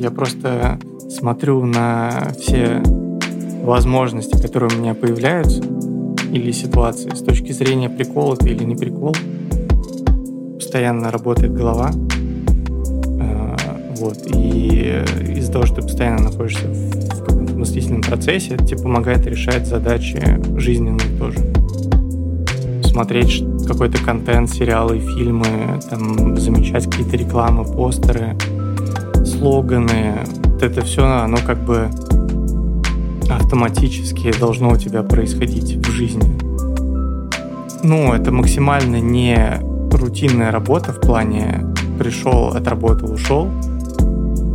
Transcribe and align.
я 0.00 0.10
просто 0.10 0.78
смотрю 1.10 1.64
на 1.66 2.32
все 2.38 2.82
возможности, 3.62 4.40
которые 4.40 4.70
у 4.74 4.80
меня 4.80 4.94
появляются, 4.94 5.62
или 6.32 6.52
ситуации 6.52 7.10
с 7.14 7.20
точки 7.20 7.52
зрения 7.52 7.90
прикола 7.90 8.34
это 8.34 8.48
или 8.48 8.64
не 8.64 8.76
прикол. 8.76 9.14
Постоянно 10.54 11.10
работает 11.10 11.52
голова. 11.52 11.90
Э, 13.20 13.56
вот. 13.98 14.26
И 14.34 15.02
из-за 15.36 15.52
того, 15.52 15.66
что 15.66 15.76
ты 15.76 15.82
постоянно 15.82 16.30
находишься 16.30 16.66
в 16.68 17.24
каком-то 17.24 17.54
мыслительном 17.54 18.00
процессе, 18.00 18.54
это 18.54 18.64
тебе 18.64 18.82
помогает 18.82 19.26
решать 19.26 19.66
задачи 19.66 20.22
жизненные 20.56 21.18
тоже. 21.18 21.38
Смотреть 22.84 23.44
какой-то 23.66 24.02
контент, 24.02 24.50
сериалы, 24.50 24.98
фильмы, 24.98 25.80
там, 25.90 26.36
замечать 26.38 26.86
какие-то 26.86 27.16
рекламы, 27.16 27.64
постеры, 27.64 28.36
слоганы. 29.40 30.18
Вот 30.44 30.62
это 30.62 30.82
все, 30.82 31.04
оно 31.04 31.38
как 31.38 31.64
бы 31.64 31.88
автоматически 33.30 34.38
должно 34.38 34.70
у 34.70 34.76
тебя 34.76 35.02
происходить 35.02 35.76
в 35.76 35.90
жизни. 35.90 36.38
Ну, 37.82 38.12
это 38.12 38.30
максимально 38.32 39.00
не 39.00 39.60
рутинная 39.90 40.50
работа 40.50 40.92
в 40.92 41.00
плане 41.00 41.66
пришел, 41.98 42.48
отработал, 42.48 43.12
ушел. 43.12 43.48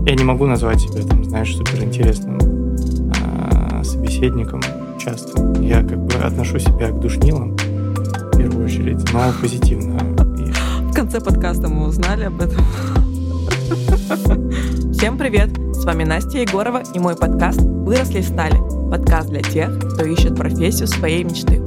Я 0.05 0.15
не 0.15 0.23
могу 0.23 0.45
назвать 0.45 0.81
себя, 0.81 1.01
там, 1.01 1.23
знаешь, 1.23 1.55
суперинтересным 1.55 2.37
э, 2.39 3.83
собеседником 3.83 4.61
часто. 4.99 5.41
Я 5.61 5.81
как 5.81 5.97
бы 6.05 6.13
отношу 6.13 6.59
себя 6.59 6.89
к 6.89 6.99
душнилам 6.99 7.55
в 7.55 8.37
первую 8.37 8.65
очередь, 8.65 9.11
но 9.11 9.33
позитивно. 9.41 9.97
В 10.91 10.93
конце 10.93 11.19
подкаста 11.19 11.67
мы 11.69 11.87
узнали 11.87 12.25
об 12.25 12.39
этом. 12.39 12.63
Всем 15.05 15.19
привет! 15.19 15.51
С 15.75 15.85
вами 15.85 16.03
Настя 16.03 16.39
Егорова 16.39 16.81
и 16.95 16.97
мой 16.97 17.15
подкаст 17.15 17.61
«Выросли 17.61 18.21
в 18.21 18.27
стали». 18.27 18.55
Подкаст 18.89 19.29
для 19.29 19.43
тех, 19.43 19.77
кто 19.77 20.03
ищет 20.03 20.35
профессию 20.35 20.87
своей 20.87 21.23
мечты. 21.23 21.57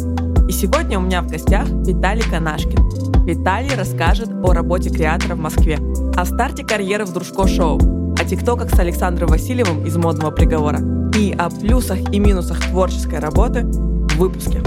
И 0.48 0.50
сегодня 0.52 0.98
у 0.98 1.02
меня 1.02 1.22
в 1.22 1.28
гостях 1.28 1.68
Виталий 1.86 2.28
Канашкин. 2.28 3.24
Виталий 3.24 3.76
расскажет 3.76 4.28
о 4.42 4.52
работе 4.52 4.90
креатора 4.90 5.36
в 5.36 5.38
Москве, 5.38 5.78
о 6.16 6.24
старте 6.24 6.64
карьеры 6.64 7.04
в 7.04 7.12
Дружко-шоу, 7.12 7.78
о 8.18 8.24
тиктоках 8.24 8.74
с 8.74 8.78
Александром 8.80 9.28
Васильевым 9.28 9.86
из 9.86 9.96
«Модного 9.96 10.32
приговора» 10.32 10.80
и 11.16 11.30
о 11.30 11.48
плюсах 11.48 12.12
и 12.12 12.18
минусах 12.18 12.60
творческой 12.60 13.20
работы 13.20 13.62
в 13.62 14.16
выпуске. 14.16 14.60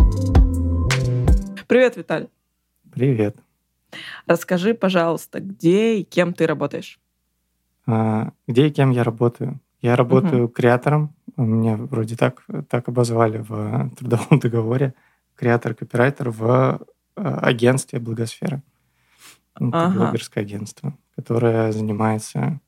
Привет, 1.67 1.97
Виталий. 1.97 2.29
Привет. 2.89 3.35
Расскажи, 4.27 4.73
пожалуйста, 4.73 5.41
где 5.41 5.97
и 5.97 6.03
кем 6.05 6.33
ты 6.33 6.47
работаешь? 6.47 7.00
А, 7.87 8.31
где 8.47 8.67
и 8.67 8.71
кем 8.71 8.91
я 8.91 9.03
работаю? 9.03 9.59
Я 9.81 9.95
работаю 9.95 10.45
угу. 10.45 10.53
креатором. 10.53 11.15
Меня 11.37 11.75
вроде 11.75 12.15
так, 12.15 12.43
так 12.69 12.87
обозвали 12.87 13.39
в 13.39 13.89
трудовом 13.97 14.39
договоре. 14.39 14.93
Креатор-копирайтер 15.35 16.29
в 16.29 16.81
а, 17.15 17.39
агентстве 17.39 17.99
Благосфера. 17.99 18.61
Это 19.55 19.85
ага. 19.85 19.97
блогерское 19.97 20.43
агентство, 20.43 20.97
которое 21.15 21.71
занимается, 21.71 22.59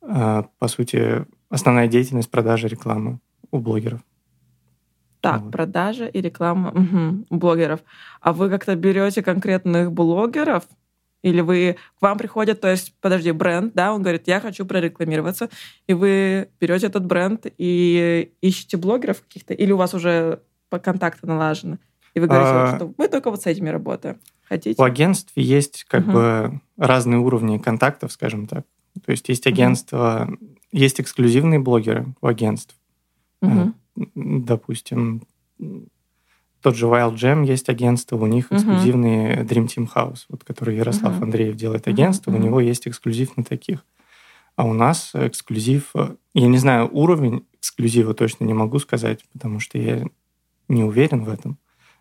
а, 0.00 0.44
по 0.58 0.68
сути, 0.68 1.26
основная 1.48 1.88
деятельность 1.88 2.30
продажи 2.30 2.68
рекламы 2.68 3.20
у 3.50 3.58
блогеров. 3.58 4.00
Так, 5.20 5.42
вот. 5.42 5.52
продажа 5.52 6.06
и 6.06 6.20
реклама 6.20 6.70
угу, 6.70 7.26
у 7.28 7.36
блогеров. 7.36 7.80
А 8.20 8.32
вы 8.32 8.48
как-то 8.48 8.74
берете 8.74 9.22
конкретных 9.22 9.92
блогеров 9.92 10.64
или 11.22 11.40
вы 11.40 11.76
к 11.98 12.02
вам 12.02 12.18
приходят, 12.18 12.60
то 12.60 12.68
есть, 12.68 12.94
подожди, 13.00 13.32
бренд, 13.32 13.74
да, 13.74 13.92
он 13.92 14.02
говорит, 14.02 14.26
я 14.26 14.40
хочу 14.40 14.64
прорекламироваться, 14.64 15.48
и 15.86 15.94
вы 15.94 16.48
берете 16.60 16.86
этот 16.86 17.04
бренд 17.04 17.46
и 17.58 18.32
ищете 18.40 18.76
блогеров 18.76 19.22
каких-то, 19.22 19.54
или 19.54 19.72
у 19.72 19.76
вас 19.76 19.94
уже 19.94 20.40
по 20.68 20.78
контакту 20.78 21.26
налажены, 21.26 21.78
и 22.14 22.20
вы 22.20 22.26
говорите, 22.26 22.50
а... 22.50 22.76
что 22.76 22.94
мы 22.96 23.08
только 23.08 23.30
вот 23.30 23.42
с 23.42 23.46
этими 23.46 23.68
работаем. 23.68 24.18
Хотите? 24.48 24.82
У 24.82 24.84
агентстве 24.84 25.42
есть 25.42 25.84
как 25.84 26.02
угу. 26.02 26.12
бы 26.12 26.60
разные 26.76 27.20
уровни 27.20 27.58
контактов, 27.58 28.10
скажем 28.10 28.48
так. 28.48 28.64
То 29.04 29.12
есть 29.12 29.28
есть 29.28 29.46
агентство, 29.46 30.28
угу. 30.28 30.38
есть 30.72 31.00
эксклюзивные 31.00 31.60
блогеры 31.60 32.14
у 32.20 32.26
агентств. 32.26 32.74
Угу. 33.42 33.74
Допустим, 34.14 35.22
тот 36.62 36.76
же 36.76 36.86
Wild 36.86 37.14
Jam 37.14 37.44
есть 37.44 37.68
агентство, 37.68 38.16
у 38.16 38.26
них 38.26 38.52
эксклюзивный 38.52 39.34
uh-huh. 39.34 39.46
Dream 39.46 39.66
Team 39.66 39.88
House, 39.94 40.26
вот, 40.28 40.44
который 40.44 40.76
Ярослав 40.76 41.18
uh-huh. 41.18 41.24
Андреев 41.24 41.56
делает 41.56 41.88
агентство, 41.88 42.30
uh-huh. 42.30 42.36
у 42.36 42.42
него 42.42 42.60
есть 42.60 42.86
эксклюзив 42.86 43.36
на 43.36 43.44
таких. 43.44 43.84
А 44.56 44.64
у 44.64 44.74
нас 44.74 45.12
эксклюзив, 45.14 45.92
я 46.34 46.46
не 46.46 46.58
знаю, 46.58 46.88
уровень 46.92 47.46
эксклюзива 47.58 48.14
точно 48.14 48.44
не 48.44 48.52
могу 48.52 48.78
сказать, 48.78 49.24
потому 49.32 49.60
что 49.60 49.78
я 49.78 50.04
не 50.68 50.84
уверен 50.84 51.24
в 51.24 51.28
этом. 51.30 51.58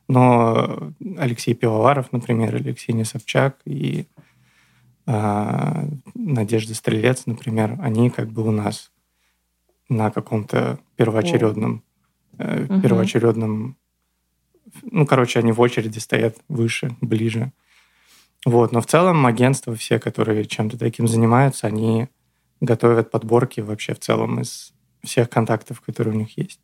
Но 0.07 0.91
Алексей 1.17 1.53
Пивоваров, 1.53 2.11
например, 2.11 2.55
или 2.55 2.73
Ксения 2.73 3.05
Собчак 3.05 3.57
и 3.65 4.07
э, 5.05 5.87
Надежда 6.15 6.73
Стрелец, 6.73 7.27
например, 7.27 7.77
они 7.79 8.09
как 8.09 8.29
бы 8.29 8.45
у 8.47 8.51
нас 8.51 8.91
на 9.87 10.11
каком-то 10.11 10.79
первоочередном, 10.95 11.83
э, 12.37 12.67
первоочередном 12.81 13.77
ну, 14.83 15.05
короче, 15.05 15.39
они 15.39 15.51
в 15.51 15.61
очереди 15.61 15.99
стоят 15.99 16.37
выше, 16.47 16.95
ближе. 17.01 17.51
Вот. 18.45 18.71
Но 18.71 18.81
в 18.81 18.85
целом 18.85 19.25
агентства 19.25 19.75
все, 19.75 19.99
которые 19.99 20.45
чем-то 20.45 20.77
таким 20.77 21.07
занимаются, 21.07 21.67
они 21.67 22.07
готовят 22.61 23.11
подборки 23.11 23.61
вообще 23.61 23.93
в 23.93 23.99
целом 23.99 24.41
из 24.41 24.73
всех 25.03 25.29
контактов, 25.29 25.81
которые 25.81 26.15
у 26.15 26.19
них 26.19 26.37
есть. 26.37 26.59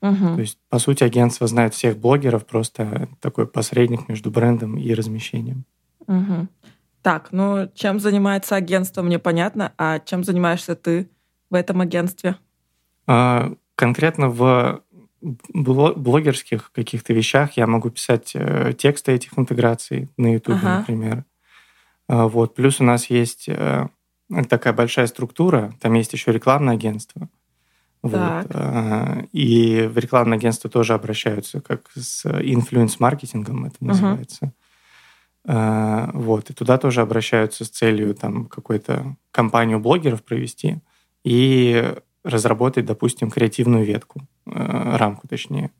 Угу. 0.00 0.34
То 0.36 0.40
есть, 0.40 0.58
по 0.68 0.78
сути, 0.78 1.02
агентство 1.04 1.46
знает 1.46 1.74
всех 1.74 1.98
блогеров, 1.98 2.46
просто 2.46 3.08
такой 3.20 3.46
посредник 3.46 4.08
между 4.08 4.30
брендом 4.30 4.76
и 4.78 4.94
размещением. 4.94 5.64
Угу. 6.06 6.48
Так, 7.02 7.28
ну 7.32 7.70
чем 7.74 8.00
занимается 8.00 8.56
агентство, 8.56 9.02
мне 9.02 9.18
понятно. 9.18 9.72
А 9.76 9.98
чем 10.00 10.24
занимаешься 10.24 10.76
ты 10.76 11.08
в 11.50 11.54
этом 11.54 11.80
агентстве? 11.80 12.36
А, 13.06 13.54
конкретно 13.74 14.28
в 14.28 14.82
блогерских 15.52 16.72
каких-то 16.72 17.12
вещах 17.12 17.56
я 17.56 17.66
могу 17.66 17.90
писать 17.90 18.32
э, 18.34 18.72
тексты 18.76 19.12
этих 19.12 19.38
интеграций 19.38 20.08
на 20.16 20.32
YouTube, 20.32 20.56
ага. 20.56 20.78
например. 20.78 21.24
А, 22.08 22.28
вот. 22.28 22.54
Плюс 22.54 22.80
у 22.80 22.84
нас 22.84 23.06
есть 23.10 23.48
э, 23.48 23.88
такая 24.48 24.72
большая 24.72 25.06
структура, 25.06 25.74
там 25.80 25.94
есть 25.94 26.12
еще 26.12 26.32
рекламное 26.32 26.74
агентство. 26.74 27.28
Вот. 28.02 28.46
А, 28.50 29.24
и 29.32 29.88
в 29.92 29.98
рекламное 29.98 30.38
агентство 30.38 30.70
тоже 30.70 30.94
обращаются, 30.94 31.60
как 31.60 31.90
с 31.94 32.24
инфлюенс-маркетингом 32.26 33.66
это 33.66 33.76
называется. 33.80 34.52
Uh-huh. 35.46 36.10
Вот. 36.12 36.50
И 36.50 36.52
туда 36.52 36.76
тоже 36.76 37.00
обращаются 37.00 37.64
с 37.64 37.70
целью 37.70 38.14
там 38.14 38.46
какую-то 38.46 39.16
компанию 39.30 39.80
блогеров 39.80 40.22
провести. 40.22 40.82
И 41.24 41.94
разработать, 42.28 42.84
допустим, 42.84 43.30
креативную 43.30 43.84
ветку, 43.84 44.20
рамку 44.52 45.28
точнее. 45.28 45.70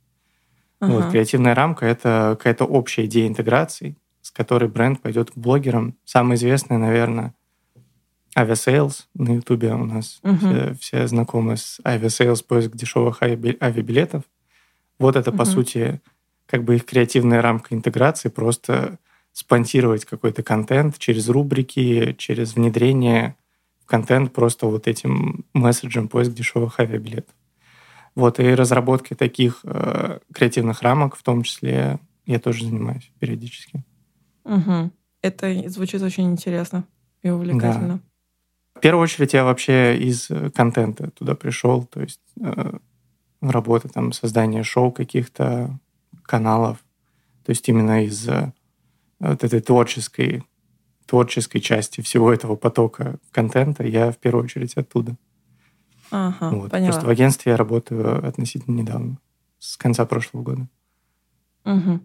Ага. 0.80 0.92
Вот, 0.92 1.10
креативная 1.10 1.54
рамка— 1.54 1.86
это 1.86 2.36
какая-то 2.38 2.64
общая 2.64 3.06
идея 3.06 3.26
интеграции, 3.26 3.96
с 4.22 4.30
которой 4.30 4.68
бренд 4.68 5.00
пойдет 5.00 5.30
к 5.30 5.36
блогерам. 5.36 5.94
Самый 6.04 6.36
известный, 6.36 6.78
наверное, 6.78 7.34
Aviasales 8.36 9.04
на 9.14 9.34
Ютубе 9.34 9.72
у 9.74 9.84
нас. 9.84 10.20
Угу. 10.22 10.36
Все, 10.36 10.74
все 10.80 11.08
знакомы 11.08 11.56
с 11.56 11.80
Aviasales, 11.84 12.44
поиск 12.46 12.76
дешевых 12.76 13.22
авиабилетов. 13.22 14.22
Вот 14.98 15.16
это, 15.16 15.30
угу. 15.30 15.38
по 15.38 15.44
сути, 15.44 16.00
как 16.46 16.64
бы 16.64 16.76
их 16.76 16.84
креативная 16.84 17.42
рамка 17.42 17.74
интеграции, 17.74 18.28
просто 18.28 18.98
спонсировать 19.32 20.04
какой-то 20.04 20.42
контент 20.42 20.98
через 20.98 21.28
рубрики, 21.28 22.14
через 22.18 22.54
внедрение 22.54 23.36
контент 23.86 24.32
просто 24.32 24.66
вот 24.66 24.86
этим 24.86 25.44
месседжем 25.54 26.08
поиск 26.08 26.32
дешевых 26.32 26.78
авиабилетов. 26.80 27.34
Вот, 28.18 28.40
и 28.40 28.52
разработкой 28.52 29.16
таких 29.16 29.60
э, 29.62 30.18
креативных 30.34 30.82
рамок, 30.82 31.14
в 31.14 31.22
том 31.22 31.44
числе, 31.44 32.00
я 32.26 32.40
тоже 32.40 32.64
занимаюсь 32.64 33.12
периодически. 33.20 33.84
Угу. 34.42 34.90
Это 35.22 35.68
звучит 35.68 36.02
очень 36.02 36.28
интересно 36.28 36.82
и 37.22 37.30
увлекательно. 37.30 37.94
Да. 37.94 38.00
В 38.74 38.80
первую 38.80 39.04
очередь 39.04 39.34
я 39.34 39.44
вообще 39.44 39.96
из 39.96 40.28
э, 40.30 40.50
контента 40.50 41.12
туда 41.12 41.36
пришел, 41.36 41.84
то 41.84 42.00
есть 42.00 42.20
э, 42.42 42.72
работа 43.40 43.88
там, 43.88 44.10
создание 44.10 44.64
шоу 44.64 44.90
каких-то 44.90 45.78
каналов, 46.24 46.78
то 47.44 47.50
есть 47.50 47.68
именно 47.68 48.04
из 48.04 48.28
э, 48.28 48.52
вот 49.20 49.44
этой 49.44 49.60
творческой 49.60 50.42
творческой 51.06 51.60
части 51.60 52.00
всего 52.00 52.32
этого 52.32 52.56
потока 52.56 53.20
контента, 53.30 53.86
я 53.86 54.10
в 54.10 54.16
первую 54.16 54.42
очередь 54.42 54.76
оттуда. 54.76 55.16
Ага, 56.10 56.50
вот. 56.50 56.70
поняла. 56.70 56.90
Просто 56.90 57.06
в 57.06 57.10
агентстве 57.10 57.52
я 57.52 57.56
работаю 57.56 58.26
относительно 58.26 58.76
недавно, 58.76 59.18
с 59.58 59.76
конца 59.76 60.04
прошлого 60.06 60.42
года. 60.42 60.68
Угу. 61.64 62.00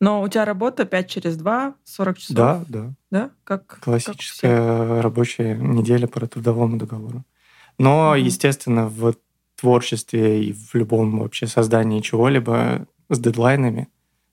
Но 0.00 0.22
у 0.22 0.28
тебя 0.28 0.44
работа 0.44 0.84
5 0.84 1.10
через 1.10 1.36
2, 1.36 1.74
40 1.84 2.18
часов? 2.18 2.36
Да, 2.36 2.64
да. 2.68 2.94
Да? 3.10 3.30
Как, 3.44 3.80
Классическая 3.80 4.88
как 4.88 5.02
рабочая 5.02 5.56
неделя 5.56 6.06
по 6.06 6.26
трудовому 6.26 6.76
договору. 6.76 7.24
Но, 7.78 8.14
mm-hmm. 8.14 8.20
естественно, 8.20 8.86
в 8.86 9.14
творчестве 9.58 10.44
и 10.44 10.52
в 10.52 10.74
любом 10.74 11.20
вообще 11.20 11.46
создании 11.46 12.00
чего-либо 12.00 12.86
с 13.08 13.18
дедлайнами 13.18 13.88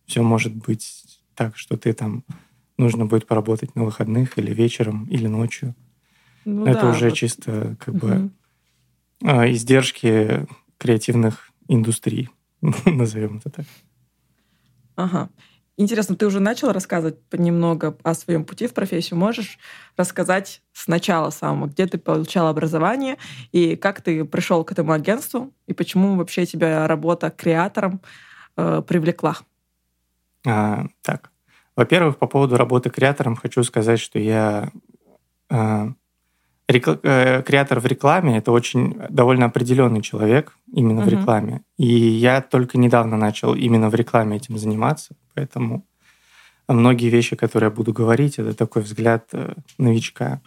все 0.06 0.24
может 0.24 0.56
быть 0.56 1.22
так, 1.36 1.56
что 1.56 1.78
ты 1.78 1.94
там 1.94 2.24
нужно 2.78 3.06
будет 3.06 3.28
поработать 3.28 3.76
на 3.76 3.84
выходных 3.84 4.38
или 4.38 4.54
вечером, 4.54 5.06
или 5.06 5.28
ночью. 5.28 5.76
Ну, 6.46 6.66
Это 6.66 6.82
да, 6.82 6.90
уже 6.92 7.10
вот. 7.10 7.18
чисто 7.18 7.76
как 7.80 7.96
угу. 7.96 8.08
бы 8.08 8.30
издержки 9.22 10.48
креативных 10.78 11.52
индустрий, 11.68 12.30
назовем 12.86 13.38
это 13.38 13.50
так. 13.50 13.66
Ага. 14.96 15.30
Интересно, 15.78 16.18
ты 16.18 16.26
уже 16.26 16.42
начал 16.42 16.74
рассказывать 16.74 17.20
немного 17.32 17.98
о 18.04 18.14
своем 18.14 18.44
пути 18.44 18.68
в 18.68 18.74
профессию. 18.74 19.18
Можешь 19.18 19.58
рассказать 19.96 20.62
сначала 20.74 21.30
самого, 21.30 21.70
где 21.70 21.86
ты 21.86 21.98
получал 21.98 22.48
образование 22.48 23.18
и 23.54 23.78
как 23.78 24.02
ты 24.02 24.26
пришел 24.26 24.66
к 24.66 24.74
этому 24.74 24.92
агентству 24.92 25.54
и 25.68 25.74
почему 25.74 26.18
вообще 26.18 26.46
тебя 26.46 26.86
работа 26.86 27.30
креатором 27.30 28.02
э, 28.58 28.82
привлекла? 28.86 29.38
А, 30.46 30.88
так, 31.02 31.32
во-первых, 31.78 32.18
по 32.18 32.28
поводу 32.28 32.58
работы 32.58 32.90
креатором 32.90 33.38
хочу 33.38 33.64
сказать, 33.64 34.02
что 34.02 34.20
я 34.20 34.72
э, 35.50 35.94
Э, 36.72 37.42
креатор 37.42 37.80
в 37.80 37.86
рекламе 37.88 38.38
это 38.38 38.52
очень 38.52 38.96
довольно 39.10 39.46
определенный 39.46 40.02
человек 40.02 40.56
именно 40.72 41.00
uh-huh. 41.00 41.06
в 41.06 41.08
рекламе. 41.08 41.62
И 41.78 41.88
я 41.88 42.42
только 42.42 42.78
недавно 42.78 43.18
начал 43.18 43.56
именно 43.56 43.90
в 43.90 43.96
рекламе 43.96 44.38
этим 44.38 44.60
заниматься, 44.60 45.16
поэтому 45.34 45.84
многие 46.68 47.10
вещи, 47.10 47.36
которые 47.36 47.70
я 47.70 47.76
буду 47.76 47.92
говорить, 47.92 48.38
это 48.38 48.54
такой 48.54 48.84
взгляд 48.84 49.30
э, 49.34 49.56
новичка. 49.80 50.42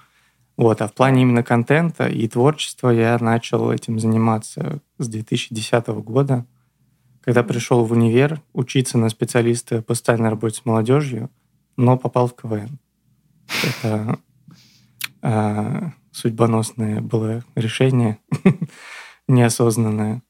Вот. 0.56 0.80
А 0.80 0.86
в 0.86 0.94
плане 0.94 1.22
именно 1.22 1.42
контента 1.42 2.06
и 2.06 2.28
творчества 2.28 2.90
я 2.90 3.18
начал 3.18 3.72
этим 3.72 3.98
заниматься 3.98 4.80
с 4.98 5.08
2010 5.08 5.88
года, 5.88 6.46
когда 7.20 7.42
пришел 7.42 7.84
в 7.84 7.90
универ 7.90 8.40
учиться 8.52 8.96
на 8.96 9.08
специалиста 9.08 9.82
по 9.82 9.94
социальной 9.94 10.30
работе 10.30 10.58
с 10.58 10.64
молодежью, 10.64 11.30
но 11.76 11.98
попал 11.98 12.28
в 12.28 12.36
КВН. 12.36 12.78
Это 13.82 14.20
судьбоносное 16.12 17.00
было 17.00 17.44
решение, 17.54 18.18
неосознанное. 19.28 20.22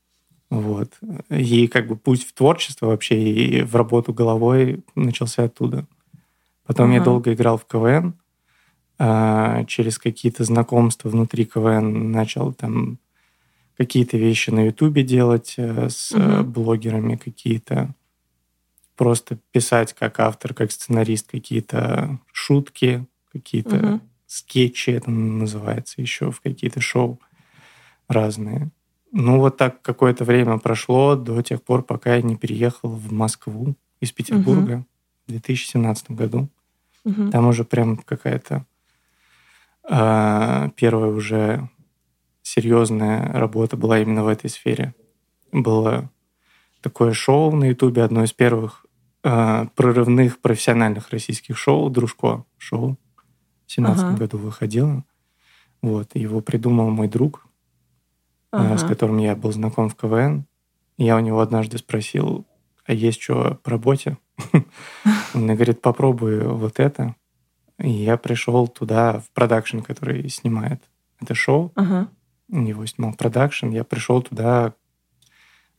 Вот. 0.50 0.92
И 1.30 1.66
как 1.66 1.88
бы 1.88 1.96
путь 1.96 2.24
в 2.24 2.34
творчество 2.34 2.86
вообще 2.86 3.22
и 3.22 3.62
в 3.62 3.74
работу 3.74 4.12
головой 4.12 4.84
начался 4.94 5.44
оттуда. 5.44 5.86
Потом 6.66 6.90
uh-huh. 6.90 6.96
я 6.96 7.02
долго 7.02 7.32
играл 7.32 7.56
в 7.58 7.66
КВН. 7.66 8.14
А, 8.98 9.64
через 9.64 9.98
какие-то 9.98 10.44
знакомства 10.44 11.08
внутри 11.08 11.46
КВН 11.46 12.12
начал 12.12 12.52
там 12.52 12.98
какие-то 13.76 14.18
вещи 14.18 14.50
на 14.50 14.66
Ютубе 14.66 15.02
делать 15.02 15.54
э, 15.56 15.88
с 15.88 16.12
uh-huh. 16.12 16.42
блогерами, 16.42 17.16
какие-то 17.16 17.94
просто 18.94 19.38
писать 19.50 19.94
как 19.94 20.20
автор, 20.20 20.52
как 20.52 20.70
сценарист 20.70 21.30
какие-то 21.30 22.20
шутки, 22.30 23.06
какие-то 23.32 23.76
uh-huh 23.76 24.00
скетчи 24.32 24.90
это 24.90 25.10
называется 25.10 26.00
еще 26.00 26.30
в 26.30 26.40
какие-то 26.40 26.80
шоу 26.80 27.20
разные. 28.08 28.70
Ну, 29.12 29.38
вот 29.38 29.58
так 29.58 29.82
какое-то 29.82 30.24
время 30.24 30.58
прошло 30.58 31.16
до 31.16 31.42
тех 31.42 31.62
пор, 31.62 31.82
пока 31.82 32.16
я 32.16 32.22
не 32.22 32.36
переехал 32.36 32.88
в 32.88 33.12
Москву 33.12 33.74
из 34.00 34.10
Петербурга 34.10 34.72
угу. 34.72 34.86
в 35.26 35.32
2017 35.32 36.12
году. 36.12 36.48
Угу. 37.04 37.30
Там 37.30 37.46
уже 37.46 37.64
прям 37.64 37.98
какая-то 37.98 38.64
э, 39.90 40.70
первая 40.76 41.10
уже 41.10 41.68
серьезная 42.40 43.32
работа 43.32 43.76
была 43.76 43.98
именно 44.00 44.24
в 44.24 44.28
этой 44.28 44.48
сфере. 44.48 44.94
Было 45.52 46.10
такое 46.80 47.12
шоу 47.12 47.54
на 47.54 47.64
Ютубе, 47.64 48.02
одно 48.02 48.24
из 48.24 48.32
первых 48.32 48.86
э, 49.24 49.66
прорывных 49.76 50.40
профессиональных 50.40 51.10
российских 51.10 51.58
шоу, 51.58 51.90
Дружко 51.90 52.46
шоу. 52.56 52.96
2017 53.76 54.04
ага. 54.04 54.16
году 54.16 54.38
выходила. 54.38 55.04
Вот, 55.80 56.14
его 56.14 56.40
придумал 56.40 56.90
мой 56.90 57.08
друг, 57.08 57.46
э, 58.52 58.56
ага. 58.56 58.78
с 58.78 58.84
которым 58.84 59.18
я 59.18 59.34
был 59.34 59.52
знаком 59.52 59.88
в 59.88 59.96
КВН. 59.96 60.46
Я 60.96 61.16
у 61.16 61.20
него 61.20 61.40
однажды 61.40 61.78
спросил, 61.78 62.46
а 62.84 62.92
есть 62.92 63.20
что 63.20 63.58
по 63.62 63.70
работе? 63.70 64.18
Он 65.34 65.42
мне 65.42 65.54
говорит, 65.54 65.80
попробуй 65.80 66.40
вот 66.46 66.78
это. 66.78 67.16
И 67.78 67.90
я 67.90 68.16
пришел 68.16 68.68
туда, 68.68 69.20
в 69.20 69.30
продакшн, 69.30 69.80
который 69.80 70.28
снимает 70.28 70.82
это 71.20 71.34
шоу. 71.34 71.72
Ага. 71.74 72.08
Его 72.48 72.86
снимал 72.86 73.14
продакшн. 73.14 73.70
Я 73.70 73.82
пришел 73.82 74.22
туда 74.22 74.74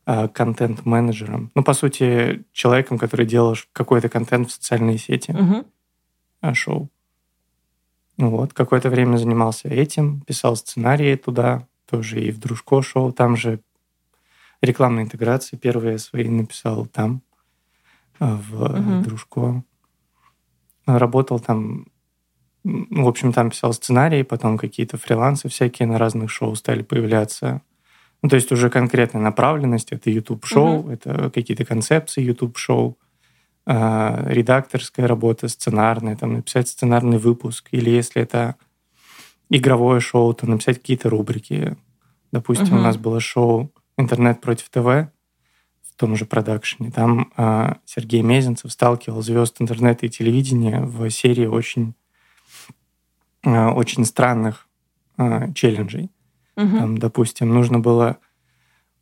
э, 0.06 0.28
контент-менеджером. 0.28 1.50
Ну, 1.54 1.62
по 1.62 1.72
сути, 1.72 2.44
человеком, 2.52 2.98
который 2.98 3.26
делал 3.26 3.56
какой-то 3.72 4.08
контент 4.08 4.48
в 4.48 4.52
социальные 4.52 4.98
сети. 4.98 5.30
Угу. 5.30 6.54
Шоу. 6.54 6.90
Ну 8.16 8.30
вот, 8.30 8.52
какое-то 8.52 8.90
время 8.90 9.16
занимался 9.16 9.68
этим, 9.68 10.20
писал 10.20 10.56
сценарии 10.56 11.16
туда, 11.16 11.66
тоже 11.88 12.20
и 12.20 12.30
в 12.30 12.38
Дружко 12.38 12.82
шоу, 12.82 13.12
там 13.12 13.36
же 13.36 13.60
рекламные 14.64 15.04
интеграции 15.04 15.56
первые 15.56 15.98
свои 15.98 16.28
написал 16.28 16.86
там, 16.86 17.22
э, 18.20 18.24
в 18.24 18.62
угу. 18.62 19.04
Дружко. 19.04 19.64
Работал 20.86 21.40
там, 21.40 21.86
в 22.62 23.06
общем, 23.06 23.32
там 23.32 23.50
писал 23.50 23.72
сценарии, 23.72 24.22
потом 24.22 24.58
какие-то 24.58 24.98
фрилансы 24.98 25.48
всякие 25.48 25.88
на 25.88 25.98
разных 25.98 26.30
шоу 26.30 26.54
стали 26.54 26.82
появляться. 26.82 27.62
Ну, 28.22 28.28
то 28.28 28.36
есть 28.36 28.52
уже 28.52 28.70
конкретная 28.70 29.22
направленность, 29.22 29.92
это 29.92 30.10
YouTube-шоу, 30.10 30.80
угу. 30.80 30.90
это 30.90 31.30
какие-то 31.30 31.64
концепции 31.64 32.22
YouTube-шоу. 32.22 32.98
А, 33.66 34.24
редакторская 34.26 35.06
работа, 35.06 35.48
сценарная, 35.48 36.16
там 36.16 36.34
написать 36.34 36.68
сценарный 36.68 37.16
выпуск, 37.16 37.68
или 37.70 37.88
если 37.88 38.20
это 38.20 38.56
игровое 39.48 40.00
шоу, 40.00 40.34
то 40.34 40.46
написать 40.46 40.78
какие-то 40.78 41.08
рубрики. 41.08 41.76
Допустим, 42.30 42.74
uh-huh. 42.74 42.78
у 42.78 42.82
нас 42.82 42.98
было 42.98 43.20
шоу 43.20 43.70
«Интернет 43.96 44.40
против 44.42 44.68
ТВ» 44.68 45.08
в 45.82 45.96
том 45.96 46.16
же 46.16 46.26
продакшене. 46.26 46.90
Там 46.90 47.32
э, 47.36 47.74
Сергей 47.86 48.20
Мезенцев 48.20 48.70
сталкивал 48.70 49.22
звезд 49.22 49.60
интернета 49.60 50.04
и 50.04 50.10
телевидения 50.10 50.80
в 50.80 51.08
серии 51.08 51.46
очень, 51.46 51.94
э, 53.44 53.66
очень 53.68 54.04
странных 54.04 54.68
э, 55.16 55.52
челленджей. 55.54 56.10
Uh-huh. 56.56 56.78
Там, 56.78 56.98
допустим, 56.98 57.54
нужно 57.54 57.78
было 57.78 58.18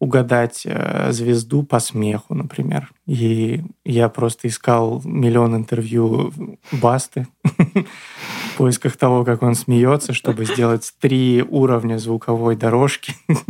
угадать 0.03 0.63
э, 0.65 1.13
звезду 1.13 1.63
по 1.63 1.79
смеху, 1.79 2.35
например. 2.35 2.91
И 3.07 3.63
я 3.85 4.09
просто 4.09 4.49
искал 4.49 5.01
миллион 5.05 5.55
интервью 5.55 6.33
Басты 6.73 7.29
в 7.45 8.57
поисках 8.57 8.97
того, 8.97 9.25
как 9.25 9.43
он 9.43 9.55
смеется, 9.55 10.13
чтобы 10.13 10.45
сделать 10.45 10.93
три 10.99 11.45
уровня 11.49 11.99
звуковой 11.99 12.57
дорожки. 12.57 13.15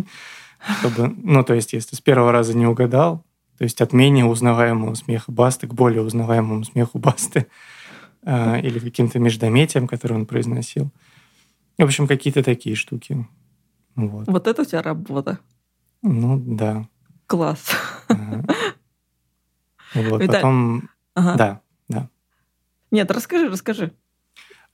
чтобы, 0.79 1.15
ну, 1.23 1.43
то 1.43 1.55
есть, 1.55 1.73
если 1.73 1.97
с 1.97 2.03
первого 2.03 2.33
раза 2.33 2.55
не 2.55 2.67
угадал, 2.67 3.25
то 3.57 3.65
есть 3.65 3.81
от 3.81 3.95
менее 3.95 4.27
узнаваемого 4.27 4.93
смеха 4.93 5.33
Басты 5.33 5.67
к 5.67 5.73
более 5.73 6.03
узнаваемому 6.03 6.65
смеху 6.65 6.99
Басты 6.99 7.47
э, 8.27 8.61
или 8.61 8.79
каким-то 8.79 9.19
междометием, 9.19 9.89
который 9.89 10.19
он 10.19 10.27
произносил. 10.27 10.91
В 11.79 11.83
общем, 11.85 12.07
какие-то 12.07 12.43
такие 12.43 12.77
штуки. 12.77 13.27
Вот. 13.95 14.27
вот 14.27 14.47
это 14.47 14.63
у 14.63 14.65
тебя 14.67 14.83
работа. 14.83 15.39
Ну, 16.03 16.39
да. 16.39 16.89
Класс. 17.27 17.71
Вот, 19.95 20.27
потом... 20.27 20.89
Ага. 21.15 21.35
Да, 21.37 21.61
да. 21.89 22.09
Нет, 22.91 23.11
расскажи, 23.11 23.49
расскажи. 23.49 23.93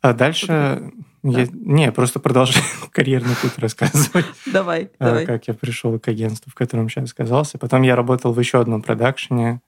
А 0.01 0.13
дальше... 0.13 0.93
Я... 1.25 1.49
Не, 1.51 1.91
просто 1.91 2.21
продолжаю 2.21 2.65
карьерный 2.93 3.35
путь 3.43 3.59
рассказывать. 3.59 4.27
Давай, 4.47 4.91
а, 4.99 5.07
давай. 5.07 5.27
Как 5.27 5.49
я 5.49 5.55
пришел 5.55 5.99
к 5.99 6.07
агентству, 6.09 6.51
в 6.51 6.55
котором 6.55 6.89
сейчас 6.89 7.13
оказался. 7.13 7.59
Потом 7.59 7.83
я 7.83 7.97
работал 7.97 8.33
в 8.33 8.39
еще 8.39 8.61
одном 8.61 8.83
продакшене. 8.83 9.61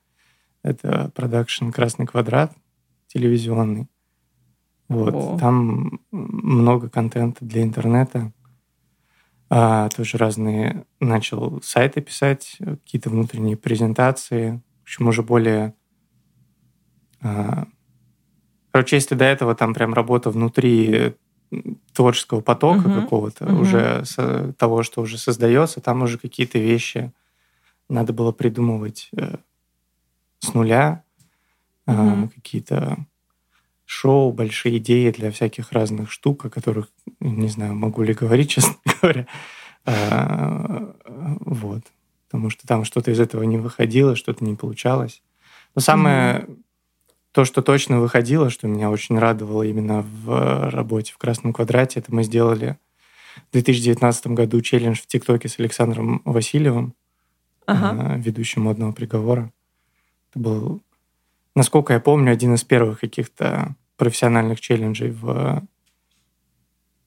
Это 0.63 1.11
продакшн 1.15 1.71
«Красный 1.71 2.07
квадрат» 2.07 2.53
телевизионный. 3.07 3.89
Вот. 4.87 5.13
О. 5.13 5.37
Там 5.37 5.99
много 6.11 6.89
контента 6.89 7.43
для 7.43 7.63
интернета 7.63 8.31
а, 9.53 9.89
тоже 9.89 10.17
разные 10.17 10.85
начал 11.01 11.61
сайты 11.61 11.99
писать, 11.99 12.55
какие-то 12.57 13.09
внутренние 13.09 13.57
презентации, 13.57 14.61
в 14.79 14.83
общем, 14.83 15.09
уже 15.09 15.23
более... 15.23 15.73
А, 17.19 17.65
короче, 18.71 18.95
если 18.95 19.13
до 19.13 19.25
этого 19.25 19.53
там 19.53 19.73
прям 19.73 19.93
работа 19.93 20.29
внутри 20.29 21.15
творческого 21.91 22.39
потока 22.39 22.87
uh-huh. 22.87 23.01
какого-то, 23.01 23.43
uh-huh. 23.43 23.59
уже 23.59 24.05
с, 24.05 24.53
того, 24.53 24.83
что 24.83 25.01
уже 25.01 25.17
создается, 25.17 25.81
там 25.81 26.01
уже 26.03 26.17
какие-то 26.17 26.57
вещи 26.57 27.11
надо 27.89 28.13
было 28.13 28.31
придумывать 28.31 29.09
э, 29.17 29.35
с 30.39 30.53
нуля, 30.53 31.03
э, 31.87 32.27
какие-то 32.33 33.05
шоу, 33.91 34.31
большие 34.31 34.77
идеи 34.77 35.11
для 35.11 35.31
всяких 35.31 35.73
разных 35.73 36.11
штук, 36.11 36.45
о 36.45 36.49
которых, 36.49 36.87
не 37.19 37.49
знаю, 37.49 37.75
могу 37.75 38.03
ли 38.03 38.13
говорить, 38.13 38.49
честно 38.51 38.75
говоря. 39.01 39.27
А, 39.85 40.95
вот. 41.41 41.83
Потому 42.27 42.49
что 42.49 42.65
там 42.65 42.85
что-то 42.85 43.11
из 43.11 43.19
этого 43.19 43.43
не 43.43 43.57
выходило, 43.57 44.15
что-то 44.15 44.45
не 44.45 44.55
получалось. 44.55 45.21
Но 45.75 45.81
самое 45.81 46.39
mm-hmm. 46.39 46.57
то, 47.33 47.43
что 47.43 47.61
точно 47.61 47.99
выходило, 47.99 48.49
что 48.49 48.67
меня 48.67 48.89
очень 48.89 49.19
радовало 49.19 49.63
именно 49.63 50.01
в 50.01 50.69
работе 50.71 51.11
в 51.11 51.17
Красном 51.17 51.51
квадрате, 51.51 51.99
это 51.99 52.15
мы 52.15 52.23
сделали 52.23 52.77
в 53.49 53.51
2019 53.51 54.27
году 54.27 54.61
челлендж 54.61 55.01
в 55.01 55.07
ТикТоке 55.07 55.49
с 55.49 55.59
Александром 55.59 56.21
Васильевым, 56.23 56.93
ага. 57.65 58.15
ведущим 58.15 58.61
модного 58.61 58.93
приговора. 58.93 59.51
Это 60.29 60.39
был, 60.39 60.81
насколько 61.55 61.91
я 61.91 61.99
помню, 61.99 62.31
один 62.31 62.53
из 62.53 62.63
первых 62.63 63.01
каких-то 63.01 63.75
профессиональных 64.01 64.59
челленджей 64.59 65.11
в 65.11 65.61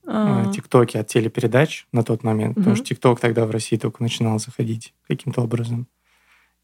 а. 0.06 0.52
ТикТоке 0.52 1.00
от 1.00 1.08
телепередач 1.08 1.88
на 1.90 2.04
тот 2.04 2.22
момент, 2.22 2.52
угу. 2.52 2.60
потому 2.60 2.76
что 2.76 2.84
ТикТок 2.84 3.18
тогда 3.18 3.46
в 3.46 3.50
России 3.50 3.76
только 3.76 4.00
начинал 4.00 4.38
заходить 4.38 4.94
каким-то 5.08 5.40
образом. 5.42 5.88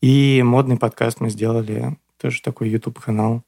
И 0.00 0.40
модный 0.44 0.76
подкаст 0.76 1.18
мы 1.18 1.30
сделали, 1.30 1.96
тоже 2.16 2.42
такой 2.42 2.70
YouTube-канал, 2.70 3.42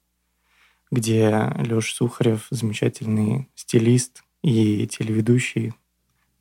где 0.91 1.53
Леша 1.57 1.95
Сухарев, 1.95 2.49
замечательный 2.51 3.49
стилист 3.55 4.25
и 4.43 4.89
телеведущий, 4.89 5.75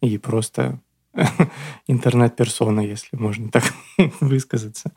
и 0.01 0.17
просто 0.17 0.79
интернет-персона, 1.85 2.79
если 2.79 3.15
можно 3.15 3.51
так 3.51 3.65
высказаться. 4.19 4.91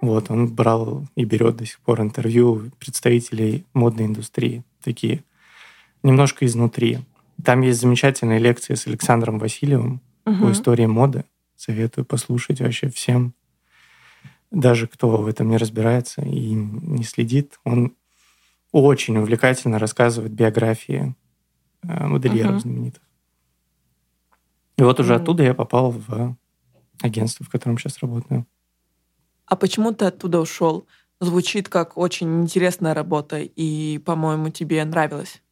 Вот, 0.00 0.30
он 0.30 0.46
брал 0.46 1.06
и 1.16 1.24
берет 1.24 1.56
до 1.56 1.66
сих 1.66 1.80
пор 1.80 2.00
интервью 2.00 2.70
представителей 2.78 3.66
модной 3.74 4.06
индустрии, 4.06 4.62
такие 4.82 5.24
немножко 6.02 6.46
изнутри. 6.46 7.00
Там 7.44 7.62
есть 7.62 7.80
замечательные 7.80 8.38
лекции 8.38 8.74
с 8.74 8.86
Александром 8.86 9.38
Васильевым 9.38 10.00
угу. 10.24 10.46
по 10.46 10.52
истории 10.52 10.86
моды. 10.86 11.24
Советую 11.56 12.04
послушать 12.04 12.60
вообще 12.60 12.88
всем, 12.88 13.34
даже 14.52 14.86
кто 14.86 15.16
в 15.16 15.26
этом 15.26 15.48
не 15.48 15.56
разбирается 15.56 16.22
и 16.22 16.52
не 16.52 17.02
следит. 17.02 17.58
Он 17.64 17.94
очень 18.70 19.16
увлекательно 19.18 19.80
рассказывает 19.80 20.32
биографии 20.32 21.14
э, 21.82 22.06
модельеров 22.06 22.52
угу. 22.52 22.60
знаменитых. 22.60 23.02
И 24.76 24.82
вот 24.82 25.00
уже 25.00 25.16
оттуда 25.16 25.42
я 25.42 25.54
попал 25.54 25.90
в 25.90 26.36
агентство, 27.02 27.44
в 27.44 27.48
котором 27.48 27.78
сейчас 27.78 27.98
работаю. 27.98 28.46
А 29.48 29.56
почему 29.56 29.92
ты 29.92 30.04
оттуда 30.04 30.40
ушел? 30.40 30.86
Звучит 31.20 31.68
как 31.68 31.96
очень 31.96 32.42
интересная 32.42 32.94
работа, 32.94 33.38
и, 33.40 33.98
по-моему, 33.98 34.50
тебе 34.50 34.84
нравилось. 34.84 35.42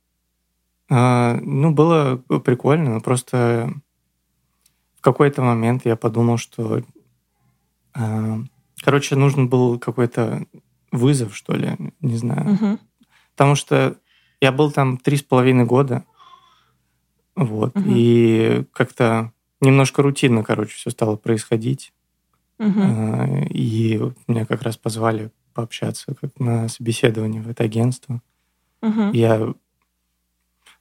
А, 0.89 1.39
ну, 1.43 1.73
было 1.73 2.17
прикольно, 2.45 2.95
но 2.95 3.01
просто 3.01 3.73
в 4.97 5.01
какой-то 5.01 5.43
момент 5.43 5.85
я 5.85 5.97
подумал, 5.97 6.37
что... 6.37 6.83
А, 7.95 8.39
короче, 8.83 9.17
нужен 9.17 9.49
был 9.49 9.79
какой-то 9.79 10.47
вызов, 10.93 11.35
что 11.35 11.55
ли, 11.55 11.77
не 12.01 12.17
знаю. 12.17 12.55
Угу. 12.55 12.79
Потому 13.33 13.55
что 13.57 13.97
я 14.41 14.53
был 14.53 14.71
там 14.71 14.99
три 14.99 15.17
с 15.17 15.23
половиной 15.23 15.65
года, 15.65 16.05
вот, 17.35 17.77
угу. 17.77 17.85
и 17.89 18.65
как-то 18.73 19.33
немножко 19.61 20.03
рутинно, 20.03 20.45
короче, 20.45 20.77
все 20.77 20.91
стало 20.91 21.17
происходить. 21.17 21.93
Угу. 22.59 23.47
И 23.51 24.01
меня 24.27 24.47
как 24.47 24.63
раз 24.63 24.77
позвали 24.77 25.31
пообщаться 25.55 26.15
как 26.15 26.39
на 26.39 26.69
собеседование 26.69 27.43
в 27.43 27.49
это 27.49 27.65
агентство. 27.65 28.23
Угу. 28.83 29.13
Я 29.13 29.55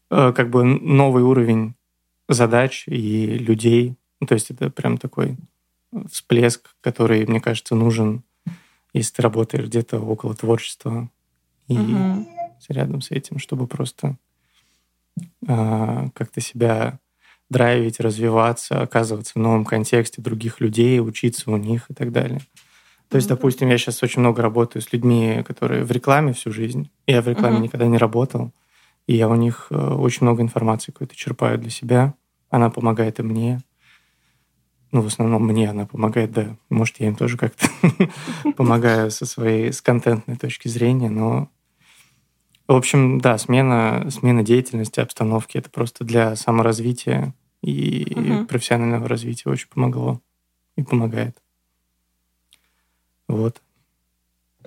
Э, 0.10 0.32
как 0.34 0.50
бы 0.50 0.63
новый 0.63 1.24
уровень 1.24 1.75
задач 2.29 2.86
и 2.88 3.38
людей. 3.38 3.96
Ну, 4.20 4.27
то 4.27 4.34
есть 4.34 4.51
это 4.51 4.70
прям 4.70 4.98
такой 4.98 5.38
всплеск, 6.12 6.75
который, 6.82 7.25
мне 7.25 7.39
кажется, 7.39 7.75
нужен, 7.75 8.24
если 8.94 9.15
ты 9.15 9.22
работаешь 9.22 9.65
где-то 9.65 10.00
около 10.00 10.36
творчества 10.36 11.10
и 11.67 11.77
угу. 11.77 12.27
рядом 12.70 13.01
с 13.01 13.12
этим, 13.12 13.39
чтобы 13.39 13.67
просто 13.67 14.17
э, 15.48 16.10
как-то 16.13 16.41
себя 16.41 17.00
драйвить, 17.50 18.00
развиваться, 18.00 18.82
оказываться 18.82 19.34
в 19.36 19.40
новом 19.40 19.66
контексте 19.66 20.22
других 20.22 20.60
людей, 20.60 21.00
учиться 21.00 21.52
у 21.52 21.58
них 21.58 21.86
и 21.90 21.94
так 21.94 22.12
далее. 22.12 22.42
То 23.10 23.18
есть, 23.18 23.28
допустим, 23.28 23.70
я 23.70 23.78
сейчас 23.78 24.02
очень 24.04 24.22
много 24.22 24.42
работаю 24.42 24.82
с 24.82 24.92
людьми, 24.92 25.44
которые 25.46 25.84
в 25.84 25.92
рекламе 25.92 26.34
всю 26.34 26.52
жизнь. 26.52 26.90
Я 27.06 27.22
в 27.22 27.28
рекламе 27.28 27.58
uh 27.58 27.62
никогда 27.62 27.86
не 27.86 27.98
работал. 27.98 28.52
И 29.08 29.16
я 29.16 29.30
у 29.30 29.36
них 29.36 29.68
э, 29.70 29.75
очень 29.75 30.25
много 30.25 30.42
информации 30.42 30.92
какой-то 30.92 31.16
черпаю 31.16 31.60
для 31.60 31.70
себя. 31.70 32.16
Она 32.50 32.72
помогает 32.72 33.20
и 33.20 33.24
мне. 33.24 33.62
Ну, 34.92 35.02
в 35.02 35.08
основном 35.08 35.46
мне 35.46 35.70
она 35.70 35.86
помогает, 35.86 36.32
да. 36.32 36.58
Может, 36.70 37.00
я 37.00 37.08
им 37.08 37.16
тоже 37.16 37.38
как-то 37.38 37.68
помогаю 38.58 39.12
со 39.12 39.25
своей, 39.25 39.72
с 39.72 39.82
контентной 39.82 40.38
точки 40.38 40.68
зрения, 40.68 41.10
но 41.10 41.50
в 42.68 42.76
общем, 42.76 43.20
да, 43.20 43.38
смена, 43.38 44.10
смена 44.10 44.44
деятельности, 44.44 45.00
обстановки 45.00 45.58
это 45.58 45.70
просто 45.70 46.04
для 46.04 46.36
саморазвития 46.36 47.34
и 47.62 48.14
угу. 48.16 48.46
профессионального 48.46 49.08
развития 49.08 49.50
очень 49.50 49.68
помогло 49.68 50.22
и 50.76 50.84
помогает. 50.84 51.38
Вот. 53.28 53.62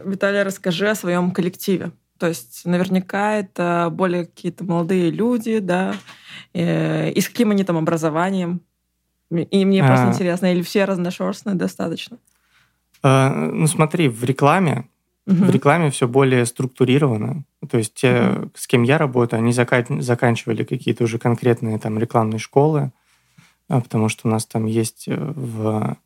Виталий, 0.02 0.42
расскажи 0.42 0.88
о 0.88 0.94
своем 0.94 1.32
коллективе. 1.32 1.92
То 2.18 2.26
есть 2.26 2.64
наверняка 2.64 3.34
это 3.34 3.90
более 3.92 4.26
какие-то 4.26 4.64
молодые 4.64 5.10
люди, 5.10 5.60
да, 5.60 5.94
э, 6.52 7.10
и 7.10 7.20
с 7.20 7.28
каким 7.28 7.52
они 7.52 7.64
там 7.64 7.76
образованием. 7.76 8.60
И 9.30 9.64
мне 9.64 9.84
просто 9.84 10.08
а... 10.08 10.12
интересно, 10.12 10.52
или 10.52 10.62
все 10.62 10.84
разношерстные 10.84 11.54
достаточно? 11.54 12.18
А, 13.02 13.30
ну 13.30 13.66
смотри, 13.66 14.08
в 14.08 14.24
рекламе 14.24 14.88
угу. 15.28 15.44
в 15.44 15.50
рекламе 15.50 15.90
все 15.90 16.08
более 16.08 16.44
структурировано. 16.46 17.44
То 17.70 17.78
есть 17.78 17.94
те, 17.94 18.30
угу. 18.30 18.50
с 18.54 18.66
кем 18.66 18.82
я 18.82 18.98
работаю, 18.98 19.40
они 19.40 19.52
зака- 19.52 20.00
заканчивали 20.00 20.64
какие-то 20.64 21.04
уже 21.04 21.18
конкретные 21.18 21.78
там 21.78 21.98
рекламные 21.98 22.40
школы, 22.40 22.90
а, 23.68 23.80
потому 23.80 24.08
что 24.08 24.26
у 24.26 24.30
нас 24.30 24.46
там 24.46 24.66
есть 24.66 25.04
э, 25.06 25.14
в 25.16 25.96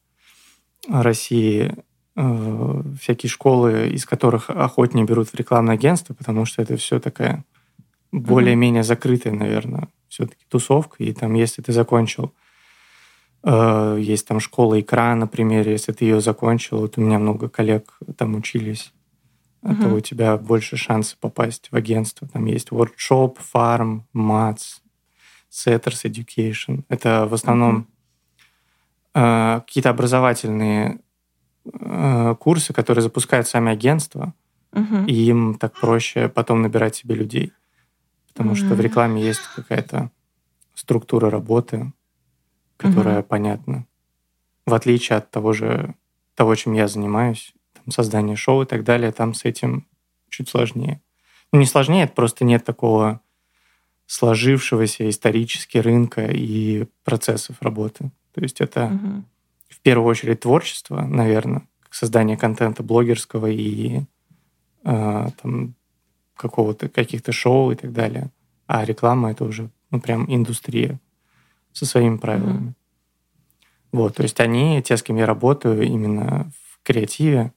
России 0.88 1.74
Э, 2.14 2.82
всякие 3.00 3.30
школы, 3.30 3.88
из 3.88 4.04
которых 4.04 4.50
охотнее 4.50 5.06
берут 5.06 5.28
в 5.28 5.34
рекламное 5.34 5.74
агентство, 5.74 6.12
потому 6.12 6.44
что 6.44 6.60
это 6.60 6.76
все 6.76 7.00
такая 7.00 7.44
более-менее 8.10 8.82
закрытая, 8.82 9.32
наверное, 9.32 9.88
все-таки 10.08 10.44
тусовка. 10.48 11.02
И 11.02 11.12
там, 11.14 11.32
если 11.32 11.62
ты 11.62 11.72
закончил, 11.72 12.34
э, 13.44 13.96
есть 13.98 14.28
там 14.28 14.40
школа 14.40 14.78
икра, 14.78 15.14
например, 15.14 15.66
если 15.66 15.92
ты 15.92 16.04
ее 16.04 16.20
закончил, 16.20 16.80
вот 16.80 16.98
у 16.98 17.00
меня 17.00 17.18
много 17.18 17.48
коллег 17.48 17.98
там 18.18 18.34
учились, 18.34 18.92
uh-huh. 19.62 19.82
то 19.82 19.88
у 19.88 20.00
тебя 20.00 20.36
больше 20.36 20.76
шансов 20.76 21.18
попасть 21.18 21.68
в 21.70 21.76
агентство. 21.76 22.28
Там 22.28 22.44
есть 22.46 22.68
workshop, 22.68 23.38
farm, 23.54 24.02
MATS, 24.14 24.80
Setters 25.50 26.04
Education. 26.04 26.84
Это 26.88 27.26
в 27.26 27.34
основном 27.34 27.86
э, 29.14 29.60
какие-то 29.64 29.90
образовательные 29.90 31.00
Э, 31.64 32.34
курсы, 32.38 32.72
которые 32.72 33.02
запускают 33.02 33.46
сами 33.46 33.70
агентства, 33.70 34.34
угу. 34.72 35.04
и 35.06 35.14
им 35.14 35.54
так 35.54 35.78
проще 35.78 36.28
потом 36.28 36.62
набирать 36.62 36.96
себе 36.96 37.14
людей. 37.14 37.52
Потому 38.28 38.50
угу. 38.50 38.56
что 38.56 38.74
в 38.74 38.80
рекламе 38.80 39.22
есть 39.22 39.42
какая-то 39.54 40.10
структура 40.74 41.30
работы, 41.30 41.92
которая 42.76 43.20
угу. 43.20 43.28
понятна. 43.28 43.86
В 44.66 44.74
отличие 44.74 45.18
от 45.18 45.30
того 45.30 45.52
же, 45.52 45.94
того, 46.34 46.54
чем 46.56 46.72
я 46.72 46.88
занимаюсь, 46.88 47.54
создание 47.90 48.36
шоу 48.36 48.62
и 48.62 48.66
так 48.66 48.84
далее, 48.84 49.12
там 49.12 49.34
с 49.34 49.44
этим 49.44 49.86
чуть 50.28 50.48
сложнее. 50.48 51.00
Ну, 51.52 51.60
не 51.60 51.66
сложнее, 51.66 52.04
это 52.04 52.14
просто 52.14 52.44
нет 52.44 52.64
такого 52.64 53.20
сложившегося 54.06 55.08
исторически 55.08 55.78
рынка 55.78 56.26
и 56.26 56.86
процессов 57.04 57.56
работы. 57.60 58.10
То 58.34 58.40
есть 58.40 58.60
это 58.60 58.86
угу 58.86 59.24
в 59.72 59.80
первую 59.80 60.08
очередь 60.08 60.40
творчество, 60.40 61.00
наверное, 61.00 61.62
создание 61.90 62.36
контента 62.36 62.82
блогерского 62.82 63.46
и 63.46 64.02
э, 64.84 65.28
там 65.42 65.74
какого-то 66.36 66.88
каких-то 66.88 67.32
шоу 67.32 67.72
и 67.72 67.74
так 67.74 67.92
далее. 67.92 68.30
А 68.66 68.84
реклама 68.84 69.30
это 69.30 69.44
уже 69.44 69.70
ну 69.90 70.00
прям 70.00 70.32
индустрия 70.32 71.00
со 71.72 71.86
своими 71.86 72.18
правилами. 72.18 72.68
Mm-hmm. 72.68 72.74
Вот, 73.92 74.16
то 74.16 74.22
есть 74.22 74.40
они, 74.40 74.82
те, 74.82 74.96
с 74.96 75.02
кем 75.02 75.16
я 75.16 75.26
работаю, 75.26 75.82
именно 75.82 76.50
в 76.70 76.82
креативе, 76.82 77.52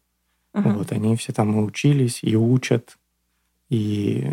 uh-huh. 0.55 0.73
вот, 0.73 0.91
они 0.91 1.15
все 1.15 1.33
там 1.33 1.57
и 1.57 1.63
учились, 1.63 2.23
и 2.23 2.35
учат, 2.35 2.97
и 3.69 4.29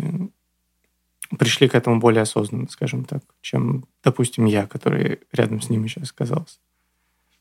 пришли 1.37 1.67
к 1.67 1.75
этому 1.75 1.99
более 1.99 2.21
осознанно, 2.21 2.69
скажем 2.69 3.05
так, 3.05 3.23
чем, 3.41 3.85
допустим, 4.03 4.45
я, 4.45 4.67
который 4.67 5.19
рядом 5.31 5.61
с 5.61 5.69
ними 5.69 5.87
сейчас 5.87 6.11
оказался. 6.11 6.59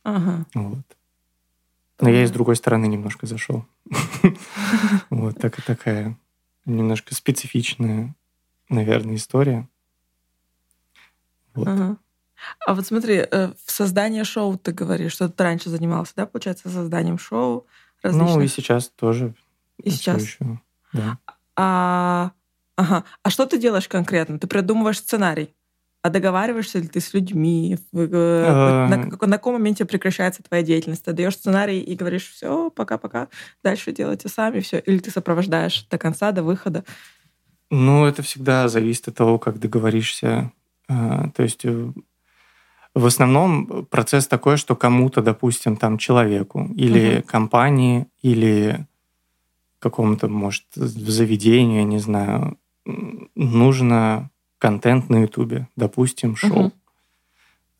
Ага. 0.02 0.46
Вот. 0.54 0.84
Но 2.00 2.08
я 2.08 2.24
и 2.24 2.26
с 2.26 2.30
другой 2.32 2.56
стороны 2.56 2.86
немножко 2.86 3.26
зашел. 3.26 3.64
Вот 5.10 5.38
так 5.38 5.58
и 5.58 5.62
такая 5.62 6.18
немножко 6.64 7.14
специфичная, 7.14 8.14
наверное, 8.68 9.16
история. 9.16 9.68
Вот. 11.54 11.68
А 12.66 12.74
вот 12.74 12.86
смотри, 12.86 13.16
э, 13.18 13.52
в 13.64 13.70
создании 13.70 14.22
шоу 14.24 14.58
ты 14.58 14.72
говоришь, 14.72 15.12
что 15.12 15.28
ты 15.28 15.42
раньше 15.44 15.70
занимался, 15.70 16.12
да, 16.16 16.26
получается, 16.26 16.70
созданием 16.70 17.18
шоу 17.18 17.66
различных? 18.02 18.34
Ну 18.36 18.40
и 18.40 18.48
сейчас 18.48 18.88
тоже. 18.88 19.34
И 19.82 19.90
сейчас. 19.90 20.22
Еще, 20.22 20.60
да. 20.92 21.18
А, 21.56 22.32
ага. 22.76 23.04
а 23.22 23.30
что 23.30 23.46
ты 23.46 23.58
делаешь 23.58 23.88
конкретно? 23.88 24.38
Ты 24.38 24.46
придумываешь 24.46 24.98
сценарий? 24.98 25.54
А 26.02 26.10
договариваешься 26.10 26.80
ли 26.80 26.88
ты 26.88 27.00
с 27.00 27.14
людьми? 27.14 27.78
Э, 27.92 28.44
а. 28.48 28.88
На, 28.88 28.96
на 29.26 29.36
каком 29.36 29.52
моменте 29.52 29.84
прекращается 29.84 30.42
твоя 30.42 30.64
деятельность? 30.64 31.04
Ты 31.04 31.12
даешь 31.12 31.36
сценарий 31.36 31.80
и 31.80 31.94
говоришь, 31.94 32.28
все, 32.28 32.70
пока-пока, 32.70 33.28
дальше 33.62 33.92
делайте 33.92 34.28
сами, 34.28 34.60
все. 34.60 34.80
Или 34.80 34.98
ты 34.98 35.12
сопровождаешь 35.12 35.86
до 35.88 35.98
конца, 35.98 36.32
до 36.32 36.42
выхода? 36.42 36.84
Ну, 37.70 38.04
это 38.04 38.22
всегда 38.22 38.68
зависит 38.68 39.08
от 39.08 39.14
того, 39.14 39.38
как 39.38 39.60
договоришься. 39.60 40.50
А, 40.88 41.30
то 41.30 41.44
есть 41.44 41.64
э, 41.64 41.92
в 42.94 43.06
основном 43.06 43.86
процесс 43.86 44.26
такой, 44.26 44.56
что 44.56 44.76
кому-то, 44.76 45.22
допустим, 45.22 45.76
там 45.76 45.98
человеку 45.98 46.68
или 46.76 47.18
угу. 47.18 47.26
компании, 47.26 48.06
или 48.20 48.86
какому-то, 49.78 50.28
может, 50.28 50.64
заведению, 50.74 51.78
я 51.78 51.84
не 51.84 51.98
знаю, 51.98 52.58
нужно 53.34 54.30
контент 54.58 55.10
на 55.10 55.22
Ютубе, 55.22 55.68
допустим, 55.74 56.36
шоу. 56.36 56.66
Угу. 56.66 56.72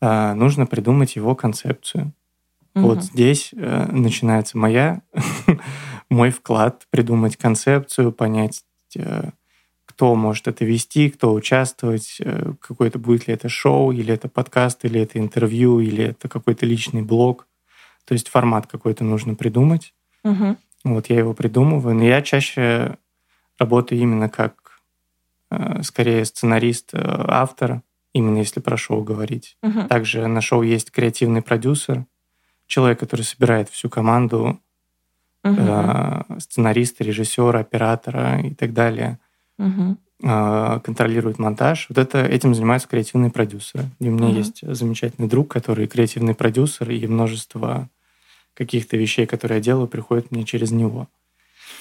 А, 0.01 0.33
нужно 0.33 0.65
придумать 0.65 1.15
его 1.15 1.35
концепцию. 1.35 2.11
Угу. 2.75 2.85
Вот 2.85 3.03
здесь 3.03 3.51
э, 3.55 3.87
начинается 3.91 4.57
моя, 4.57 5.01
мой 6.09 6.31
вклад 6.31 6.87
придумать 6.89 7.37
концепцию, 7.37 8.11
понять, 8.11 8.65
э, 8.97 9.29
кто 9.93 10.15
может 10.15 10.47
это 10.47 10.65
вести, 10.65 11.09
кто 11.09 11.33
участвовать, 11.33 12.17
э, 12.19 12.53
какое-то 12.59 12.99
будет 12.99 13.27
ли 13.27 13.33
это 13.33 13.49
шоу, 13.49 13.91
или 13.91 14.13
это 14.13 14.27
подкаст, 14.27 14.85
или 14.85 14.99
это 14.99 15.19
интервью, 15.19 15.79
или 15.79 16.05
это 16.05 16.27
какой-то 16.27 16.65
личный 16.65 17.01
блог. 17.01 17.47
То 18.05 18.13
есть 18.13 18.29
формат 18.29 18.67
какой-то 18.67 19.03
нужно 19.03 19.35
придумать. 19.35 19.93
Угу. 20.23 20.57
Вот 20.83 21.09
я 21.09 21.19
его 21.19 21.33
придумываю, 21.33 21.95
но 21.95 22.03
я 22.03 22.21
чаще 22.21 22.97
работаю 23.57 24.01
именно 24.01 24.29
как 24.29 24.63
Э, 25.53 25.83
скорее 25.83 26.25
сценарист, 26.25 26.93
э, 26.93 26.99
автор, 27.27 27.81
именно 28.13 28.37
если 28.39 28.59
про 28.59 28.75
шоу 28.75 29.03
говорить. 29.03 29.57
Uh-huh. 29.63 29.87
Также 29.87 30.27
на 30.27 30.41
шоу 30.41 30.63
есть 30.63 30.91
креативный 30.91 31.41
продюсер, 31.41 32.05
человек, 32.65 32.99
который 32.99 33.21
собирает 33.21 33.69
всю 33.69 33.89
команду 33.89 34.59
э, 35.43 36.21
сценариста, 36.39 37.03
режиссера, 37.03 37.59
оператора 37.59 38.41
и 38.41 38.53
так 38.55 38.73
далее. 38.73 39.19
Э, 40.25 40.79
контролирует 40.81 41.37
монтаж. 41.37 41.87
Вот 41.89 41.97
это 41.97 42.23
этим 42.23 42.55
занимаются 42.55 42.87
креативные 42.87 43.29
продюсеры. 43.29 43.89
И 43.99 44.07
у 44.07 44.11
меня 44.11 44.29
uh-huh. 44.29 44.37
есть 44.37 44.59
замечательный 44.65 45.27
друг, 45.27 45.51
который 45.51 45.85
креативный 45.85 46.33
продюсер, 46.33 46.89
и 46.91 47.05
множество 47.07 47.89
каких-то 48.53 48.95
вещей, 48.95 49.25
которые 49.25 49.57
я 49.57 49.63
делаю, 49.63 49.89
приходят 49.89 50.31
мне 50.31 50.45
через 50.45 50.71
него. 50.71 51.09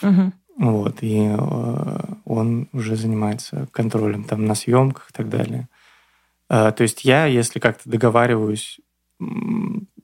Uh-huh. 0.00 0.32
Вот, 0.56 1.02
и 1.02 1.28
э, 1.30 1.98
он 2.24 2.68
уже 2.72 2.96
занимается 2.96 3.68
контролем 3.70 4.24
там 4.24 4.44
на 4.44 4.56
съемках 4.56 5.10
и 5.10 5.12
так 5.12 5.28
далее. 5.28 5.68
Э, 6.50 6.72
то 6.76 6.82
есть 6.82 7.04
я, 7.04 7.26
если 7.26 7.60
как-то 7.60 7.88
договариваюсь, 7.88 8.80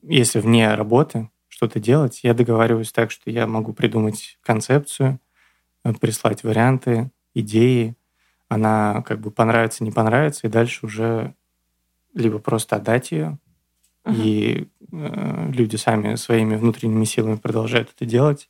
если 0.01 0.39
вне 0.39 0.73
работы 0.75 1.29
что-то 1.49 1.81
делать, 1.81 2.21
я 2.23 2.33
договариваюсь 2.33 2.93
так, 2.93 3.11
что 3.11 3.29
я 3.29 3.47
могу 3.47 3.73
придумать 3.73 4.39
концепцию, 4.43 5.19
э, 5.83 5.93
прислать 5.93 6.43
варианты, 6.43 7.11
идеи, 7.39 7.95
она 8.47 9.03
как 9.03 9.19
бы 9.19 9.31
понравится, 9.31 9.83
не 9.83 9.91
понравится, 9.91 10.47
и 10.47 10.49
дальше 10.49 10.85
уже 10.85 11.35
либо 12.13 12.39
просто 12.39 12.77
отдать 12.77 13.11
ее, 13.11 13.37
uh-huh. 14.05 14.15
и 14.15 14.67
э, 14.91 15.51
люди 15.51 15.75
сами 15.75 16.15
своими 16.15 16.55
внутренними 16.55 17.05
силами 17.05 17.35
продолжают 17.35 17.91
это 17.95 18.05
делать, 18.05 18.49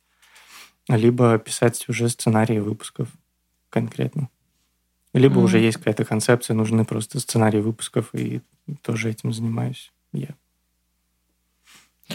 либо 0.88 1.38
писать 1.38 1.88
уже 1.88 2.08
сценарии 2.08 2.58
выпусков 2.58 3.08
конкретно. 3.68 4.28
Либо 5.12 5.40
mm. 5.40 5.44
уже 5.44 5.58
есть 5.58 5.78
какая-то 5.78 6.04
концепция, 6.04 6.54
нужны 6.54 6.84
просто 6.84 7.18
сценарии 7.18 7.60
выпусков, 7.60 8.10
и 8.14 8.42
тоже 8.82 9.10
этим 9.10 9.32
занимаюсь 9.32 9.92
я. 10.12 10.34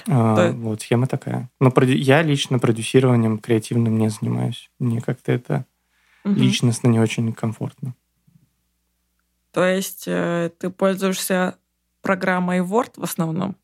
А, 0.08 0.52
вот, 0.52 0.82
схема 0.82 1.08
такая. 1.08 1.50
Но 1.60 1.72
проду... 1.72 1.92
я 1.92 2.22
лично 2.22 2.60
продюсированием 2.60 3.38
креативным 3.38 3.98
не 3.98 4.10
занимаюсь. 4.10 4.70
Мне 4.80 5.02
как-то 5.02 5.32
это 5.32 5.66
угу. 6.26 6.34
личностно 6.34 6.90
не 6.90 7.00
очень 7.00 7.32
комфортно. 7.32 7.96
То 9.52 9.64
есть 9.64 10.04
э, 10.08 10.52
ты 10.60 10.70
пользуешься 10.70 11.58
программой 12.02 12.60
Word 12.60 12.94
в 12.98 13.04
основном? 13.04 13.56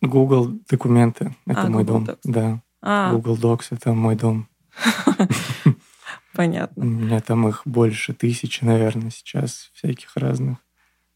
Google 0.00 0.60
документы. 0.68 1.34
Это 1.44 1.62
а, 1.62 1.68
мой 1.68 1.82
Google 1.82 2.00
дом. 2.00 2.04
Docs. 2.04 2.18
Да. 2.24 2.62
А. 2.80 3.12
Google 3.12 3.36
Docs— 3.36 3.66
это 3.70 3.92
мой 3.92 4.14
дом. 4.14 4.48
Понятно. 6.34 6.84
У 6.84 6.86
меня 6.86 7.20
там 7.20 7.48
их 7.48 7.62
больше 7.64 8.14
тысячи, 8.14 8.62
наверное, 8.62 9.10
сейчас 9.10 9.70
всяких 9.74 10.16
разных 10.16 10.58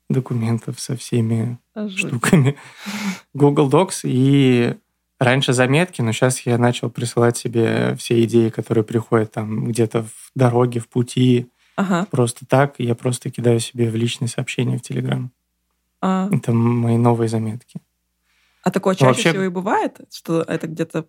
документов 0.08 0.80
со 0.80 0.96
всеми 0.96 1.58
а 1.74 1.88
штуками. 1.88 2.56
Google 3.35 3.70
Docs 3.70 4.00
и 4.02 4.76
раньше 5.22 5.52
заметки, 5.52 6.02
но 6.02 6.12
сейчас 6.12 6.40
я 6.40 6.58
начал 6.58 6.90
присылать 6.90 7.37
себе 7.37 7.94
все 7.96 8.22
идеи, 8.24 8.48
которые 8.48 8.85
приходят 8.85 9.32
там 9.32 9.66
где-то 9.66 10.02
в 10.02 10.30
дороге, 10.35 10.80
в 10.80 10.88
пути, 10.88 11.50
ага. 11.76 12.06
просто 12.11 12.46
так. 12.46 12.74
Я 12.78 12.94
просто 12.94 13.30
кидаю 13.30 13.61
себе 13.61 13.90
в 13.90 13.94
личные 13.94 14.28
сообщения 14.28 14.78
в 14.78 14.82
Телеграм. 14.82 15.30
А. 16.00 16.28
Это 16.32 16.52
мои 16.52 16.96
новые 16.96 17.28
заметки. 17.28 17.80
А 18.62 18.70
такое 18.70 18.94
чаще 18.94 19.06
Вообще... 19.06 19.30
всего 19.30 19.42
и 19.44 19.48
бывает, 19.48 20.00
что 20.11 20.42
это 20.42 20.66
где-то 20.66 21.06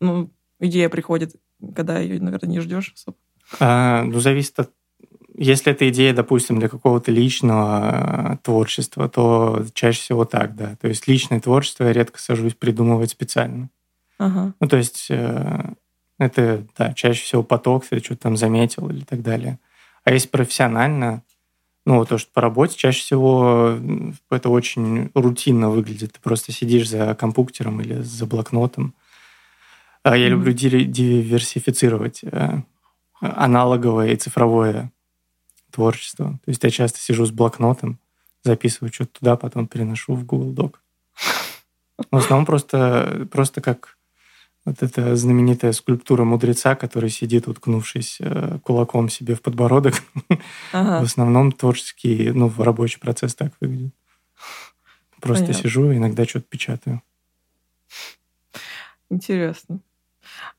ну, 0.00 0.30
идея 0.60 0.88
приходит, 0.88 1.36
когда 1.74 1.98
ее, 1.98 2.20
наверное, 2.20 2.50
не 2.50 2.60
ждешь 2.60 2.92
особо? 2.94 3.16
А, 3.60 4.02
ну, 4.04 4.20
зависит 4.20 4.58
от... 4.58 4.70
Если 5.36 5.72
это 5.72 5.88
идея, 5.88 6.14
допустим, 6.14 6.60
для 6.60 6.68
какого-то 6.68 7.10
личного 7.10 8.34
э, 8.34 8.36
творчества, 8.42 9.08
то 9.08 9.64
чаще 9.74 10.00
всего 10.00 10.24
так, 10.24 10.54
да. 10.54 10.76
То 10.80 10.88
есть 10.88 11.08
личное 11.08 11.40
творчество 11.40 11.84
я 11.84 11.92
редко 11.92 12.20
сажусь 12.20 12.54
придумывать 12.54 13.10
специально. 13.10 13.68
Ага. 14.18 14.54
Ну, 14.60 14.68
то 14.68 14.76
есть 14.76 15.06
э, 15.10 15.72
это, 16.18 16.64
да, 16.78 16.94
чаще 16.94 17.24
всего 17.24 17.42
поток, 17.42 17.84
ты 17.84 17.98
что-то 17.98 18.22
там 18.22 18.36
заметил 18.36 18.88
или 18.90 19.00
так 19.00 19.22
далее. 19.22 19.58
А 20.04 20.12
если 20.12 20.28
профессионально, 20.28 21.22
ну, 21.84 22.04
то, 22.04 22.16
что 22.16 22.30
по 22.32 22.40
работе, 22.40 22.76
чаще 22.76 23.00
всего 23.00 23.76
это 24.30 24.48
очень 24.48 25.10
рутинно 25.14 25.68
выглядит. 25.68 26.12
Ты 26.12 26.20
просто 26.20 26.52
сидишь 26.52 26.88
за 26.88 27.14
компьютером 27.14 27.80
или 27.80 28.00
за 28.02 28.26
блокнотом, 28.26 28.94
а 30.04 30.16
я 30.16 30.28
люблю 30.28 30.52
диверсифицировать 30.52 32.20
э, 32.22 32.60
аналоговое 33.20 34.12
и 34.12 34.16
цифровое 34.16 34.92
творчество. 35.74 36.38
То 36.44 36.50
есть 36.50 36.62
я 36.62 36.70
часто 36.70 36.98
сижу 36.98 37.26
с 37.26 37.30
блокнотом, 37.30 37.98
записываю 38.42 38.92
что-то 38.92 39.18
туда, 39.18 39.36
потом 39.36 39.66
переношу 39.66 40.14
в 40.14 40.24
Google 40.24 40.52
Doc. 40.52 40.74
В 42.10 42.16
основном 42.16 42.46
просто, 42.46 43.28
просто 43.30 43.60
как 43.60 43.96
вот 44.64 44.82
эта 44.82 45.14
знаменитая 45.14 45.72
скульптура 45.72 46.24
мудреца, 46.24 46.74
который 46.74 47.10
сидит, 47.10 47.48
уткнувшись 47.48 48.18
э, 48.20 48.58
кулаком 48.62 49.08
себе 49.10 49.34
в 49.34 49.42
подбородок. 49.42 50.02
Ага. 50.72 51.00
В 51.00 51.04
основном 51.04 51.52
творческий, 51.52 52.30
ну, 52.32 52.50
рабочий 52.56 52.98
процесс 52.98 53.34
так 53.34 53.52
выглядит. 53.60 53.94
Просто 55.20 55.46
Понятно. 55.46 55.62
сижу, 55.62 55.92
иногда 55.92 56.24
что-то 56.24 56.46
печатаю. 56.48 57.02
Интересно. 59.10 59.80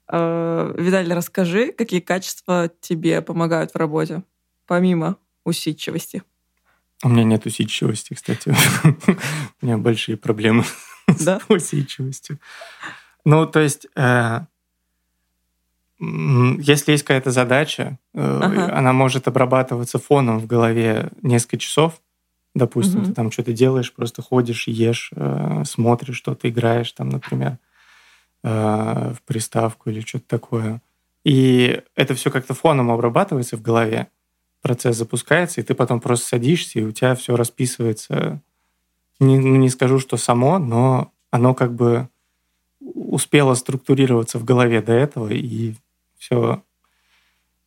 Э, 0.07 0.73
Виталий, 0.77 1.13
расскажи, 1.13 1.71
какие 1.71 1.99
качества 1.99 2.69
тебе 2.79 3.21
помогают 3.21 3.71
в 3.71 3.75
работе, 3.75 4.23
помимо 4.65 5.17
усидчивости? 5.43 6.23
У 7.03 7.09
меня 7.09 7.23
нет 7.23 7.45
усидчивости, 7.45 8.13
кстати. 8.13 8.49
У 9.61 9.65
меня 9.65 9.77
большие 9.77 10.17
проблемы 10.17 10.63
с 11.07 11.39
усидчивостью. 11.49 12.39
Ну, 13.25 13.45
то 13.45 13.59
есть, 13.59 13.87
э, 13.95 14.39
если 15.99 16.91
есть 16.91 17.03
какая-то 17.03 17.31
задача, 17.31 17.99
э, 18.13 18.19
она 18.19 18.93
может 18.93 19.27
обрабатываться 19.27 19.99
фоном 19.99 20.39
в 20.39 20.47
голове 20.47 21.09
несколько 21.21 21.57
часов. 21.57 22.01
Допустим, 22.53 23.03
ты 23.03 23.13
там 23.13 23.31
что-то 23.31 23.51
делаешь, 23.51 23.91
просто 23.91 24.21
ходишь, 24.21 24.69
ешь, 24.69 25.11
смотришь 25.65 26.15
что-то, 26.15 26.49
играешь 26.49 26.93
там, 26.93 27.09
например. 27.09 27.57
Э, 28.47 29.13
в 29.15 29.23
приставку 29.23 29.89
или 29.89 30.01
что-то 30.01 30.27
такое. 30.27 30.79
И 31.23 31.81
это 31.95 32.13
все 32.13 32.29
как-то 32.29 32.53
фоном 32.53 32.91
обрабатывается 32.91 33.57
в 33.57 33.63
голове, 33.63 34.09
процесс 34.65 34.97
запускается, 34.97 35.61
и 35.61 35.63
ты 35.63 35.75
потом 35.75 35.99
просто 35.99 36.27
садишься, 36.27 36.79
и 36.79 36.83
у 36.83 36.91
тебя 36.91 37.13
все 37.13 37.35
расписывается. 37.35 38.41
Не, 39.19 39.37
ну, 39.37 39.57
не 39.57 39.69
скажу, 39.69 39.99
что 39.99 40.17
само, 40.17 40.57
но 40.57 41.11
оно 41.29 41.53
как 41.53 41.75
бы 41.75 42.09
успело 42.79 43.53
структурироваться 43.53 44.39
в 44.39 44.43
голове 44.43 44.81
до 44.81 44.93
этого, 44.93 45.29
и 45.31 45.75
все 46.17 46.63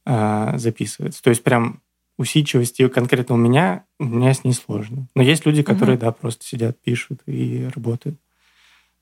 э, 0.06 0.58
записывается. 0.58 1.22
То 1.22 1.30
есть 1.30 1.44
прям 1.44 1.80
усидчивости 2.16 2.88
конкретно 2.88 3.36
у 3.36 3.38
меня, 3.38 3.84
у 4.00 4.04
меня 4.04 4.34
с 4.34 4.42
ней 4.42 4.52
сложно. 4.52 5.06
Но 5.14 5.22
есть 5.22 5.46
люди, 5.46 5.62
которые, 5.62 5.98
угу. 5.98 6.04
да, 6.04 6.10
просто 6.10 6.44
сидят, 6.44 6.80
пишут 6.80 7.20
и 7.26 7.70
работают. 7.76 8.18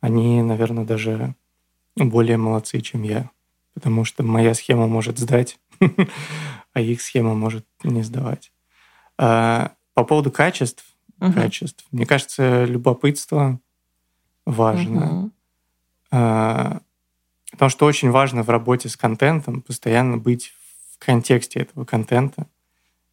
Они, 0.02 0.42
наверное, 0.42 0.84
даже 0.84 1.34
более 1.96 2.36
молодцы, 2.36 2.78
чем 2.82 3.04
я. 3.04 3.30
Потому 3.72 4.04
что 4.04 4.22
моя 4.22 4.52
схема 4.52 4.86
может 4.86 5.18
сдать, 5.18 5.58
а 6.72 6.80
их 6.80 7.00
схема 7.00 7.34
может 7.34 7.66
не 7.82 8.02
сдавать. 8.02 8.52
А, 9.18 9.72
по 9.94 10.04
поводу 10.04 10.30
качеств, 10.30 10.84
угу. 11.20 11.32
качеств, 11.32 11.86
мне 11.90 12.06
кажется, 12.06 12.64
любопытство 12.64 13.60
важно. 14.44 15.32
Угу. 16.10 16.80
Потому 17.50 17.70
что 17.70 17.86
очень 17.86 18.10
важно 18.10 18.42
в 18.42 18.50
работе 18.50 18.88
с 18.88 18.96
контентом 18.96 19.62
постоянно 19.62 20.18
быть 20.18 20.52
в 20.92 21.04
контексте 21.04 21.60
этого 21.60 21.84
контента. 21.84 22.46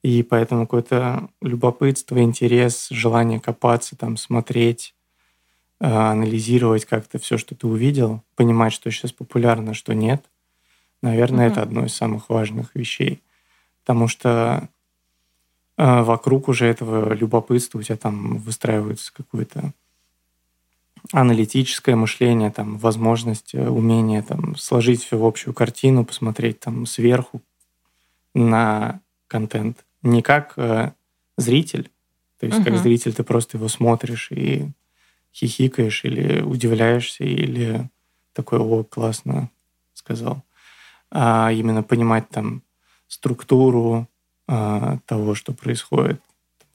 И 0.02 0.21
поэтому 0.21 0.65
какое-то 0.65 1.30
любопытство, 1.41 2.21
интерес, 2.21 2.88
желание 2.89 3.39
копаться, 3.39 3.95
там, 3.95 4.17
смотреть, 4.17 4.95
а, 5.80 6.12
анализировать 6.12 6.86
как-то 6.86 7.19
все, 7.19 7.38
что 7.38 7.56
ты 7.56 7.67
увидел, 7.67 8.21
понимать, 8.36 8.73
что 8.73 8.91
сейчас 8.91 9.13
популярно, 9.13 9.73
что 9.73 9.93
нет, 9.93 10.26
наверное, 11.03 11.47
mm-hmm. 11.47 11.51
это 11.51 11.61
одно 11.61 11.85
из 11.85 11.93
самых 11.93 12.29
важных 12.29 12.73
вещей. 12.73 13.21
Потому 13.81 14.07
что 14.07 14.69
э, 15.77 16.01
вокруг 16.01 16.47
уже 16.47 16.65
этого 16.65 17.13
любопытства 17.13 17.79
у 17.79 17.81
тебя 17.83 17.97
там 17.97 18.37
выстраивается 18.37 19.13
какое-то 19.13 19.73
аналитическое 21.11 21.95
мышление, 21.95 22.49
там, 22.49 22.77
возможность, 22.77 23.53
э, 23.53 23.67
умение 23.67 24.21
там, 24.21 24.55
сложить 24.55 25.03
все 25.03 25.17
в 25.17 25.25
общую 25.25 25.53
картину, 25.53 26.05
посмотреть 26.05 26.61
там 26.61 26.85
сверху 26.85 27.41
на 28.33 29.01
контент. 29.27 29.85
Не 30.01 30.21
как 30.21 30.53
э, 30.55 30.93
зритель, 31.37 31.91
то 32.39 32.45
есть 32.45 32.59
uh-huh. 32.59 32.63
как 32.63 32.77
зритель 32.77 33.13
ты 33.13 33.23
просто 33.23 33.57
его 33.57 33.67
смотришь 33.67 34.31
и 34.31 34.69
хихикаешь 35.33 36.05
или 36.05 36.41
удивляешься, 36.41 37.23
или 37.23 37.89
такой, 38.33 38.59
о, 38.59 38.83
классно 38.83 39.49
сказал. 39.93 40.43
А 41.15 41.52
именно 41.52 41.84
понимать 41.84 42.28
там 42.30 42.63
структуру 43.08 44.08
а, 44.47 44.97
того, 45.06 45.36
что 45.36 45.54
происходит, 45.54 46.19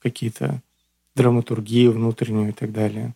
какие-то 0.01 0.63
драматургии 1.17 1.89
внутреннюю 1.89 2.51
и 2.51 2.53
так 2.53 2.73
далее. 2.73 3.15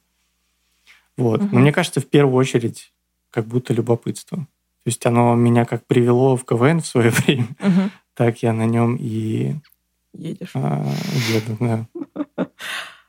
Вот. 1.17 1.41
Угу. 1.41 1.51
Но 1.53 1.61
мне 1.61 1.73
кажется, 1.73 2.01
в 2.01 2.07
первую 2.07 2.35
очередь, 2.35 2.93
как 3.31 3.47
будто 3.47 3.73
любопытство. 3.73 4.39
То 4.39 4.87
есть 4.87 5.07
оно 5.07 5.37
меня 5.37 5.65
как 5.65 5.87
привело 5.87 6.37
в 6.37 6.45
КВН 6.45 6.81
в 6.81 6.87
свое 6.87 7.11
время, 7.11 7.47
угу. 7.61 7.91
так 8.15 8.43
я 8.43 8.53
на 8.53 8.67
нем 8.67 8.97
и 8.97 9.55
едешь. 10.13 10.51
А, 10.55 10.85
еду, 11.31 11.57
да. 11.61 11.87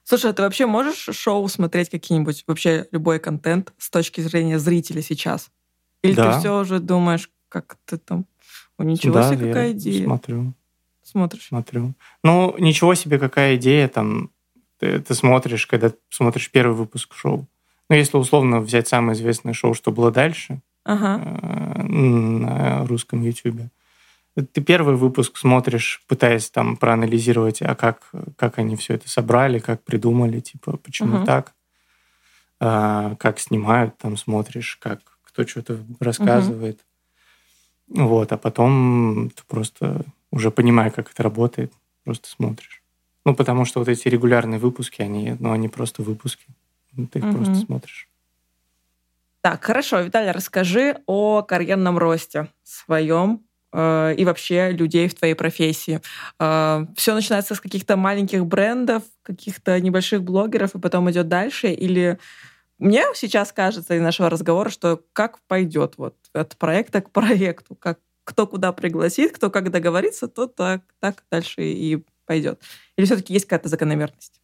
Слушай, 0.04 0.30
а 0.30 0.34
ты 0.34 0.44
вообще 0.44 0.68
можешь 0.68 1.16
шоу 1.16 1.48
смотреть 1.48 1.90
какие-нибудь, 1.90 2.44
вообще 2.46 2.88
любой 2.92 3.20
контент 3.20 3.74
с 3.80 3.90
точки 3.90 4.22
зрения 4.22 4.60
зрителя 4.60 5.02
сейчас? 5.02 5.50
Или 6.04 6.14
да. 6.14 6.34
ты 6.34 6.40
все 6.40 6.60
уже 6.60 6.80
думаешь, 6.80 7.32
как 7.54 7.78
ты 7.86 7.98
там... 7.98 8.26
О, 8.78 8.84
ничего 8.84 9.14
да, 9.14 9.30
себе, 9.30 9.48
какая 9.48 9.72
идея. 9.74 10.06
смотрю. 10.06 10.54
Смотришь? 11.04 11.48
Смотрю. 11.48 11.94
Ну, 12.24 12.56
ничего 12.58 12.96
себе, 12.96 13.20
какая 13.20 13.56
идея 13.56 13.88
там 13.88 14.32
ты, 14.80 15.00
ты 15.00 15.14
смотришь, 15.14 15.68
когда 15.68 15.92
смотришь 16.10 16.52
первый 16.52 16.76
выпуск 16.76 17.14
шоу. 17.14 17.48
Ну, 17.90 17.96
если 17.96 18.18
условно 18.18 18.60
взять 18.60 18.88
самое 18.88 19.18
известное 19.18 19.54
шоу, 19.54 19.74
что 19.74 19.92
было 19.92 20.12
дальше 20.12 20.62
ага. 20.84 21.22
э, 21.24 21.84
на 21.84 22.86
русском 22.88 23.22
Ютубе, 23.22 23.70
ты 24.36 24.62
первый 24.62 24.96
выпуск 24.96 25.38
смотришь, 25.38 26.04
пытаясь 26.08 26.50
там 26.50 26.76
проанализировать, 26.76 27.62
а 27.62 27.76
как, 27.76 28.10
как 28.36 28.58
они 28.58 28.76
все 28.76 28.96
это 28.96 29.08
собрали, 29.08 29.60
как 29.60 29.84
придумали, 29.84 30.40
типа, 30.40 30.78
почему 30.78 31.18
uh 31.18 31.26
так, 31.26 31.54
а, 32.60 33.16
как 33.20 33.40
снимают, 33.40 33.98
там 33.98 34.18
смотришь, 34.18 34.78
как 34.82 35.02
кто 35.24 35.46
что-то 35.46 35.78
рассказывает. 36.00 36.80
uh 36.80 36.93
Вот, 37.94 38.32
а 38.32 38.38
потом 38.38 39.32
ты 39.36 39.44
просто 39.48 40.02
уже 40.32 40.52
понимая, 40.52 40.90
как 40.90 41.12
это 41.12 41.24
работает, 41.24 41.72
просто 42.04 42.30
смотришь. 42.30 42.82
Ну, 43.26 43.36
потому 43.36 43.66
что 43.66 43.80
вот 43.80 43.88
эти 43.88 44.08
регулярные 44.08 44.60
выпуски, 44.60 45.02
они, 45.02 45.36
ну, 45.40 45.52
они 45.52 45.70
просто 45.70 46.04
выпуски. 46.04 46.46
Ты 46.96 47.20
их 47.20 47.26
uh 47.26 47.34
просто 47.34 47.56
смотришь. 47.56 48.10
Так, 49.42 49.64
хорошо, 49.64 50.02
Виталий, 50.02 50.32
расскажи 50.32 50.98
о 51.06 51.42
карьерном 51.44 51.98
росте 51.98 52.48
своем 52.64 53.42
Э, 53.74 54.14
и 54.16 54.24
вообще 54.24 54.72
людей 54.72 55.08
в 55.08 55.16
твоей 55.16 55.34
профессии. 55.34 56.00
Э, 56.40 56.86
Все 56.96 57.14
начинается 57.14 57.56
с 57.56 57.60
каких-то 57.60 57.98
маленьких 57.98 58.46
брендов, 58.46 59.04
каких-то 59.24 59.80
небольших 59.82 60.24
блогеров, 60.24 60.76
и 60.76 60.80
потом 60.80 61.10
идет 61.10 61.28
дальше, 61.28 61.70
или 61.70 62.20
мне 62.84 63.04
сейчас 63.16 63.52
кажется 63.52 63.96
из 63.96 64.02
нашего 64.02 64.30
разговора, 64.30 64.70
что 64.70 65.02
как 65.14 65.40
пойдет 65.48 65.96
вот 65.98 66.16
от 66.34 66.58
проекта 66.58 67.02
к 67.02 67.12
проекту, 67.12 67.76
как 67.76 68.00
кто 68.26 68.48
куда 68.48 68.72
пригласит, 68.72 69.34
кто 69.34 69.50
как 69.50 69.70
договорится, 69.70 70.28
то 70.28 70.48
так, 70.48 70.82
так 71.00 71.24
дальше 71.30 71.64
и 71.64 72.04
пойдет. 72.26 72.62
Или 72.98 73.06
все-таки 73.06 73.34
есть 73.34 73.46
какая-то 73.46 73.68
закономерность? 73.68 74.40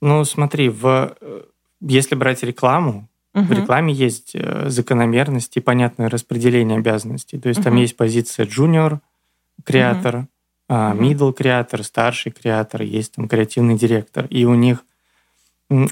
Ну, 0.00 0.24
смотри, 0.24 0.70
в, 0.70 1.16
э, 1.20 1.42
если 1.80 2.14
брать 2.14 2.42
рекламу, 2.42 3.08
Угу. 3.34 3.44
В 3.46 3.52
рекламе 3.52 3.92
есть 3.92 4.30
э, 4.34 4.68
закономерность 4.68 5.56
и 5.56 5.60
понятное 5.60 6.08
распределение 6.08 6.78
обязанностей. 6.78 7.38
То 7.38 7.48
есть 7.48 7.60
угу. 7.60 7.64
там 7.64 7.76
есть 7.76 7.96
позиция 7.96 8.46
junior 8.46 9.00
креатор, 9.64 10.28
угу. 10.68 10.76
middle 10.76 11.32
креатор, 11.32 11.82
старший 11.82 12.30
креатор, 12.30 12.82
есть 12.82 13.14
там 13.14 13.28
креативный 13.28 13.76
директор. 13.76 14.26
И 14.26 14.44
у 14.44 14.54
них 14.54 14.84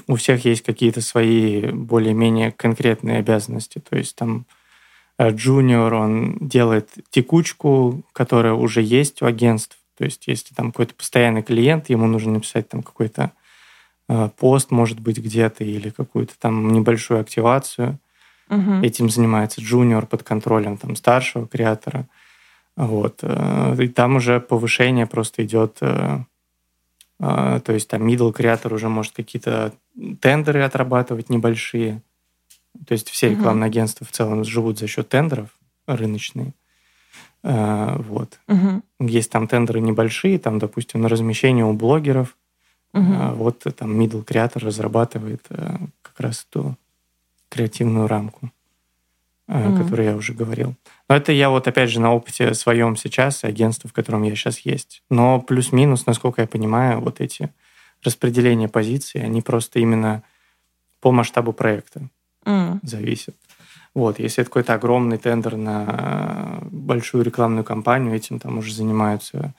у 0.07 0.15
всех 0.15 0.45
есть 0.45 0.63
какие-то 0.63 1.01
свои 1.01 1.71
более-менее 1.71 2.51
конкретные 2.51 3.19
обязанности. 3.19 3.79
То 3.79 3.97
есть 3.97 4.15
там 4.15 4.45
junior, 5.19 5.93
он 5.93 6.37
делает 6.39 6.89
текучку, 7.09 8.03
которая 8.13 8.53
уже 8.53 8.81
есть 8.81 9.21
у 9.21 9.25
агентств. 9.25 9.77
То 9.97 10.05
есть 10.05 10.27
если 10.27 10.53
там 10.53 10.71
какой-то 10.71 10.95
постоянный 10.95 11.43
клиент, 11.43 11.89
ему 11.89 12.07
нужно 12.07 12.33
написать 12.33 12.69
там 12.69 12.81
какой-то 12.81 13.31
Э, 14.09 14.29
пост, 14.37 14.71
может 14.71 14.99
быть, 14.99 15.17
где-то, 15.17 15.63
или 15.63 15.89
какую-то 15.89 16.33
там 16.37 16.71
небольшую 16.71 17.21
активацию. 17.21 17.99
Угу. 18.49 18.83
Этим 18.83 19.09
занимается 19.09 19.61
джуниор 19.61 20.05
под 20.05 20.23
контролем 20.23 20.77
там, 20.77 20.95
старшего 20.95 21.47
креатора. 21.47 22.07
Вот. 22.75 23.19
Э, 23.21 23.75
и 23.79 23.87
там 23.87 24.17
уже 24.17 24.39
повышение 24.39 25.05
просто 25.05 25.45
идет 25.45 25.77
э, 25.81 26.19
то 27.19 27.63
есть 27.67 27.87
там 27.89 28.07
middle 28.07 28.33
креатор 28.33 28.73
уже 28.73 28.89
может 28.89 29.13
какие-то 29.13 29.73
тендеры 30.19 30.63
отрабатывать 30.63 31.29
небольшие. 31.29 32.01
То 32.87 32.93
есть 32.93 33.09
все 33.09 33.29
рекламные 33.29 33.67
uh 33.67 33.71
агентства 33.71 34.05
в 34.05 34.11
целом 34.11 34.43
живут 34.43 34.79
за 34.79 34.87
счет 34.87 35.07
тендеров 35.09 35.49
рыночные. 35.87 36.53
Вот. 37.43 38.39
uh 38.47 38.81
Есть 38.99 39.31
там 39.31 39.47
тендеры 39.47 39.79
небольшие, 39.79 40.39
там, 40.39 40.59
допустим, 40.59 41.01
на 41.01 41.09
размещение 41.09 41.65
у 41.65 41.73
блогеров. 41.73 42.35
Угу. 42.93 43.35
Вот 43.35 43.63
там 43.75 43.99
middle 43.99 44.23
креатор 44.23 44.63
разрабатывает 44.63 45.43
э, 45.49 45.77
как 46.03 46.19
раз 46.19 46.45
ту 46.47 46.75
креативную 47.49 48.07
рамку, 48.07 48.51
угу. 49.53 49.75
о 49.75 49.83
которой 49.83 50.07
я 50.07 50.15
уже 50.15 50.33
говорил. 50.33 50.75
Но 51.07 51.15
это 51.15 51.31
я 51.31 51.49
вот 51.49 51.67
опять 51.67 51.89
же 51.89 51.99
на 51.99 52.13
опыте 52.13 52.53
своем 52.53 52.95
сейчас, 52.95 53.43
агентства, 53.43 53.89
в 53.89 53.93
котором 53.93 54.23
я 54.23 54.35
сейчас 54.35 54.59
есть. 54.59 55.03
Но 55.09 55.39
плюс-минус, 55.39 56.05
насколько 56.05 56.41
я 56.41 56.47
понимаю, 56.47 57.01
вот 57.01 57.21
эти 57.21 57.49
распределения 58.03 58.67
позиций, 58.67 59.23
они 59.23 59.41
просто 59.41 59.79
именно 59.79 60.23
по 60.99 61.11
масштабу 61.11 61.53
проекта 61.53 62.09
mm. 62.45 62.79
зависят. 62.83 63.35
Вот, 63.93 64.17
если 64.17 64.41
это 64.41 64.49
какой-то 64.49 64.73
огромный 64.73 65.17
тендер 65.17 65.55
на 65.55 66.59
большую 66.71 67.23
рекламную 67.23 67.63
кампанию, 67.63 68.15
этим 68.15 68.39
там 68.39 68.57
уже 68.57 68.73
занимаются 68.73 69.53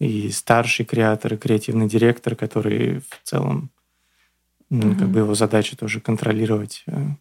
и 0.00 0.30
старший 0.32 0.84
креатор, 0.84 1.34
и 1.34 1.36
креативный 1.36 1.88
директор, 1.88 2.34
который 2.34 2.98
в 2.98 3.20
целом, 3.22 3.70
mm-hmm. 4.70 4.98
как 4.98 5.08
бы 5.08 5.20
его 5.20 5.34
задача 5.36 5.76
тоже 5.76 6.00
контролировать 6.00 6.82
э, 6.88 6.92
э, 6.92 7.14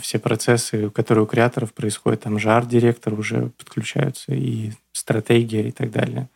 все 0.00 0.18
процессы, 0.18 0.90
которые 0.90 1.24
у 1.24 1.26
креаторов 1.26 1.72
происходят. 1.72 2.22
Там 2.22 2.38
же 2.38 2.50
арт-директор 2.50 3.14
уже 3.14 3.50
подключаются, 3.58 4.34
и 4.34 4.72
стратегия, 4.92 5.68
и 5.68 5.70
так 5.70 5.90
далее. 5.90 6.28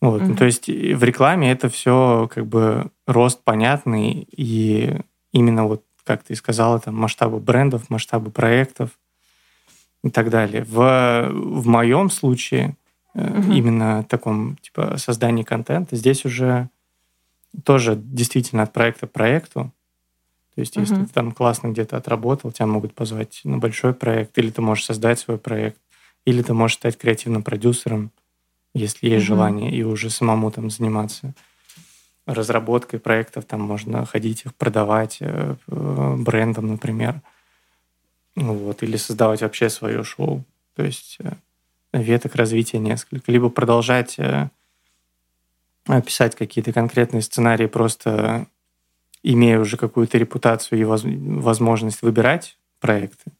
Вот. 0.00 0.20
Mm-hmm. 0.20 0.26
Ну, 0.26 0.36
то 0.36 0.44
есть 0.44 0.68
в 0.68 1.04
рекламе 1.04 1.52
это 1.52 1.68
все 1.68 2.28
как 2.32 2.46
бы 2.46 2.90
рост 3.06 3.42
понятный, 3.44 4.26
и 4.36 4.98
именно 5.32 5.66
вот, 5.66 5.84
как 6.04 6.24
ты 6.24 6.34
сказала, 6.34 6.80
там 6.80 6.96
масштабы 6.96 7.38
брендов, 7.38 7.88
масштабы 7.88 8.30
проектов 8.30 8.90
и 10.02 10.10
так 10.10 10.30
далее. 10.30 10.64
В, 10.64 11.30
в 11.30 11.66
моем 11.68 12.10
случае 12.10 12.76
угу. 13.14 13.52
именно 13.52 14.04
таком 14.04 14.56
типа 14.56 14.96
создании 14.96 15.44
контента. 15.44 15.94
Здесь 15.94 16.24
уже 16.24 16.68
тоже 17.64 17.94
действительно 17.96 18.64
от 18.64 18.72
проекта 18.72 19.06
к 19.06 19.12
проекту. 19.12 19.70
То 20.54 20.60
есть, 20.60 20.76
если 20.76 20.96
ты 20.96 21.06
там 21.06 21.32
классно 21.32 21.68
где-то 21.68 21.96
отработал, 21.96 22.52
тебя 22.52 22.66
могут 22.66 22.94
позвать 22.94 23.40
на 23.44 23.58
большой 23.58 23.94
проект, 23.94 24.36
или 24.36 24.50
ты 24.50 24.60
можешь 24.60 24.84
создать 24.84 25.18
свой 25.18 25.38
проект, 25.38 25.78
или 26.26 26.42
ты 26.42 26.52
можешь 26.52 26.76
стать 26.76 26.98
креативным 26.98 27.42
продюсером 27.42 28.10
если 28.74 29.08
есть 29.08 29.24
mm-hmm. 29.24 29.26
желание, 29.26 29.70
и 29.70 29.82
уже 29.82 30.10
самому 30.10 30.50
там 30.50 30.70
заниматься 30.70 31.34
разработкой 32.24 33.00
проектов, 33.00 33.44
там 33.44 33.60
можно 33.60 34.06
ходить 34.06 34.44
их 34.46 34.54
продавать 34.54 35.18
э, 35.20 35.56
брендом, 35.66 36.68
например, 36.68 37.20
вот, 38.36 38.82
или 38.82 38.96
создавать 38.96 39.42
вообще 39.42 39.68
свое 39.68 40.04
шоу. 40.04 40.44
То 40.76 40.84
есть 40.84 41.18
э, 41.20 41.32
веток 41.92 42.36
развития 42.36 42.78
несколько. 42.78 43.30
Либо 43.30 43.50
продолжать 43.50 44.18
э, 44.18 44.48
писать 46.06 46.36
какие-то 46.36 46.72
конкретные 46.72 47.22
сценарии, 47.22 47.66
просто 47.66 48.46
имея 49.22 49.58
уже 49.60 49.76
какую-то 49.76 50.18
репутацию 50.18 50.80
и 50.80 50.84
возможность 50.84 52.02
выбирать 52.02 52.58
проекты, 52.80 53.32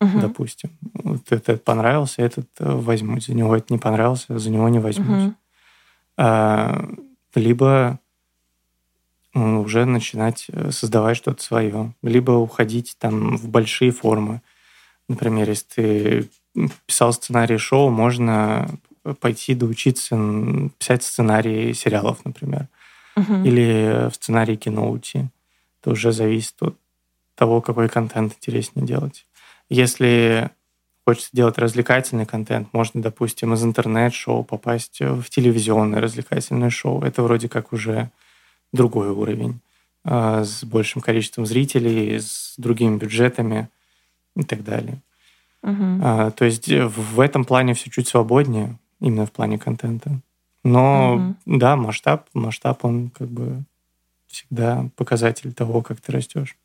угу. 0.00 0.20
допустим. 0.20 0.70
Вот 0.94 1.30
этот 1.30 1.64
понравился, 1.64 2.22
этот 2.22 2.48
возьму. 2.58 3.20
За 3.20 3.34
него 3.34 3.54
это 3.54 3.72
не 3.72 3.78
понравился, 3.78 4.38
за 4.38 4.50
него 4.50 4.68
не 4.68 4.78
возьмусь. 4.78 5.24
Угу. 5.24 5.34
А, 6.18 6.88
либо 7.34 8.00
уже 9.34 9.84
начинать 9.84 10.46
э, 10.48 10.70
создавать 10.70 11.16
что-то 11.16 11.42
свое, 11.42 11.94
либо 12.02 12.32
уходить 12.32 12.96
там 12.98 13.36
в 13.36 13.48
большие 13.48 13.92
формы. 13.92 14.42
Например, 15.08 15.48
если 15.48 15.66
ты 15.74 16.30
писал 16.86 17.12
сценарий 17.12 17.58
шоу, 17.58 17.90
можно 17.90 18.68
пойти 19.20 19.54
доучиться 19.54 20.16
писать 20.78 21.02
сценарии 21.02 21.72
сериалов, 21.72 22.24
например, 22.24 22.68
uh-huh. 23.18 23.46
или 23.46 24.08
в 24.10 24.14
сценарии 24.14 24.56
кино 24.56 24.90
уйти. 24.90 25.26
Это 25.80 25.90
уже 25.90 26.12
зависит 26.12 26.54
от 26.60 26.76
того, 27.34 27.60
какой 27.60 27.88
контент 27.88 28.34
интереснее 28.34 28.86
делать. 28.86 29.26
Если 29.68 30.50
хочется 31.04 31.30
делать 31.32 31.58
развлекательный 31.58 32.26
контент, 32.26 32.68
можно, 32.72 33.00
допустим, 33.00 33.54
из 33.54 33.64
интернет-шоу 33.64 34.44
попасть 34.44 35.00
в 35.00 35.24
телевизионное 35.30 36.00
развлекательное 36.00 36.70
шоу. 36.70 37.02
Это 37.02 37.22
вроде 37.22 37.48
как 37.48 37.72
уже 37.72 38.10
другой 38.72 39.08
уровень, 39.10 39.60
а, 40.04 40.44
с 40.44 40.64
большим 40.64 41.00
количеством 41.00 41.46
зрителей, 41.46 42.18
с 42.18 42.54
другими 42.58 42.98
бюджетами 42.98 43.68
и 44.36 44.42
так 44.42 44.62
далее. 44.62 44.98
Uh-huh. 45.62 46.30
То 46.32 46.44
есть 46.44 46.68
в 46.68 47.20
этом 47.20 47.44
плане 47.44 47.74
все 47.74 47.90
чуть 47.90 48.06
свободнее, 48.06 48.78
именно 49.00 49.26
в 49.26 49.32
плане 49.32 49.58
контента. 49.58 50.20
Но 50.64 51.36
uh-huh. 51.46 51.58
да, 51.58 51.76
масштаб, 51.76 52.28
масштаб, 52.34 52.84
он 52.84 53.10
как 53.10 53.28
бы 53.28 53.64
всегда 54.26 54.90
показатель 54.96 55.52
того, 55.52 55.82
как 55.82 56.00
ты 56.00 56.12
растешь. 56.12 56.56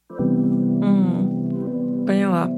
Поняла. 2.05 2.49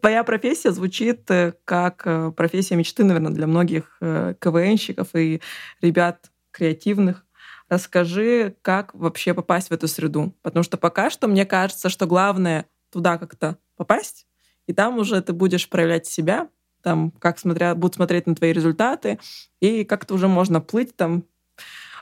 Твоя 0.00 0.24
профессия 0.24 0.72
звучит 0.72 1.30
э, 1.30 1.52
как 1.64 2.02
э, 2.06 2.32
профессия 2.34 2.76
мечты, 2.76 3.04
наверное, 3.04 3.32
для 3.32 3.46
многих 3.46 3.98
э, 4.00 4.34
КВНщиков 4.38 5.14
и 5.14 5.42
ребят 5.82 6.30
креативных. 6.50 7.26
Расскажи, 7.68 8.56
как 8.62 8.94
вообще 8.94 9.34
попасть 9.34 9.68
в 9.68 9.72
эту 9.72 9.88
среду. 9.88 10.34
Потому 10.42 10.62
что 10.62 10.78
пока 10.78 11.10
что 11.10 11.28
мне 11.28 11.44
кажется, 11.44 11.90
что 11.90 12.06
главное 12.06 12.66
туда 12.90 13.18
как-то 13.18 13.58
попасть, 13.76 14.26
и 14.66 14.72
там 14.72 14.98
уже 14.98 15.20
ты 15.20 15.32
будешь 15.32 15.68
проявлять 15.68 16.06
себя, 16.06 16.48
там, 16.88 17.10
как 17.18 17.38
смотря, 17.38 17.74
будут 17.74 17.96
смотреть 17.96 18.26
на 18.26 18.34
твои 18.34 18.50
результаты, 18.50 19.18
и 19.60 19.84
как-то 19.84 20.14
уже 20.14 20.26
можно 20.26 20.62
плыть 20.62 20.96
там 20.96 21.24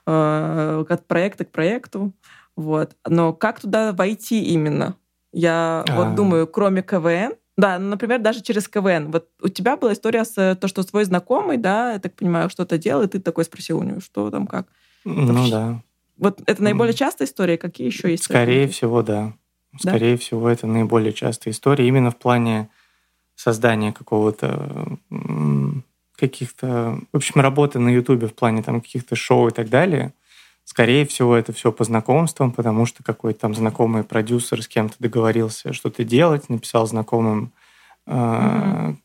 э, 0.07 0.85
от 0.88 1.07
проекта 1.09 1.44
к 1.44 1.51
проекту. 1.51 2.12
Вот. 2.55 2.94
Но 3.05 3.33
как 3.33 3.59
туда 3.61 3.92
войти 3.92 4.44
именно? 4.44 4.94
Я 5.33 5.85
а... 5.88 5.96
вот 5.96 6.14
думаю, 6.14 6.46
кроме 6.46 6.83
КВН, 6.83 7.35
да, 7.57 7.81
ну, 7.81 7.88
например, 7.88 8.20
даже 8.20 8.42
через 8.42 8.68
КВН. 8.68 9.11
Вот 9.11 9.29
у 9.42 9.49
тебя 9.49 9.77
была 9.77 9.92
история 9.92 10.25
с 10.25 10.55
то, 10.55 10.68
что 10.68 10.85
твой 10.85 11.05
знакомый, 11.05 11.57
да, 11.57 11.94
я 11.94 11.99
так 11.99 12.14
понимаю, 12.14 12.49
что-то 12.49 12.79
делал, 12.79 13.03
и 13.03 13.09
ты 13.09 13.18
такой 13.18 13.44
спросил 13.44 13.79
у 13.79 13.83
него, 13.83 13.99
что 13.99 14.31
там, 14.31 14.46
как. 14.46 14.68
Ну 15.05 15.33
Вообще. 15.33 15.51
да. 15.51 15.83
Вот 16.16 16.40
это 16.46 16.62
наиболее 16.62 16.94
частая 16.94 17.27
история? 17.27 17.59
Какие 17.59 17.88
еще 17.88 18.11
есть? 18.11 18.22
Скорее 18.22 18.68
всего, 18.68 19.03
да. 19.03 19.33
Скорее 19.81 20.14
да? 20.14 20.20
всего, 20.20 20.49
это 20.49 20.68
наиболее 20.68 21.12
частая 21.12 21.53
история 21.53 21.88
именно 21.88 22.12
в 22.12 22.16
плане 22.16 22.70
создания 23.37 23.92
какого-то 23.92 24.99
каких-то, 26.16 26.99
в 27.12 27.16
общем, 27.16 27.40
работы 27.40 27.79
на 27.79 27.90
Ютубе 27.90 28.27
в 28.27 28.35
плане 28.35 28.62
там 28.62 28.81
каких-то 28.81 29.14
шоу 29.14 29.49
и 29.49 29.51
так 29.53 29.68
далее. 29.68 30.12
Скорее 30.64 31.07
всего, 31.07 31.37
это 31.37 31.53
все 31.53 31.70
по 31.70 31.85
знакомствам, 31.85 32.51
потому 32.51 32.87
что 32.87 33.05
какой-то 33.05 33.40
там 33.40 33.55
знакомый 33.55 34.03
продюсер 34.03 34.62
с 34.62 34.66
кем-то 34.66 34.96
договорился 34.99 35.72
что-то 35.72 36.03
делать, 36.03 36.49
написал 36.49 36.87
знакомым 36.87 37.53
э, 38.07 38.11
mm-hmm. 38.11 38.96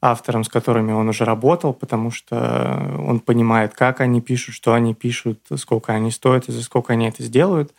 авторам, 0.00 0.44
с 0.44 0.48
которыми 0.48 0.92
он 0.92 1.08
уже 1.08 1.24
работал, 1.24 1.74
потому 1.74 2.10
что 2.10 2.94
он 2.98 3.20
понимает, 3.20 3.74
как 3.74 4.00
они 4.00 4.22
пишут, 4.22 4.54
что 4.54 4.72
они 4.72 4.94
пишут, 4.94 5.40
сколько 5.56 5.92
они 5.92 6.10
стоят 6.10 6.48
и 6.48 6.52
за 6.52 6.62
сколько 6.62 6.94
они 6.94 7.08
это 7.08 7.22
сделают, 7.22 7.74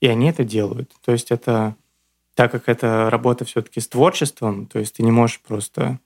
и 0.00 0.08
они 0.08 0.28
это 0.28 0.42
делают. 0.42 0.90
То 1.04 1.12
есть 1.12 1.30
это 1.30 1.76
так 2.38 2.52
как 2.52 2.68
это 2.68 3.10
работа 3.10 3.44
все-таки 3.44 3.80
с 3.80 3.88
творчеством, 3.88 4.66
то 4.66 4.78
есть 4.78 4.94
ты 4.94 5.02
не 5.02 5.10
можешь 5.10 5.40
просто, 5.40 5.98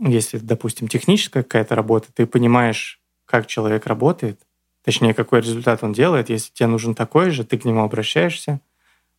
если, 0.00 0.38
допустим, 0.38 0.88
техническая 0.88 1.44
какая-то 1.44 1.76
работа, 1.76 2.08
ты 2.12 2.26
понимаешь, 2.26 3.00
как 3.24 3.46
человек 3.46 3.86
работает, 3.86 4.40
точнее, 4.82 5.14
какой 5.14 5.40
результат 5.40 5.84
он 5.84 5.92
делает. 5.92 6.30
Если 6.30 6.52
тебе 6.52 6.66
нужен 6.66 6.96
такой 6.96 7.30
же, 7.30 7.44
ты 7.44 7.56
к 7.58 7.64
нему 7.64 7.84
обращаешься, 7.84 8.60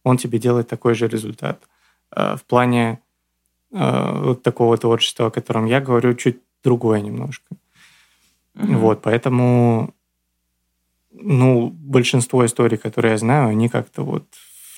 он 0.03 0.17
тебе 0.17 0.37
делает 0.37 0.67
такой 0.67 0.95
же 0.95 1.07
результат. 1.07 1.63
А, 2.11 2.35
в 2.35 2.43
плане 2.43 2.99
а, 3.71 4.19
вот 4.19 4.43
такого 4.43 4.77
творчества, 4.77 5.27
о 5.27 5.31
котором 5.31 5.65
я 5.65 5.79
говорю, 5.79 6.13
чуть 6.15 6.41
другое 6.61 6.99
немножко. 6.99 7.55
Mm-hmm. 8.55 8.75
Вот, 8.79 9.01
поэтому 9.01 9.93
ну, 11.13 11.69
большинство 11.69 12.45
историй, 12.45 12.77
которые 12.77 13.13
я 13.13 13.17
знаю, 13.17 13.47
они 13.47 13.69
как-то 13.69 14.03
вот 14.03 14.25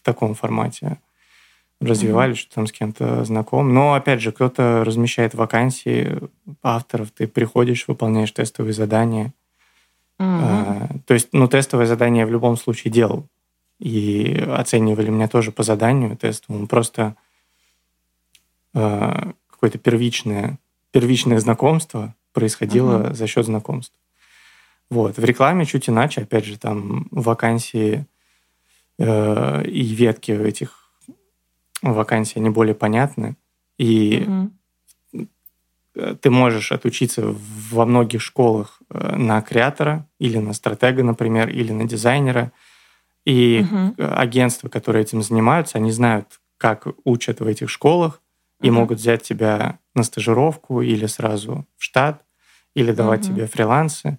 таком 0.08 0.34
формате 0.34 0.98
развивались, 1.80 2.38
mm-hmm. 2.38 2.41
что 2.41 2.56
там 2.56 2.67
с 2.67 2.72
кем-то 2.72 3.24
знаком. 3.24 3.74
Но, 3.74 3.93
опять 3.93 4.22
же, 4.22 4.32
кто-то 4.32 4.84
размещает 4.84 5.36
вакансии 5.36 6.20
авторов, 6.63 7.12
ты 7.12 7.28
приходишь, 7.28 7.88
выполняешь 7.88 8.32
тестовые 8.32 8.74
задания– 8.74 9.34
Mm-hmm. 10.20 11.02
То 11.06 11.13
есть, 11.13 11.30
ну, 11.32 11.48
тестовое 11.48 11.86
задание 11.86 12.22
я 12.22 12.28
в 12.28 12.32
любом 12.32 12.58
случае 12.58 12.91
делал. 12.91 13.28
И 13.80 14.43
оценивали 14.48 15.10
меня 15.10 15.28
тоже 15.28 15.52
по 15.52 15.63
заданию 15.63 16.17
тестовому. 16.17 16.67
Просто 16.67 17.15
э, 18.74 19.32
какое-то 19.52 19.78
первичное, 19.78 20.58
первичное 20.91 21.39
знакомство 21.39 22.15
происходило 22.34 22.98
mm-hmm. 22.98 23.13
за 23.13 23.28
счет 23.28 23.46
знакомств. 23.46 23.96
Вот. 24.89 25.17
В 25.17 25.24
рекламе 25.24 25.65
чуть 25.65 25.89
иначе, 25.89 26.22
опять 26.22 26.46
же, 26.46 26.58
там 26.58 27.08
вакансии 27.12 28.06
и 28.99 29.95
ветки 29.95 30.31
этих 30.31 30.91
вакансий, 31.81 32.39
они 32.39 32.49
более 32.49 32.75
понятны. 32.75 33.38
И 33.77 34.25
mm-hmm 34.25 34.49
ты 36.21 36.29
можешь 36.29 36.71
отучиться 36.71 37.36
во 37.71 37.86
многих 37.86 38.21
школах 38.21 38.81
э, 38.89 39.15
на 39.15 39.41
креатора 39.41 40.07
или 40.19 40.38
на 40.38 40.53
стратега, 40.53 41.03
например, 41.03 41.49
или 41.49 41.71
на 41.71 41.86
дизайнера. 41.86 42.51
И 43.25 43.65
угу. 43.69 43.93
агентства, 43.97 44.69
которые 44.69 45.01
этим 45.01 45.21
занимаются, 45.21 45.79
они 45.79 45.91
знают, 45.91 46.39
как 46.57 46.88
учат 47.03 47.41
в 47.41 47.45
этих 47.45 47.69
школах, 47.69 48.21
и 48.62 48.69
угу. 48.69 48.79
могут 48.79 48.99
взять 48.99 49.23
тебя 49.23 49.79
на 49.95 50.03
стажировку 50.03 50.81
или 50.81 51.07
сразу 51.07 51.65
в 51.75 51.83
штат, 51.83 52.23
или 52.73 52.93
давать 52.93 53.25
угу. 53.25 53.36
тебе 53.36 53.47
фрилансы. 53.47 54.17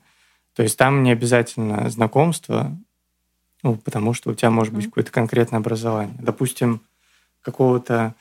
То 0.55 0.63
есть 0.63 0.77
там 0.77 1.03
не 1.05 1.13
обязательно 1.13 1.89
знакомство, 1.89 2.77
ну, 3.63 3.77
потому 3.77 4.15
что 4.15 4.31
у 4.31 4.35
тебя 4.35 4.51
может 4.51 4.73
быть 4.73 4.87
какое-то 4.87 5.11
конкретное 5.11 5.61
образование. 5.61 6.17
Допустим, 6.21 6.81
какого-то 7.43 8.15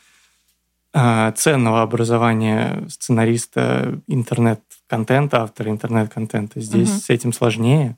а, 0.93 1.31
ценного 1.33 1.81
образования 1.81 2.85
сценариста 2.89 4.01
интернет-контента, 4.07 5.43
автора 5.43 5.69
интернет-контента. 5.69 6.59
Здесь 6.59 6.89
угу. 6.89 6.99
с 6.99 7.09
этим 7.09 7.33
сложнее, 7.33 7.97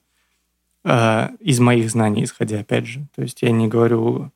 а, 0.84 1.32
из 1.40 1.60
моих 1.60 1.90
знаний 1.92 2.24
исходя, 2.24 2.60
опять 2.60 2.88
же. 2.88 3.06
То 3.16 3.22
есть 3.22 3.42
я 3.42 3.52
не 3.52 3.68
говорю 3.68 4.32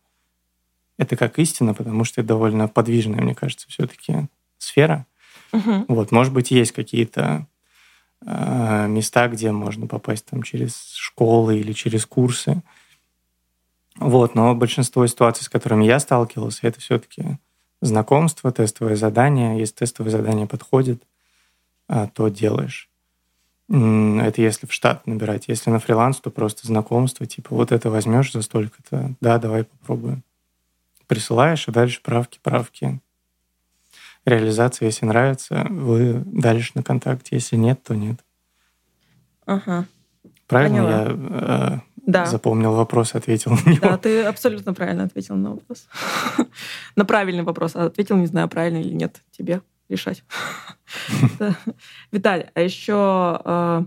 это 0.97 1.15
как 1.15 1.39
истина, 1.39 1.73
потому 1.73 2.03
что 2.03 2.21
это 2.21 2.29
довольно 2.29 2.67
подвижная, 2.67 3.21
мне 3.21 3.35
кажется, 3.35 3.67
все-таки 3.69 4.27
сфера. 4.59 5.05
Угу. 5.51 5.85
Вот, 5.87 6.11
может 6.11 6.33
быть, 6.33 6.51
есть 6.51 6.71
какие-то 6.71 7.47
э, 8.25 8.87
места, 8.87 9.27
где 9.27 9.51
можно 9.51 9.87
попасть 9.87 10.25
там 10.25 10.43
через 10.43 10.93
школы 10.95 11.59
или 11.59 11.73
через 11.73 12.05
курсы. 12.05 12.61
Вот, 13.97 14.35
но 14.35 14.55
большинство 14.55 15.05
ситуаций, 15.07 15.43
с 15.43 15.49
которыми 15.49 15.85
я 15.85 15.99
сталкивался, 15.99 16.67
это 16.67 16.79
все-таки 16.79 17.37
знакомство, 17.81 18.51
тестовое 18.51 18.95
задание. 18.95 19.59
Если 19.59 19.75
тестовое 19.75 20.11
задание 20.11 20.47
подходит, 20.47 21.03
а, 21.87 22.07
то 22.07 22.27
делаешь. 22.29 22.89
Это 23.69 24.41
если 24.41 24.67
в 24.67 24.73
штат 24.73 25.07
набирать. 25.07 25.45
Если 25.47 25.69
на 25.69 25.79
фриланс, 25.79 26.19
то 26.19 26.29
просто 26.29 26.67
знакомство. 26.67 27.25
Типа, 27.25 27.55
вот 27.55 27.71
это 27.71 27.89
возьмешь 27.89 28.31
за 28.31 28.41
столько-то. 28.41 29.13
Да, 29.21 29.37
давай 29.37 29.63
попробуем. 29.63 30.23
Присылаешь, 31.07 31.67
а 31.67 31.71
дальше 31.71 32.01
правки, 32.01 32.39
правки. 32.41 32.99
реализация, 34.25 34.87
если 34.87 35.05
нравится, 35.05 35.65
вы 35.69 36.23
дальше 36.25 36.71
на 36.75 36.83
контакте. 36.83 37.35
Если 37.35 37.55
нет, 37.55 37.81
то 37.83 37.95
нет. 37.95 38.23
Ага. 39.45 39.85
Правильно 40.47 40.77
Поняла. 40.77 41.01
я 41.01 41.79
э, 41.79 41.92
да. 42.05 42.25
запомнил 42.25 42.73
вопрос, 42.73 43.15
ответил 43.15 43.51
на 43.51 43.69
него? 43.69 43.79
Да, 43.81 43.97
ты 43.97 44.23
абсолютно 44.23 44.73
правильно 44.73 45.03
ответил 45.03 45.35
на 45.35 45.51
вопрос. 45.51 45.87
на 46.95 47.05
правильный 47.05 47.43
вопрос. 47.43 47.75
А 47.75 47.85
ответил, 47.85 48.17
не 48.17 48.27
знаю, 48.27 48.49
правильно 48.49 48.77
или 48.77 48.93
нет. 48.93 49.21
Тебе 49.31 49.61
решать. 49.89 50.23
Виталий, 52.11 52.47
а 52.53 52.61
еще 52.61 53.41
э, 53.43 53.85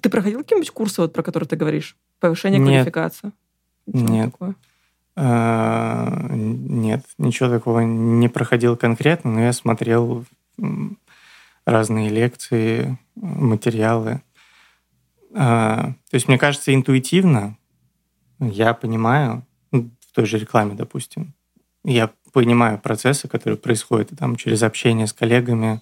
ты 0.00 0.10
проходил 0.10 0.40
какие-нибудь 0.40 0.70
курсы, 0.70 1.00
вот, 1.00 1.12
про 1.12 1.22
которые 1.22 1.48
ты 1.48 1.56
говоришь? 1.56 1.96
Повышение 2.18 2.60
квалификации? 2.60 3.32
Нет. 3.86 4.34
А, 5.16 6.28
нет, 6.30 7.04
ничего 7.18 7.48
такого 7.48 7.80
не 7.80 8.28
проходил 8.28 8.76
конкретно, 8.76 9.32
но 9.32 9.40
я 9.40 9.52
смотрел 9.52 10.24
разные 11.64 12.08
лекции, 12.10 12.98
материалы. 13.16 14.22
А, 15.34 15.92
то 16.10 16.14
есть, 16.14 16.28
мне 16.28 16.38
кажется, 16.38 16.74
интуитивно 16.74 17.56
я 18.40 18.74
понимаю, 18.74 19.44
ну, 19.70 19.90
в 20.00 20.14
той 20.14 20.26
же 20.26 20.38
рекламе, 20.38 20.74
допустим, 20.74 21.34
я 21.84 22.10
понимаю 22.32 22.78
процессы, 22.78 23.28
которые 23.28 23.58
происходят 23.58 24.10
там 24.18 24.36
через 24.36 24.62
общение 24.62 25.06
с 25.06 25.12
коллегами, 25.12 25.80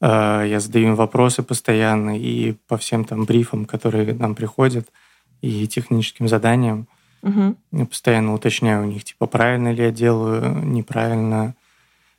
а, 0.00 0.42
я 0.44 0.60
задаю 0.60 0.88
им 0.88 0.94
вопросы 0.96 1.42
постоянно 1.42 2.18
и 2.18 2.52
по 2.68 2.76
всем 2.76 3.04
там 3.04 3.24
брифам, 3.24 3.64
которые 3.64 4.14
нам 4.14 4.34
приходят, 4.34 4.88
и 5.40 5.66
техническим 5.66 6.28
заданиям. 6.28 6.88
Угу. 7.22 7.56
Я 7.72 7.86
постоянно 7.86 8.34
уточняю 8.34 8.82
у 8.82 8.86
них, 8.86 9.04
типа, 9.04 9.26
правильно 9.26 9.72
ли 9.72 9.84
я 9.84 9.90
делаю, 9.90 10.64
неправильно, 10.64 11.54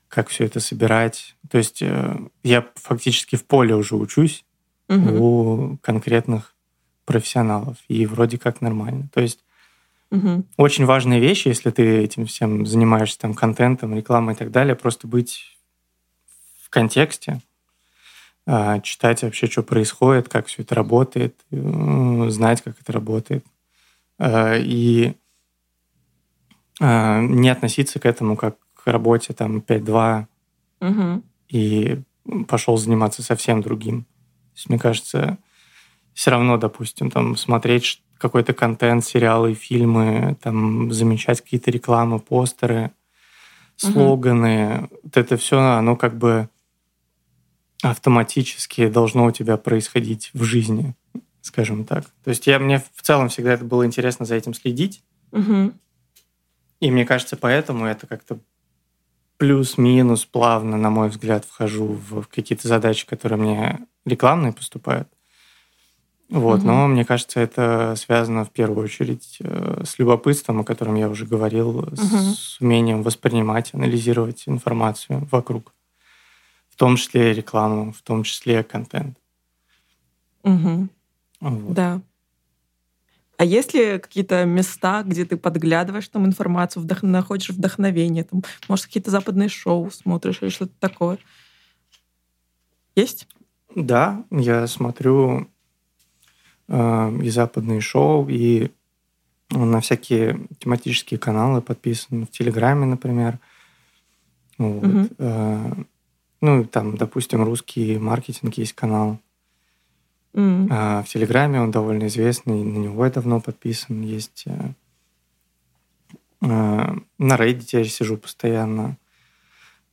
как 0.08 0.29
все 0.29 0.45
это 0.45 0.60
собирать. 0.60 1.36
То 1.49 1.58
есть 1.58 1.81
э, 1.81 2.17
я 2.43 2.65
фактически 2.75 3.36
в 3.36 3.45
поле 3.45 3.75
уже 3.75 3.95
учусь 3.95 4.44
угу. 4.88 5.24
у 5.24 5.78
конкретных 5.78 6.54
профессионалов, 7.06 7.78
и 7.88 8.06
вроде 8.06 8.38
как 8.38 8.62
нормально. 8.62 9.10
То 9.13 9.21
есть 9.21 9.39
угу. 10.12 10.43
очень 10.58 10.86
важная 10.86 11.19
вещь, 11.19 11.45
если 11.45 11.69
ты 11.69 12.00
этим 12.00 12.26
всем 12.26 12.65
занимаешься, 12.65 13.19
там, 13.19 13.34
контентом, 13.34 13.95
рекламой 13.95 14.34
и 14.34 14.38
так 14.38 14.52
далее, 14.52 14.76
просто 14.76 15.08
быть 15.08 15.58
в 16.62 16.69
контексте, 16.69 17.41
а, 18.48 18.80
читать 18.80 19.24
вообще, 19.24 19.48
что 19.48 19.63
происходит, 19.63 20.30
как 20.30 20.48
все 20.48 20.62
это 20.62 20.76
работает, 20.76 21.36
э, 21.52 22.28
знать, 22.30 22.62
как 22.62 22.80
это 22.80 22.91
работает. 22.91 23.43
Э, 24.19 24.60
и 24.60 25.15
э, 26.80 27.21
не 27.21 27.50
относиться 27.50 28.00
к 28.00 28.06
этому 28.06 28.36
как 28.36 28.58
к 28.76 28.86
работе 28.88 29.34
там 29.34 29.60
5-2 29.60 30.28
угу. 30.80 31.24
и 31.50 32.02
пошел 32.48 32.78
заниматься 32.78 33.24
совсем 33.24 33.62
другим. 33.62 34.06
То 34.55 34.57
есть, 34.57 34.69
мне 34.69 34.79
кажется, 34.79 35.37
все 36.13 36.31
равно, 36.31 36.57
допустим, 36.57 37.11
там 37.11 37.35
смотреть 37.35 38.01
какой-то 38.17 38.53
контент, 38.53 39.05
сериалы, 39.05 39.53
фильмы, 39.53 40.37
там 40.41 40.91
замечать 40.91 41.41
какие-то 41.41 41.69
рекламы, 41.69 42.19
постеры, 42.19 42.91
слоганы, 43.75 44.77
угу. 44.77 44.99
вот 45.03 45.17
это 45.17 45.37
все, 45.37 45.59
оно 45.59 45.95
как 45.95 46.17
бы 46.17 46.49
автоматически 47.83 48.87
должно 48.87 49.25
у 49.25 49.31
тебя 49.31 49.57
происходить 49.57 50.31
в 50.33 50.43
жизни 50.43 50.95
скажем 51.45 51.85
так. 51.85 52.05
То 52.23 52.29
есть 52.31 52.47
я, 52.47 52.57
мне 52.57 52.83
в 52.95 53.01
целом 53.01 53.29
всегда 53.29 53.53
это 53.53 53.63
было 53.63 53.85
интересно 53.85 54.25
за 54.25 54.35
этим 54.35 54.53
следить. 54.53 55.03
Угу. 55.31 55.73
И 56.79 56.91
мне 56.91 57.05
кажется, 57.05 57.37
поэтому 57.37 57.85
это 57.85 58.07
как-то 58.07 58.39
плюс-минус 59.37 60.25
плавно, 60.25 60.77
на 60.77 60.89
мой 60.89 61.09
взгляд, 61.09 61.45
вхожу 61.45 61.99
в 62.09 62.23
какие-то 62.23 62.67
задачи, 62.67 63.05
которые 63.05 63.39
мне 63.39 63.79
рекламные 64.05 64.53
поступают. 64.53 65.09
Вот, 66.29 66.59
угу. 66.59 66.67
но 66.67 66.87
мне 66.87 67.05
кажется, 67.05 67.39
это 67.39 67.93
связано 67.97 68.45
в 68.45 68.51
первую 68.51 68.85
очередь 68.85 69.37
э, 69.41 69.83
с 69.85 69.99
любопытством, 69.99 70.61
о 70.61 70.63
котором 70.63 70.95
я 70.95 71.07
уже 71.07 71.25
говорил, 71.25 71.79
угу. 71.79 71.95
с 71.95 72.59
умением 72.59 73.03
воспринимать, 73.03 73.73
анализировать 73.73 74.43
информацию 74.47 75.27
вокруг, 75.31 75.71
в 76.69 76.77
том 76.77 76.95
числе 76.95 77.33
рекламу, 77.33 77.93
в 77.93 78.01
том 78.01 78.23
числе 78.23 78.63
контент. 78.63 79.17
Угу. 80.43 80.87
Вот. 81.41 81.73
Да. 81.73 82.01
А 83.37 83.43
есть 83.43 83.73
ли 83.73 83.99
какие-то 83.99 84.45
места, 84.45 85.03
где 85.03 85.25
ты 85.25 85.37
подглядываешь 85.37 86.07
там 86.07 86.25
информацию, 86.25 86.81
вдох... 86.81 87.03
находишь 87.03 87.49
вдохновение, 87.49 88.23
там, 88.23 88.43
может, 88.67 88.85
какие-то 88.85 89.11
западные 89.11 89.49
шоу 89.49 89.91
смотришь 89.91 90.39
или 90.41 90.49
что-то 90.49 90.73
такое? 90.79 91.19
Есть? 92.95 93.27
Да, 93.75 94.23
я 94.31 94.65
смотрю 94.67 95.47
э, 96.67 97.19
и 97.21 97.29
западные 97.29 97.81
шоу, 97.81 98.27
и 98.29 98.71
на 99.51 99.81
всякие 99.81 100.47
тематические 100.59 101.19
каналы 101.19 101.61
подписан, 101.61 102.25
в 102.25 102.31
Телеграме, 102.31 102.85
например. 102.85 103.39
Вот. 104.57 104.83
Угу. 104.83 105.07
Э, 105.19 105.73
ну, 106.41 106.63
там, 106.65 106.95
допустим, 106.97 107.43
русский 107.43 107.97
маркетинг 107.97 108.53
есть 108.55 108.73
канал. 108.73 109.19
Mm. 110.33 110.67
А, 110.69 111.01
в 111.01 111.07
Телеграме 111.07 111.61
он 111.61 111.71
довольно 111.71 112.07
известный, 112.07 112.61
на 112.61 112.77
него 112.77 113.05
я 113.05 113.11
давно 113.11 113.39
подписан. 113.39 114.01
Есть 114.01 114.43
э, 114.47 114.73
а, 116.41 116.95
на 117.17 117.35
Reddit 117.35 117.69
я 117.71 117.83
сижу 117.85 118.17
постоянно. 118.17 118.97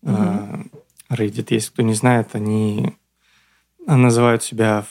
Mm-hmm. 0.03 0.71
Reddit, 1.11 1.47
если 1.51 1.71
кто 1.71 1.83
не 1.83 1.95
знает, 1.95 2.35
они 2.35 2.97
называют 3.87 4.43
себя 4.43 4.85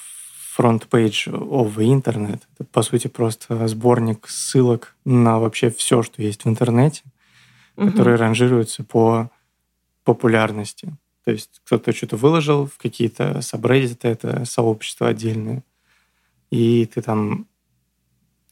front 0.58 0.88
page 0.90 1.28
of 1.28 1.76
internet. 1.78 2.42
Это, 2.54 2.70
по 2.72 2.82
сути, 2.82 3.08
просто 3.08 3.68
сборник 3.68 4.28
ссылок 4.28 4.96
на 5.06 5.40
вообще 5.40 5.70
все, 5.70 6.04
что 6.04 6.22
есть 6.22 6.46
в 6.46 6.50
интернете, 6.50 7.04
mm-hmm. 7.76 7.90
которые 7.90 8.18
ранжируются 8.18 8.84
по 8.84 9.30
популярности. 10.04 10.94
То 11.24 11.32
есть 11.32 11.62
кто-то 11.66 11.94
что-то 11.94 12.18
выложил 12.18 12.66
в 12.66 12.78
какие-то 12.78 13.42
сабреддиты, 13.42 14.08
это 14.08 14.46
сообщество 14.46 15.08
отдельное, 15.08 15.64
и 16.50 16.86
ты 16.86 17.02
там 17.02 17.48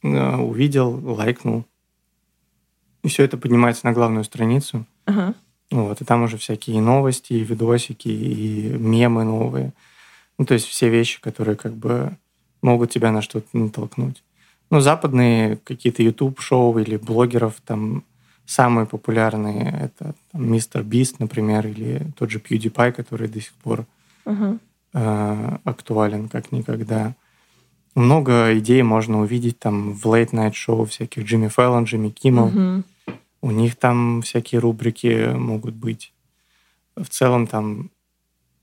э, 0.04 0.36
увидел, 0.38 0.92
лайкнул, 1.16 1.66
и 3.04 3.08
все 3.08 3.24
это 3.24 3.38
поднимается 3.38 3.86
на 3.86 3.94
главную 3.94 4.24
страницу. 4.24 4.86
Ага. 5.06 5.34
Вот, 5.72 6.02
и 6.02 6.06
там 6.06 6.24
уже 6.24 6.38
всякие 6.38 6.82
новости, 6.82 7.34
и 7.34 7.44
видосики, 7.44 8.08
и 8.08 8.70
мемы 8.78 9.24
новые. 9.24 9.74
Ну, 10.40 10.46
то 10.46 10.56
есть 10.56 10.66
все 10.66 10.90
вещи, 10.90 11.22
которые 11.22 11.56
как 11.56 11.76
бы 11.76 12.18
могут 12.64 12.90
тебя 12.90 13.12
на 13.12 13.22
что-то 13.22 13.56
натолкнуть. 13.56 14.24
Ну, 14.72 14.80
западные 14.80 15.58
какие-то 15.58 16.02
YouTube-шоу 16.02 16.80
или 16.80 16.98
блогеров 16.98 17.62
там 17.64 18.04
Самые 18.50 18.88
популярные— 18.88 19.80
это 19.84 20.16
Мистер 20.34 20.82
Бист, 20.82 21.20
например, 21.20 21.68
или 21.68 22.08
тот 22.18 22.32
же 22.32 22.40
PewDiePie, 22.40 22.94
который 22.94 23.28
до 23.28 23.40
сих 23.40 23.54
пор 23.54 23.86
uh-huh. 24.26 24.58
э, 24.96 25.58
актуален 25.66 26.30
как 26.30 26.52
никогда. 26.52 27.14
Много 27.94 28.58
идей 28.58 28.82
можно 28.82 29.22
увидеть 29.22 29.60
там 29.60 29.94
в 29.94 30.04
Late 30.08 30.32
Night 30.32 30.54
Show 30.54 30.84
всяких 30.88 31.26
Джимми 31.26 31.48
Фэллон, 31.48 31.84
Джимми 31.84 32.10
Киммел. 32.10 32.48
Uh-huh. 32.48 32.84
У 33.42 33.52
них 33.52 33.76
там 33.76 34.24
всякие 34.24 34.62
рубрики 34.62 35.32
могут 35.36 35.76
быть. 35.76 36.12
В 36.96 37.08
целом 37.08 37.46
там 37.46 37.92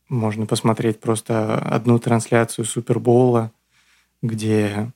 можно 0.09 0.46
посмотреть 0.46 1.00
просто 1.00 1.59
одну 1.59 1.98
трансляцию 1.98 2.64
Супербола, 2.64 3.52
где 4.22 4.92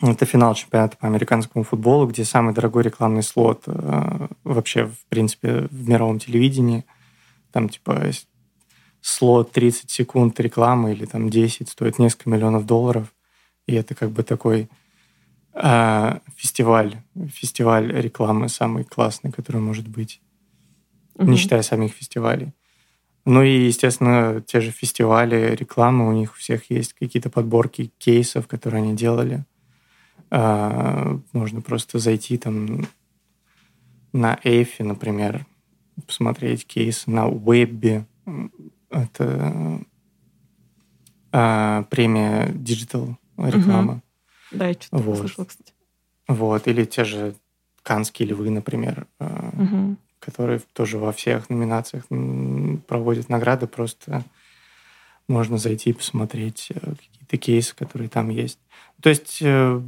это 0.00 0.24
финал 0.24 0.54
чемпионата 0.54 0.96
по 0.96 1.06
американскому 1.06 1.62
футболу, 1.62 2.06
где 2.06 2.24
самый 2.24 2.54
дорогой 2.54 2.84
рекламный 2.84 3.22
слот 3.22 3.64
э, 3.66 4.28
вообще, 4.44 4.86
в 4.86 5.04
принципе, 5.08 5.68
в 5.70 5.88
мировом 5.88 6.18
телевидении. 6.18 6.86
Там, 7.52 7.68
типа, 7.68 8.10
слот 9.02 9.52
30 9.52 9.90
секунд 9.90 10.40
рекламы 10.40 10.92
или 10.92 11.04
там 11.04 11.28
10 11.28 11.68
стоит 11.68 11.98
несколько 11.98 12.30
миллионов 12.30 12.64
долларов. 12.64 13.12
И 13.66 13.74
это 13.74 13.94
как 13.94 14.10
бы 14.10 14.22
такой 14.22 14.70
э, 15.52 16.18
фестиваль, 16.34 17.02
фестиваль 17.32 17.92
рекламы 17.92 18.48
самый 18.48 18.84
классный, 18.84 19.30
который 19.30 19.60
может 19.60 19.86
быть, 19.86 20.22
угу. 21.14 21.30
не 21.30 21.36
считая 21.36 21.62
самих 21.62 21.92
фестивалей. 21.92 22.52
Ну 23.24 23.42
и, 23.42 23.66
естественно, 23.66 24.42
те 24.46 24.60
же 24.60 24.70
фестивали 24.70 25.54
рекламы, 25.54 26.08
у 26.08 26.12
них 26.12 26.32
у 26.32 26.36
всех 26.36 26.70
есть 26.70 26.94
какие-то 26.94 27.30
подборки 27.30 27.92
кейсов, 27.98 28.46
которые 28.46 28.82
они 28.82 28.96
делали 28.96 29.44
а, 30.30 31.18
можно 31.32 31.60
просто 31.60 31.98
зайти 31.98 32.38
там 32.38 32.86
на 34.12 34.38
Эйфе, 34.44 34.84
например, 34.84 35.46
посмотреть 36.06 36.66
кейс 36.66 37.06
на 37.06 37.28
Вебе. 37.28 38.06
Это 38.90 39.80
а, 41.32 41.82
премия 41.84 42.46
Digital 42.48 43.16
реклама. 43.36 43.92
Угу. 43.94 44.02
Да, 44.52 44.68
я 44.68 44.74
что-то 44.74 44.98
вот. 44.98 45.18
слышала, 45.18 45.44
кстати. 45.44 45.72
Вот, 46.28 46.68
или 46.68 46.84
те 46.84 47.04
же 47.04 47.34
Канские 47.82 48.28
львы, 48.28 48.50
например. 48.50 49.06
Угу. 49.18 49.96
который 50.20 50.60
тоже 50.74 50.98
во 50.98 51.12
всех 51.12 51.50
номинациях 51.50 52.04
проводит 52.86 53.28
награды. 53.28 53.66
Просто 53.66 54.24
можно 55.28 55.58
зайти 55.58 55.90
и 55.90 55.94
посмотреть 55.94 56.68
э, 56.70 56.74
какие-то 56.74 57.36
кейсы, 57.36 57.74
которые 57.74 58.08
там 58.08 58.28
есть. 58.28 58.58
То 59.00 59.08
есть, 59.08 59.38
э, 59.42 59.80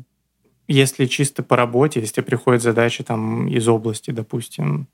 если 0.68 1.06
чисто 1.06 1.42
по 1.42 1.56
работе, 1.56 2.00
если 2.00 2.20
приходит 2.20 2.62
задача 2.62 3.04
там 3.04 3.48
из 3.48 3.68
области, 3.68 4.10
допустим, 4.10 4.86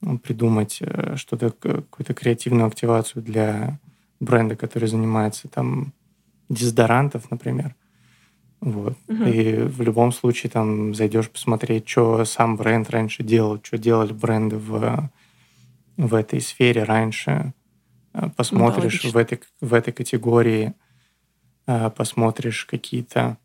ну, 0.00 0.18
придумать 0.18 0.78
э, 0.80 1.16
что-то, 1.16 1.50
какую-то 1.50 2.14
креативную 2.14 2.66
активацию 2.66 3.22
для 3.22 3.78
бренда, 4.20 4.56
который 4.56 4.88
занимается 4.88 5.48
там 5.48 5.92
дезодорантов, 6.48 7.30
например, 7.30 7.74
вот. 8.60 8.96
Угу. 9.08 9.24
И 9.24 9.54
в 9.62 9.80
любом 9.80 10.12
случае 10.12 10.50
там 10.50 10.94
зайдешь 10.94 11.30
посмотреть, 11.30 11.88
что 11.88 12.24
сам 12.24 12.56
бренд 12.56 12.90
раньше 12.90 13.22
делал, 13.22 13.58
что 13.62 13.78
делали 13.78 14.12
бренды 14.12 14.56
в, 14.56 15.10
в 16.06 16.14
этой 16.14 16.40
сфере 16.40 16.84
раньше. 16.84 17.52
Э, 18.12 18.30
посмотришь 18.36 19.02
да, 19.02 19.10
в, 19.10 19.16
этой, 19.16 19.40
в 19.60 19.74
этой 19.74 19.92
категории, 19.92 20.74
э, 21.66 21.90
посмотришь 21.90 22.64
какие-то 22.64 23.38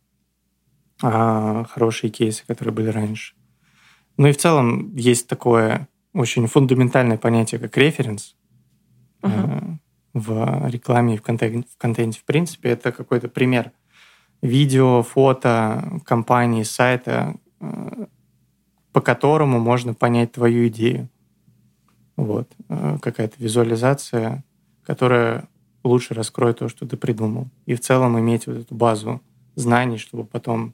а, 1.02 1.66
хорошие 1.66 2.10
кейсы, 2.10 2.46
которые 2.48 2.74
были 2.74 2.88
раньше. 2.88 3.36
Ну 4.16 4.28
и 4.28 4.32
в 4.32 4.38
целом 4.38 4.96
есть 4.96 5.28
такое 5.28 5.90
очень 6.14 6.48
фундаментальное 6.48 7.18
понятие, 7.18 7.60
как 7.60 7.76
референс 7.78 8.36
uh 9.22 9.78
в 10.14 10.70
рекламе 10.70 11.16
и 11.16 11.18
в 11.18 11.22
контенте, 11.22 11.68
в 11.70 11.78
контенте. 11.78 12.22
В 12.22 12.24
принципе, 12.24 12.70
это 12.70 12.94
какой-то 12.94 13.28
пример– 13.28 13.74
видео, 14.42 15.04
фото 15.04 16.02
компании, 16.06 16.64
сайта, 16.64 17.36
по 18.92 19.02
которому 19.02 19.60
можно 19.60 19.94
понять 19.94 20.34
твою 20.34 20.68
идею. 20.68 21.10
Вот. 22.16 22.50
Э, 22.70 22.98
какая-то 23.02 23.36
визуализация, 23.38 24.44
которая 24.84 25.48
лучше 25.84 26.14
раскроет 26.14 26.60
то, 26.60 26.70
что 26.70 26.88
ты 26.88 26.98
придумал. 26.98 27.48
И 27.66 27.76
в 27.76 27.82
целом 27.82 28.20
иметь 28.20 28.48
вот 28.48 28.58
эту 28.58 28.76
базу 28.76 29.22
знаний, 29.56 29.98
чтобы 29.98 30.26
потом 30.26 30.74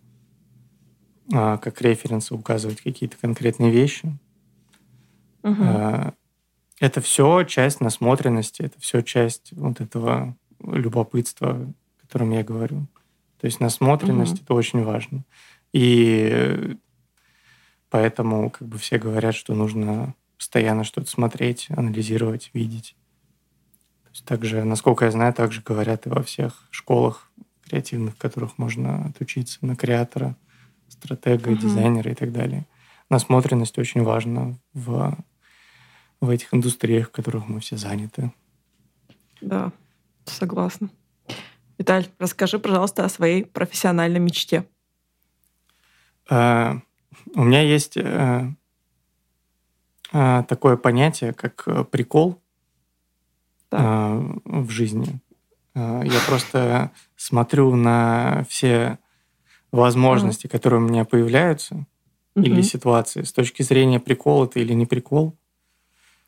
э, 1.32 1.58
как 1.62 1.82
референсы 1.82 2.34
указывать 2.34 2.82
какие-то 2.82 3.18
конкретные 3.18 3.72
вещи. 3.72 4.18
Угу. 5.44 6.14
Это 6.80 7.02
все 7.02 7.44
часть 7.44 7.82
насмотренности, 7.82 8.64
это 8.64 8.80
все 8.80 9.02
часть 9.02 9.54
вот 9.54 9.82
этого 9.82 10.36
любопытства, 10.66 11.52
о 11.52 12.02
котором 12.02 12.32
я 12.32 12.44
говорю. 12.44 12.88
То 13.40 13.46
есть 13.46 13.60
насмотренность 13.60 14.36
угу. 14.36 14.42
это 14.44 14.54
очень 14.54 14.84
важно. 14.84 15.24
И 15.74 16.78
поэтому 17.90 18.50
как 18.50 18.68
бы 18.68 18.78
все 18.78 18.98
говорят, 19.00 19.36
что 19.36 19.54
нужно 19.54 20.16
постоянно 20.42 20.84
что-то 20.84 21.08
смотреть, 21.08 21.68
анализировать, 21.70 22.50
видеть. 22.56 22.96
То 24.06 24.10
есть 24.10 24.26
также, 24.26 24.64
насколько 24.64 25.06
я 25.06 25.12
знаю, 25.12 25.36
также 25.36 25.62
говорят 25.62 26.08
и 26.08 26.10
во 26.10 26.24
всех 26.24 26.66
школах 26.72 27.32
креативных, 27.64 28.16
в 28.16 28.18
которых 28.18 28.58
можно 28.58 29.06
отучиться 29.06 29.64
на 29.64 29.76
креатора, 29.76 30.36
стратега, 30.88 31.50
угу. 31.50 31.58
дизайнера 31.58 32.12
и 32.12 32.16
так 32.16 32.32
далее. 32.32 32.66
Насмотренность 33.08 33.78
очень 33.78 34.02
важна 34.02 34.56
в, 34.74 35.16
в 36.22 36.30
этих 36.32 36.52
индустриях, 36.56 37.10
в 37.10 37.12
которых 37.12 37.48
мы 37.48 37.60
все 37.60 37.78
заняты. 37.78 38.34
Да, 39.42 39.72
согласна. 40.26 40.90
Виталь, 41.78 42.08
расскажи, 42.18 42.58
пожалуйста, 42.58 43.06
о 43.06 43.10
своей 43.10 43.46
профессиональной 43.46 44.20
мечте. 44.20 44.66
Uh, 46.32 46.82
у 47.36 47.44
меня 47.44 47.62
есть 47.62 47.96
uh, 47.96 48.52
uh, 50.12 50.46
такое 50.46 50.78
понятие, 50.78 51.34
как 51.34 51.90
прикол 51.90 52.42
в 53.72 54.70
жизни. 54.70 55.22
Я 55.76 56.20
просто 56.28 56.92
смотрю 57.16 57.74
на 57.78 58.44
все 58.50 58.98
возможности, 59.72 60.48
которые 60.48 60.82
у 60.82 60.84
меня 60.84 61.06
появляются, 61.06 61.86
или 62.36 62.62
ситуации 62.62 63.24
с 63.24 63.32
точки 63.32 63.62
зрения 63.64 64.00
прикола 64.00 64.46
это 64.46 64.60
или 64.60 64.74
не 64.74 64.86
прикол. 64.86 65.38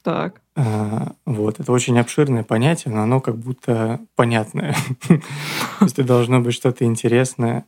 Так. 0.04 0.42
А, 0.56 1.14
вот, 1.26 1.60
это 1.60 1.72
очень 1.72 1.98
обширное 1.98 2.44
понятие, 2.44 2.94
но 2.94 3.04
оно 3.04 3.22
как 3.22 3.38
будто 3.38 4.02
понятное. 4.16 4.76
То 5.08 5.20
есть 5.82 6.06
должно 6.06 6.42
быть 6.42 6.54
что-то 6.54 6.84
интересное. 6.84 7.66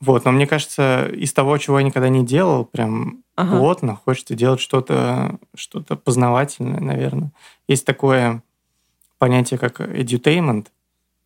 Вот, 0.00 0.24
но 0.24 0.32
мне 0.32 0.46
кажется, 0.46 1.08
из 1.12 1.32
того, 1.32 1.56
чего 1.58 1.78
я 1.78 1.84
никогда 1.84 2.08
не 2.08 2.24
делал, 2.24 2.64
прям 2.66 3.24
ага. 3.34 3.56
плотно, 3.56 3.96
хочется 3.96 4.34
делать 4.34 4.60
что-то 4.60 5.38
что 5.54 5.80
познавательное, 5.80 6.80
наверное. 6.80 7.32
Есть 7.66 7.86
такое 7.86 8.42
понятие, 9.18 9.58
как 9.58 9.80
edutainment. 9.80 10.66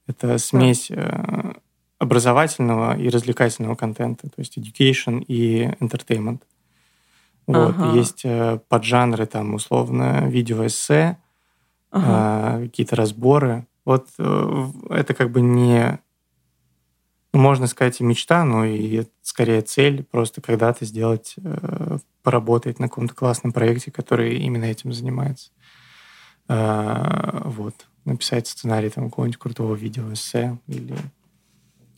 Это 0.06 0.38
смесь 0.38 0.88
да. 0.88 1.54
образовательного 1.98 2.96
и 2.96 3.08
развлекательного 3.08 3.74
контента, 3.74 4.28
то 4.28 4.38
есть 4.38 4.56
education 4.56 5.24
и 5.26 5.66
entertainment. 5.80 6.42
Вот. 7.46 7.74
Ага. 7.76 7.96
Есть 7.96 8.22
э, 8.24 8.60
поджанры, 8.68 9.26
там, 9.26 9.54
условно, 9.54 10.28
видеоэссе, 10.28 11.18
ага. 11.90 12.58
э, 12.60 12.66
какие-то 12.66 12.94
разборы. 12.94 13.66
Вот 13.84 14.08
э, 14.18 14.66
это 14.90 15.14
как 15.14 15.32
бы 15.32 15.40
не, 15.40 15.98
можно 17.32 17.66
сказать, 17.66 18.00
и 18.00 18.04
мечта, 18.04 18.44
но 18.44 18.64
и 18.64 19.04
скорее 19.22 19.62
цель 19.62 20.02
просто 20.02 20.40
когда-то 20.40 20.84
сделать, 20.84 21.34
э, 21.36 21.98
поработать 22.22 22.78
на 22.78 22.88
каком-то 22.88 23.14
классном 23.14 23.52
проекте, 23.52 23.90
который 23.90 24.38
именно 24.38 24.64
этим 24.64 24.92
занимается. 24.92 25.50
Э, 26.48 27.42
вот. 27.44 27.74
Написать 28.04 28.48
сценарий 28.48 28.90
там 28.90 29.10
какого-нибудь 29.10 29.38
крутого 29.38 29.74
видеоэссе 29.74 30.58
или 30.66 30.96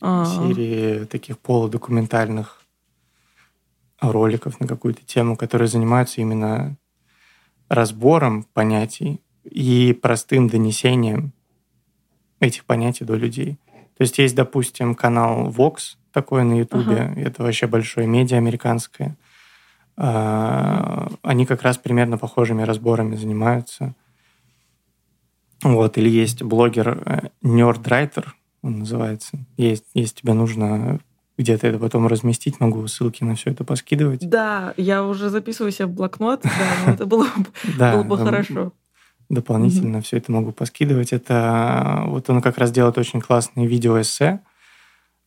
А-а-а. 0.01 0.25
серии 0.25 1.05
таких 1.05 1.39
полудокументальных 1.39 2.61
роликов 3.99 4.59
на 4.59 4.67
какую-то 4.67 5.03
тему, 5.05 5.37
которые 5.37 5.67
занимаются 5.67 6.21
именно 6.21 6.77
разбором 7.69 8.43
понятий 8.53 9.21
и 9.43 9.97
простым 9.99 10.47
донесением 10.47 11.33
этих 12.39 12.65
понятий 12.65 13.05
до 13.05 13.15
людей. 13.15 13.57
То 13.97 14.01
есть 14.01 14.17
есть, 14.17 14.35
допустим, 14.35 14.95
канал 14.95 15.49
Vox 15.49 15.95
такой 16.11 16.43
на 16.43 16.59
Ютубе, 16.59 16.95
ага. 16.95 17.19
это 17.19 17.43
вообще 17.43 17.67
большое 17.67 18.07
медиа 18.07 18.37
американское. 18.37 19.17
А, 19.95 21.11
они 21.21 21.45
как 21.45 21.61
раз 21.61 21.77
примерно 21.77 22.17
похожими 22.17 22.63
разборами 22.63 23.15
занимаются. 23.15 23.93
Вот, 25.61 25.97
или 25.97 26.09
есть 26.09 26.43
блогер 26.43 27.29
Nerdwriter, 27.43 28.25
э, 28.25 28.31
он 28.63 28.79
называется. 28.79 29.39
Есть, 29.57 29.85
если 29.93 30.15
тебе 30.15 30.33
нужно 30.33 30.99
где-то 31.37 31.67
это 31.67 31.79
потом 31.79 32.07
разместить, 32.07 32.59
могу 32.59 32.85
ссылки 32.87 33.23
на 33.23 33.35
все 33.35 33.51
это 33.51 33.63
поскидывать. 33.63 34.27
Да, 34.27 34.73
я 34.77 35.03
уже 35.03 35.29
записываю 35.29 35.71
себе 35.71 35.87
в 35.87 35.93
блокнот, 35.93 36.41
да, 36.43 36.93
это 36.93 37.05
было, 37.05 37.27
было 37.77 38.03
бы 38.03 38.17
хорошо. 38.17 38.73
Дополнительно 39.33 40.01
все 40.01 40.17
это 40.17 40.31
могу 40.31 40.51
поскидывать. 40.51 41.11
Это 41.11 42.03
вот 42.05 42.29
он 42.29 42.41
как 42.41 42.57
раз 42.57 42.71
делает 42.71 42.97
очень 42.97 43.19
классные 43.19 43.65
видео-эссе. 43.67 44.39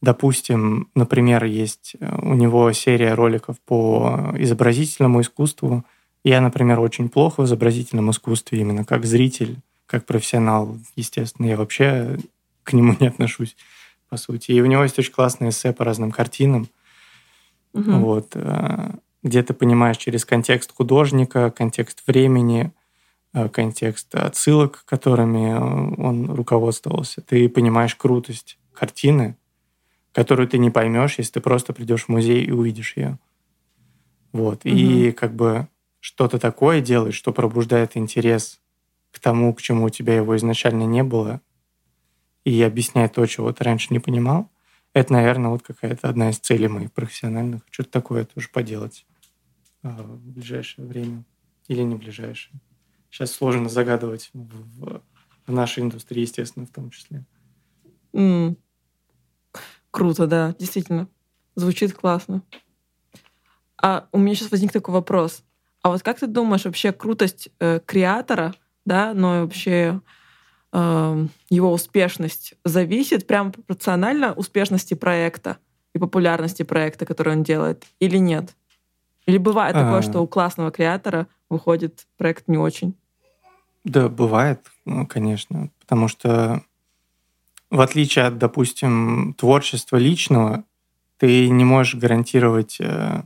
Допустим, 0.01 0.89
например, 0.95 1.45
есть 1.45 1.97
э, 1.99 2.19
у 2.23 2.35
него 2.35 2.71
серия 2.73 3.15
роликов 3.15 3.57
по 3.61 4.33
изобразительному 4.39 5.23
искусству. 5.23 5.85
Я, 6.23 6.41
например, 6.41 6.79
очень 6.81 7.09
плохо 7.09 7.43
в 7.43 7.47
изобразительном 7.47 8.11
искусстве, 8.11 8.61
именно 8.61 8.85
как 8.85 9.07
зритель, 9.07 9.57
как 9.87 10.07
профессионал. 10.07 10.77
Естественно, 10.95 11.47
я 11.47 11.57
вообще 11.57 12.19
к 12.63 12.75
нему 12.75 12.95
не 13.01 13.09
отношусь 13.09 13.57
по 14.09 14.17
сути. 14.17 14.53
И 14.53 14.61
у 14.61 14.67
него 14.67 14.83
есть 14.85 14.99
очень 14.99 15.13
классные 15.13 15.51
эссе 15.51 15.73
по 15.73 15.85
разным 15.85 16.13
картинам. 16.13 16.69
Угу. 17.73 17.91
Вот, 17.93 18.29
э, 18.35 18.91
где 19.25 19.43
ты 19.43 19.53
понимаешь 19.55 19.97
через 19.97 20.25
контекст 20.25 20.73
художника, 20.73 21.51
контекст 21.51 22.07
времени, 22.07 22.71
э, 22.71 22.86
контекст 23.53 24.15
отсылок, 24.15 24.85
которыми 24.87 25.53
он 26.01 26.31
руководствовался. 26.31 27.21
Ты 27.21 27.49
понимаешь 27.49 27.95
крутость 27.95 28.59
картины, 28.73 29.37
которую 30.13 30.49
ты 30.49 30.59
не 30.59 30.71
поймешь, 30.71 31.19
если 31.19 31.33
ты 31.33 31.41
просто 31.41 31.73
придешь 31.73 32.05
в 32.05 32.09
музей 32.09 32.45
и 32.45 32.51
увидишь 32.51 32.97
ее. 32.97 33.19
Вот. 34.33 34.65
Угу. 34.65 34.75
И 34.75 35.13
как 35.13 35.35
бы 35.35 35.69
что-то 36.01 36.39
такое 36.39 36.81
делать, 36.81 37.15
что 37.15 37.33
пробуждает 37.33 37.97
интерес 37.97 38.61
к 39.11 39.19
тому, 39.19 39.55
к 39.55 39.63
чему 39.63 39.85
у 39.85 39.91
тебя 39.91 40.15
его 40.15 40.37
изначально 40.37 40.85
не 40.85 41.03
было, 41.03 41.41
и 42.45 42.63
объяснять 42.63 43.15
то, 43.15 43.27
чего 43.27 43.53
ты 43.53 43.65
раньше 43.65 43.89
не 43.91 43.99
понимал, 43.99 44.49
это, 44.93 45.13
наверное, 45.13 45.51
вот 45.51 45.63
какая-то 45.63 46.09
одна 46.09 46.31
из 46.31 46.39
целей 46.39 46.69
моих 46.69 46.93
профессиональных. 46.93 47.63
Что-то 47.71 47.91
такое 47.91 48.25
тоже 48.25 48.49
поделать 48.49 49.05
а, 49.83 50.03
в 50.03 50.19
ближайшее 50.19 50.87
время 50.87 51.25
или 51.69 51.83
не 51.83 51.97
ближайшее. 51.97 52.59
Сейчас 53.17 53.33
сложно 53.33 53.71
загадывать 53.71 54.29
в, 54.35 55.01
в 55.47 55.51
нашей 55.51 55.83
индустрии, 55.83 56.21
естественно, 56.21 56.67
в 56.67 56.71
том 56.71 56.91
числе. 56.91 57.25
Mm. 58.13 58.59
Круто, 59.91 60.27
да, 60.27 60.55
действительно. 60.59 61.09
Звучит 61.55 61.95
классно. 61.95 62.43
А 63.81 64.07
у 64.13 64.19
меня 64.19 64.35
сейчас 64.35 64.51
возник 64.51 64.71
такой 64.71 64.93
вопрос. 64.93 65.45
А 65.81 65.89
вот 65.89 66.03
как 66.03 66.19
ты 66.19 66.27
думаешь, 66.27 66.67
вообще 66.67 66.93
крутость 66.93 67.49
э, 67.59 67.81
креатора, 67.87 68.55
да, 68.85 69.15
но 69.15 69.41
вообще 69.41 70.03
э, 70.75 71.27
его 71.49 71.73
успешность 71.73 72.53
зависит 72.67 73.27
прямо 73.27 73.51
пропорционально 73.51 74.35
успешности 74.35 74.93
проекта 74.93 75.57
и 75.95 75.99
популярности 75.99 76.65
проекта, 76.65 77.07
который 77.07 77.33
он 77.33 77.45
делает, 77.45 77.87
или 77.99 78.19
нет? 78.19 78.55
Или 79.25 79.39
бывает 79.39 79.73
такое, 79.73 80.03
что 80.03 80.21
у 80.21 80.27
классного 80.27 80.71
креатора 80.71 81.29
выходит 81.49 82.07
проект 82.19 82.47
не 82.47 82.59
очень? 82.59 82.95
Да, 83.87 84.09
бывает, 84.09 84.61
ну, 84.85 85.07
конечно. 85.07 85.71
Потому 85.79 86.09
что 86.09 86.63
в 87.71 87.81
отличие 87.81 88.25
от, 88.25 88.37
допустим, 88.37 89.35
творчества 89.39 89.97
личного, 89.97 90.65
ты 91.19 91.49
не 91.49 91.65
можешь 91.65 91.95
гарантировать 91.95 92.79
э, 92.81 93.23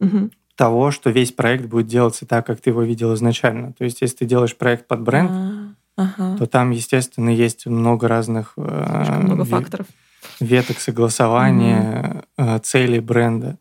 угу. 0.00 0.30
того, 0.56 0.90
что 0.90 1.10
весь 1.10 1.30
проект 1.30 1.66
будет 1.66 1.86
делаться 1.86 2.26
так, 2.26 2.44
как 2.46 2.60
ты 2.60 2.70
его 2.70 2.82
видел 2.82 3.14
изначально. 3.14 3.72
То 3.72 3.84
есть, 3.84 4.00
если 4.00 4.18
ты 4.18 4.24
делаешь 4.26 4.56
проект 4.56 4.88
под 4.88 5.02
бренд, 5.02 5.30
а, 5.30 5.74
ага. 5.96 6.36
то 6.36 6.46
там, 6.46 6.72
естественно, 6.72 7.30
есть 7.30 7.66
много 7.66 8.08
разных 8.08 8.54
э, 8.56 9.20
много 9.22 9.44
факторов. 9.44 9.86
веток 10.40 10.80
согласования, 10.80 12.24
угу. 12.36 12.58
целей 12.64 12.98
бренда. 12.98 13.58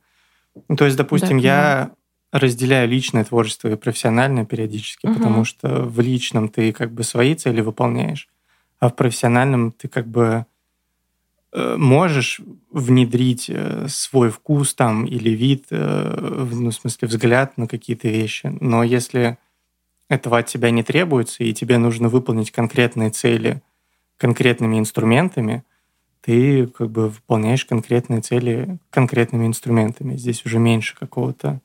Ну, 0.67 0.75
то 0.75 0.85
есть, 0.85 0.97
допустим, 0.97 1.37
да, 1.37 1.43
я 1.43 1.91
разделяю 2.31 2.89
личное 2.89 3.23
творчество 3.23 3.69
и 3.69 3.75
профессиональное 3.75 4.45
периодически, 4.45 5.05
угу. 5.07 5.15
потому 5.15 5.45
что 5.45 5.83
в 5.83 5.99
личном 5.99 6.49
ты 6.49 6.73
как 6.73 6.91
бы 6.91 7.03
свои 7.03 7.35
цели 7.35 7.61
выполняешь, 7.61 8.27
а 8.79 8.89
в 8.89 8.95
профессиональном 8.95 9.71
ты 9.71 9.87
как 9.87 10.07
бы 10.07 10.45
э, 11.53 11.75
можешь 11.77 12.41
внедрить 12.71 13.49
э, 13.49 13.87
свой 13.89 14.29
вкус 14.29 14.73
там 14.73 15.05
или 15.05 15.29
вид, 15.29 15.67
ну, 15.71 16.69
в 16.69 16.73
смысле 16.73 17.07
взгляд 17.07 17.57
на 17.57 17.67
какие-то 17.67 18.07
вещи. 18.07 18.55
Но 18.59 18.83
если 18.83 19.37
этого 20.09 20.39
от 20.39 20.47
тебя 20.47 20.69
не 20.71 20.83
требуется, 20.83 21.43
и 21.43 21.53
тебе 21.53 21.77
нужно 21.77 22.09
выполнить 22.09 22.51
конкретные 22.51 23.09
цели 23.09 23.61
конкретными 24.17 24.79
инструментами, 24.79 25.63
ты 26.21 26.67
как 26.67 26.89
бы 26.89 27.09
выполняешь 27.09 27.65
конкретные 27.65 28.21
цели 28.21 28.79
конкретными 28.89 29.45
инструментами. 29.45 30.17
Здесь 30.17 30.45
уже 30.45 30.59
меньше 30.59 30.95
какого-то 30.95 31.61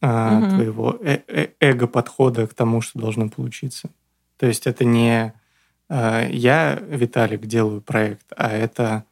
угу. 0.00 0.50
твоего 0.50 0.96
э 1.00 1.20
-э 1.26 1.50
эго-подхода 1.60 2.46
к 2.46 2.54
тому, 2.54 2.80
что 2.80 2.98
должно 2.98 3.28
получиться. 3.28 3.90
То 4.36 4.46
есть 4.46 4.66
это 4.66 4.84
не 4.84 5.34
а, 5.90 6.24
я, 6.28 6.76
Виталик, 6.76 7.46
делаю 7.46 7.80
проект, 7.80 8.32
а 8.36 8.52
это 8.52 9.04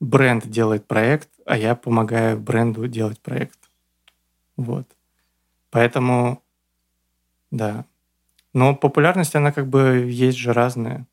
бренд 0.00 0.46
делает 0.48 0.84
проект, 0.86 1.28
а 1.46 1.56
я 1.56 1.76
помогаю 1.76 2.40
бренду 2.40 2.88
делать 2.88 3.20
проект. 3.20 3.58
Вот. 4.56 4.86
Поэтому, 5.70 6.42
да. 7.52 7.84
Но 8.52 8.74
популярность, 8.74 9.36
она 9.36 9.52
как 9.52 9.68
бы 9.68 10.08
есть 10.10 10.38
же 10.38 10.52
разная 10.52 11.06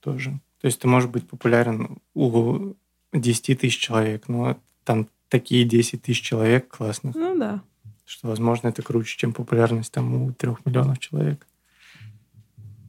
тоже. 0.00 0.32
То 0.60 0.66
есть 0.66 0.80
ты 0.80 0.88
можешь 0.88 1.08
быть 1.08 1.28
популярен 1.28 1.98
у 2.14 2.74
10 3.12 3.60
тысяч 3.60 3.78
человек, 3.78 4.28
но 4.28 4.56
там 4.84 5.08
такие 5.28 5.64
10 5.64 6.02
тысяч 6.02 6.20
человек 6.20 6.68
классных. 6.68 7.14
Ну 7.14 7.38
да. 7.38 7.62
Что, 8.04 8.28
возможно, 8.28 8.68
это 8.68 8.82
круче, 8.82 9.16
чем 9.16 9.32
популярность 9.32 9.92
там 9.92 10.22
у 10.22 10.32
трех 10.32 10.64
миллионов 10.66 10.98
человек. 10.98 11.46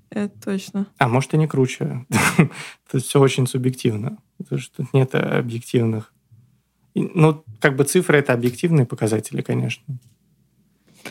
Это 0.09 0.33
точно. 0.39 0.87
А 0.97 1.07
может 1.07 1.33
и 1.33 1.37
не 1.37 1.47
круче. 1.47 2.05
Тут 2.91 3.03
все 3.03 3.19
очень 3.19 3.47
субъективно. 3.47 4.17
Потому 4.37 4.61
что 4.61 4.83
тут 4.83 4.93
нет 4.93 5.15
объективных. 5.15 6.13
Ну, 6.93 7.43
как 7.59 7.75
бы 7.75 7.83
цифры— 7.83 8.17
это 8.19 8.33
объективные 8.33 8.85
показатели, 8.85 9.41
конечно. 9.41 9.97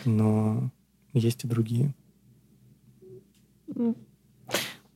Но 0.04 0.70
есть 1.12 1.44
и 1.44 1.48
другие. 1.48 1.94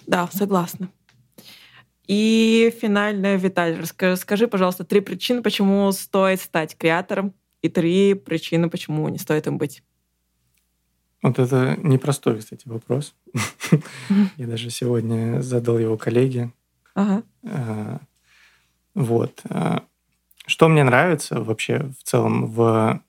Да, 0.07 0.29
согласна. 0.33 0.91
И 2.07 2.75
финальная, 2.81 3.37
Виталий, 3.37 3.79
расскажи, 3.79 4.17
скажи, 4.17 4.49
пожалуйста, 4.49 4.85
три 4.85 5.01
причины, 5.01 5.43
почему 5.43 5.93
стоит 5.93 6.41
стать 6.41 6.77
креатором, 6.77 7.35
и 7.63 7.69
три 7.69 8.15
причины, 8.15 8.71
почему 8.71 9.09
не 9.09 9.19
стоит 9.19 9.47
им 9.47 9.59
быть. 9.59 9.83
Вот 11.23 11.39
это 11.39 11.77
непростой, 11.83 12.39
кстати, 12.39 12.69
вопрос. 12.69 13.15
Я 14.37 14.47
даже 14.47 14.71
сегодня 14.71 15.43
задал 15.43 15.79
его 15.79 15.97
коллеге. 15.97 16.53
А, 17.43 18.01
вот. 18.95 19.41
А, 19.45 19.85
что 20.47 20.69
мне 20.69 20.85
нравится 20.85 21.43
вообще 21.43 21.91
в 21.99 22.05
целом 22.05 22.47
в 22.47 23.03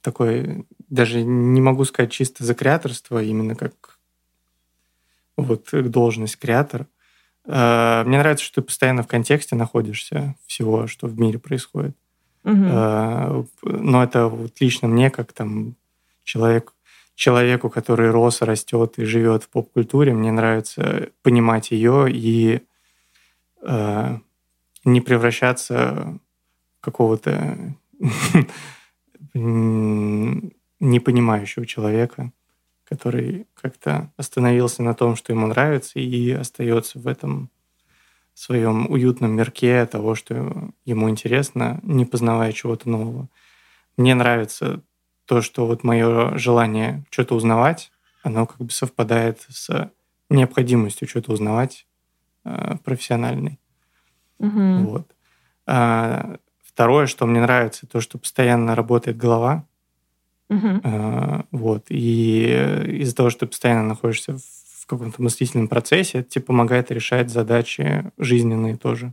такой, 0.00 0.64
даже 0.88 1.22
не 1.22 1.60
могу 1.60 1.84
сказать 1.84 2.12
чисто 2.12 2.44
за 2.44 2.54
креаторство, 2.54 3.22
именно 3.22 3.54
как 3.54 3.98
вот 5.36 5.68
должность 5.72 6.36
креатор– 6.36 6.86
мне 7.46 8.18
нравится, 8.18 8.44
что 8.44 8.60
ты 8.60 8.66
постоянно 8.66 9.02
в 9.02 9.08
контексте 9.08 9.56
находишься 9.56 10.36
всего, 10.46 10.86
что 10.86 11.06
в 11.06 11.18
мире 11.18 11.38
происходит. 11.38 11.96
Угу. 12.44 13.46
Но 13.62 14.02
это 14.02 14.26
вот 14.28 14.52
лично 14.60 14.88
мне, 14.88 15.10
как 15.10 15.32
там 15.32 15.76
человек, 16.24 16.72
человеку, 17.14 17.70
который 17.70 18.10
рос, 18.10 18.42
растет 18.42 18.98
и 18.98 19.04
живет 19.04 19.44
в 19.44 19.48
поп-культуре, 19.48 20.12
мне 20.14 20.32
нравится 20.32 21.08
понимать 21.22 21.70
ее 21.70 22.08
и 22.10 22.60
э, 23.62 24.18
не 24.84 25.00
превращаться 25.00 26.18
в 26.78 26.84
какого-то 26.84 27.56
непонимающего 29.34 31.66
человека 31.66 32.32
который 32.90 33.46
как-то 33.54 34.12
остановился 34.16 34.82
на 34.82 34.94
том, 34.94 35.14
что 35.14 35.32
ему 35.32 35.46
нравится, 35.46 36.00
и 36.00 36.32
остается 36.32 36.98
в 36.98 37.06
этом 37.06 37.48
своем 38.40 38.90
уютном 38.90 39.32
мирке 39.32 39.84
того, 39.86 40.14
что 40.14 40.72
ему 40.84 41.10
интересно, 41.10 41.80
не 41.82 42.04
познавая 42.04 42.52
чего-то 42.52 42.88
нового. 42.88 43.28
Мне 43.96 44.14
нравится 44.14 44.82
то, 45.26 45.42
что 45.42 45.66
вот 45.66 45.84
мое 45.84 46.36
желание 46.38 47.04
что-то 47.10 47.34
узнавать, 47.34 47.92
оно 48.22 48.46
как 48.46 48.58
бы 48.58 48.70
совпадает 48.70 49.44
с 49.48 49.90
необходимостью 50.28 51.08
что-то 51.08 51.32
узнавать 51.32 51.86
э, 52.44 52.76
профессиональной. 52.84 53.58
Угу. 54.38 54.90
Вот. 54.90 55.14
А, 55.66 56.38
второе, 56.64 57.06
что 57.06 57.26
мне 57.26 57.40
нравится, 57.40 57.86
то, 57.86 58.00
что 58.00 58.18
постоянно 58.18 58.74
работает 58.74 59.16
голова. 59.16 59.66
Uh-huh. 60.50 61.46
Вот. 61.52 61.86
И 61.90 62.42
из-за 63.02 63.14
того, 63.14 63.30
что 63.30 63.40
ты 63.40 63.46
постоянно 63.46 63.84
находишься 63.84 64.36
в 64.36 64.40
каком-то 64.98 65.22
мыслительном 65.22 65.68
процессе, 65.68 66.18
это 66.18 66.30
тебе 66.30 66.44
помогает 66.44 66.90
решать 66.90 67.30
задачи 67.30 68.10
жизненные 68.18 68.76
тоже. 68.76 69.12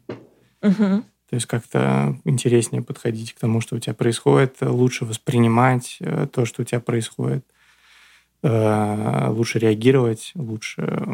Uh-huh. 0.61 1.03
То 1.29 1.33
есть 1.35 1.45
как-то 1.45 2.17
интереснее 2.23 2.81
подходить 2.81 3.33
к 3.33 3.39
тому, 3.39 3.59
что 3.61 3.75
у 3.75 3.79
тебя 3.79 3.93
происходит, 3.93 4.57
лучше 4.61 5.05
воспринимать 5.05 5.97
э, 5.99 6.27
то, 6.31 6.45
что 6.45 6.61
у 6.61 6.65
тебя 6.65 6.79
происходит, 6.79 7.45
э, 8.43 9.27
лучше 9.29 9.59
реагировать, 9.59 10.31
лучше, 10.35 11.05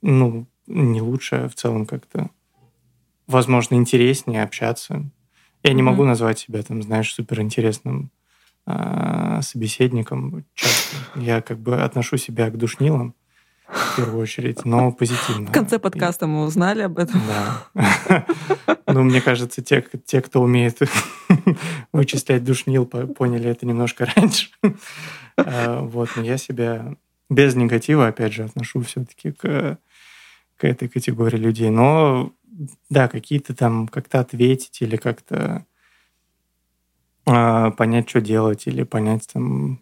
ну, 0.00 0.46
не 0.66 1.02
лучше, 1.02 1.36
а 1.36 1.48
в 1.48 1.54
целом 1.54 1.84
как-то, 1.84 2.30
возможно, 3.26 3.74
интереснее 3.74 4.42
общаться. 4.42 5.04
Я 5.62 5.72
не 5.74 5.82
могу 5.82 6.04
назвать 6.04 6.38
себя, 6.38 6.62
там, 6.62 6.82
знаешь, 6.82 7.12
суперинтересным 7.12 8.10
а, 8.66 9.42
собеседником 9.42 10.44
часто. 10.54 10.96
Я 11.16 11.42
как 11.42 11.58
бы 11.58 11.82
отношу 11.82 12.16
себя 12.16 12.50
к 12.50 12.56
душнилам 12.56 13.14
в 13.94 13.96
первую 13.96 14.22
очередь, 14.22 14.64
но 14.64 14.90
позитивно. 14.90 15.46
В 15.46 15.52
конце 15.52 15.78
подкаста 15.78 16.26
мы 16.26 16.44
узнали 16.44 16.82
об 16.82 16.98
этом. 16.98 17.20
Да. 17.74 18.26
Ну, 18.86 19.02
мне 19.02 19.20
кажется, 19.20 19.60
те, 19.60 19.84
те 20.04 20.20
кто 20.20 20.40
умеет 20.40 20.78
вычислять 21.92 22.44
душнил, 22.44 22.86
поняли 22.86 23.50
это 23.50 23.66
немножко 23.66 24.06
раньше. 24.16 24.50
А, 25.36 25.80
вот, 25.80 26.10
но 26.14 26.22
я 26.22 26.36
себя 26.36 26.94
без 27.28 27.56
негатива, 27.56 28.06
опять 28.06 28.34
же, 28.34 28.44
отношу 28.44 28.82
все-таки 28.82 29.32
к, 29.32 29.78
к 30.58 30.64
этой 30.64 30.88
категории 30.88 31.38
людей. 31.38 31.70
Но 31.70 32.32
да, 32.88 33.08
какие-то 33.08 33.54
там 33.54 33.88
как-то 33.88 34.20
ответить 34.20 34.80
или 34.80 34.96
как-то 34.96 35.66
а, 37.26 37.72
понять, 37.72 38.08
что 38.08 38.20
делать, 38.20 38.66
или 38.66 38.82
понять 38.84 39.26
там... 39.32 39.80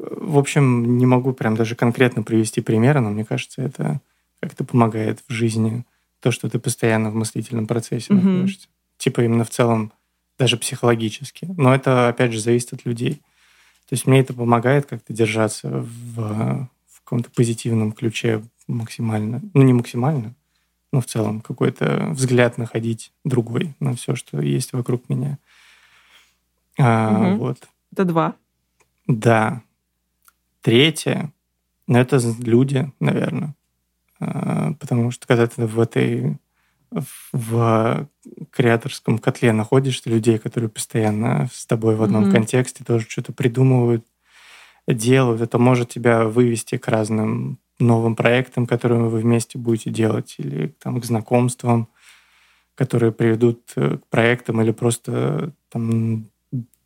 В 0.00 0.38
общем, 0.38 0.96
не 0.96 1.06
могу 1.06 1.32
прям 1.32 1.56
даже 1.56 1.74
конкретно 1.74 2.22
привести 2.22 2.60
примеры, 2.60 3.00
но 3.00 3.10
мне 3.10 3.24
кажется, 3.24 3.62
это 3.62 4.00
как-то 4.40 4.64
помогает 4.64 5.20
в 5.28 5.32
жизни 5.32 5.84
то, 6.20 6.30
что 6.30 6.48
ты 6.48 6.58
постоянно 6.58 7.10
в 7.10 7.14
мыслительном 7.14 7.66
процессе 7.66 8.12
mm-hmm. 8.12 8.22
находишься. 8.22 8.68
Типа 8.96 9.22
именно 9.22 9.44
в 9.44 9.50
целом, 9.50 9.92
даже 10.38 10.56
психологически. 10.56 11.46
Но 11.56 11.74
это, 11.74 12.08
опять 12.08 12.32
же, 12.32 12.40
зависит 12.40 12.72
от 12.72 12.86
людей. 12.86 13.20
То 13.88 13.94
есть 13.94 14.06
мне 14.06 14.20
это 14.20 14.32
помогает 14.32 14.86
как-то 14.86 15.12
держаться 15.12 15.68
в, 15.68 16.68
в 16.88 17.00
каком-то 17.04 17.30
позитивном 17.30 17.92
ключе 17.92 18.42
максимально. 18.68 19.42
Ну, 19.52 19.62
не 19.62 19.72
максимально, 19.72 20.34
но 20.92 21.00
в 21.00 21.06
целом 21.06 21.40
какой-то 21.40 22.08
взгляд 22.10 22.56
находить 22.56 23.12
другой 23.24 23.74
на 23.80 23.94
все, 23.96 24.14
что 24.14 24.40
есть 24.40 24.72
вокруг 24.72 25.08
меня. 25.08 25.38
А, 26.78 27.32
угу. 27.32 27.44
Вот. 27.44 27.58
Это 27.92 28.04
два. 28.04 28.36
Да. 29.06 29.62
Третье, 30.62 31.32
ну, 31.86 31.98
это 31.98 32.20
люди, 32.38 32.92
наверное. 33.00 33.54
А, 34.20 34.74
потому 34.74 35.10
что 35.10 35.26
когда 35.26 35.46
ты 35.46 35.66
в 35.66 35.80
этой 35.80 36.38
в 37.32 38.08
креаторском 38.50 39.18
котле 39.18 39.52
находишься 39.52 40.10
людей, 40.10 40.38
которые 40.38 40.68
постоянно 40.68 41.48
с 41.52 41.64
тобой 41.64 41.94
в 41.94 42.02
одном 42.02 42.24
mm-hmm. 42.24 42.32
контексте 42.32 42.84
тоже 42.84 43.06
что-то 43.08 43.32
придумывают, 43.32 44.04
делают. 44.88 45.40
Это 45.40 45.58
может 45.58 45.90
тебя 45.90 46.24
вывести 46.24 46.78
к 46.78 46.88
разным 46.88 47.58
новым 47.78 48.16
проектам, 48.16 48.66
которые 48.66 49.02
вы 49.02 49.18
вместе 49.20 49.58
будете 49.58 49.90
делать, 49.90 50.34
или 50.38 50.74
там, 50.82 51.00
к 51.00 51.04
знакомствам, 51.04 51.88
которые 52.74 53.12
приведут 53.12 53.72
э, 53.76 53.98
к 53.98 54.06
проектам, 54.06 54.60
или 54.60 54.72
просто 54.72 55.52
там, 55.70 56.26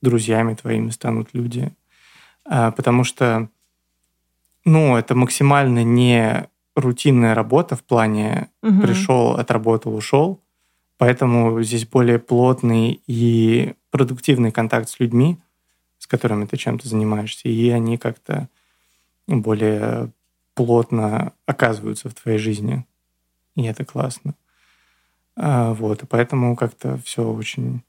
друзьями 0.02 0.54
твоими 0.54 0.90
станут 0.90 1.30
люди. 1.32 1.72
А, 2.44 2.70
потому 2.72 3.04
что 3.04 3.48
ну, 4.64 4.96
это 4.96 5.14
максимально 5.14 5.84
не 5.84 6.48
рутинная 6.74 7.34
работа 7.34 7.76
в 7.76 7.84
плане 7.84 8.48
угу. 8.62 8.82
пришел, 8.82 9.32
отработал, 9.32 9.94
ушел. 9.94 10.40
Поэтому 10.96 11.62
здесь 11.62 11.86
более 11.86 12.18
плотный 12.18 13.02
и 13.06 13.74
продуктивный 13.90 14.52
контакт 14.52 14.88
с 14.88 15.00
людьми, 15.00 15.38
с 15.98 16.06
которыми 16.06 16.46
ты 16.46 16.56
чем-то 16.56 16.88
занимаешься, 16.88 17.48
и 17.48 17.68
они 17.70 17.98
как-то 17.98 18.48
более 19.26 20.10
плотно 20.54 21.32
оказываются 21.46 22.08
в 22.08 22.14
твоей 22.14 22.38
жизни. 22.38 22.86
И 23.56 23.64
это 23.64 23.84
классно. 23.84 24.34
А, 25.36 25.74
вот, 25.74 26.02
и 26.02 26.06
поэтому 26.06 26.56
как-то 26.56 26.98
все 27.04 27.28
очень 27.28 27.82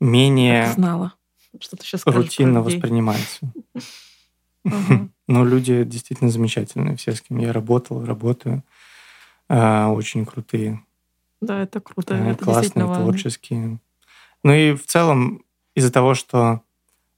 менее 0.00 0.66
знала, 0.72 1.12
что 1.60 1.76
ты 1.76 1.84
сейчас 1.84 2.02
рутинно 2.06 2.62
воспринимается. 2.62 3.52
Но 5.28 5.44
люди 5.44 5.84
действительно 5.84 6.30
замечательные, 6.30 6.96
все, 6.96 7.12
с 7.12 7.20
кем 7.20 7.38
я 7.38 7.52
работал, 7.52 8.04
работаю, 8.04 8.62
а, 9.48 9.90
очень 9.90 10.24
крутые. 10.24 10.82
Да, 11.40 11.62
это 11.62 11.80
круто. 11.80 12.14
Это 12.14 12.44
классные, 12.44 12.86
творческие. 12.86 13.78
Ну 14.42 14.52
и 14.52 14.74
в 14.74 14.86
целом 14.86 15.44
из-за 15.74 15.92
того, 15.92 16.14
что 16.14 16.62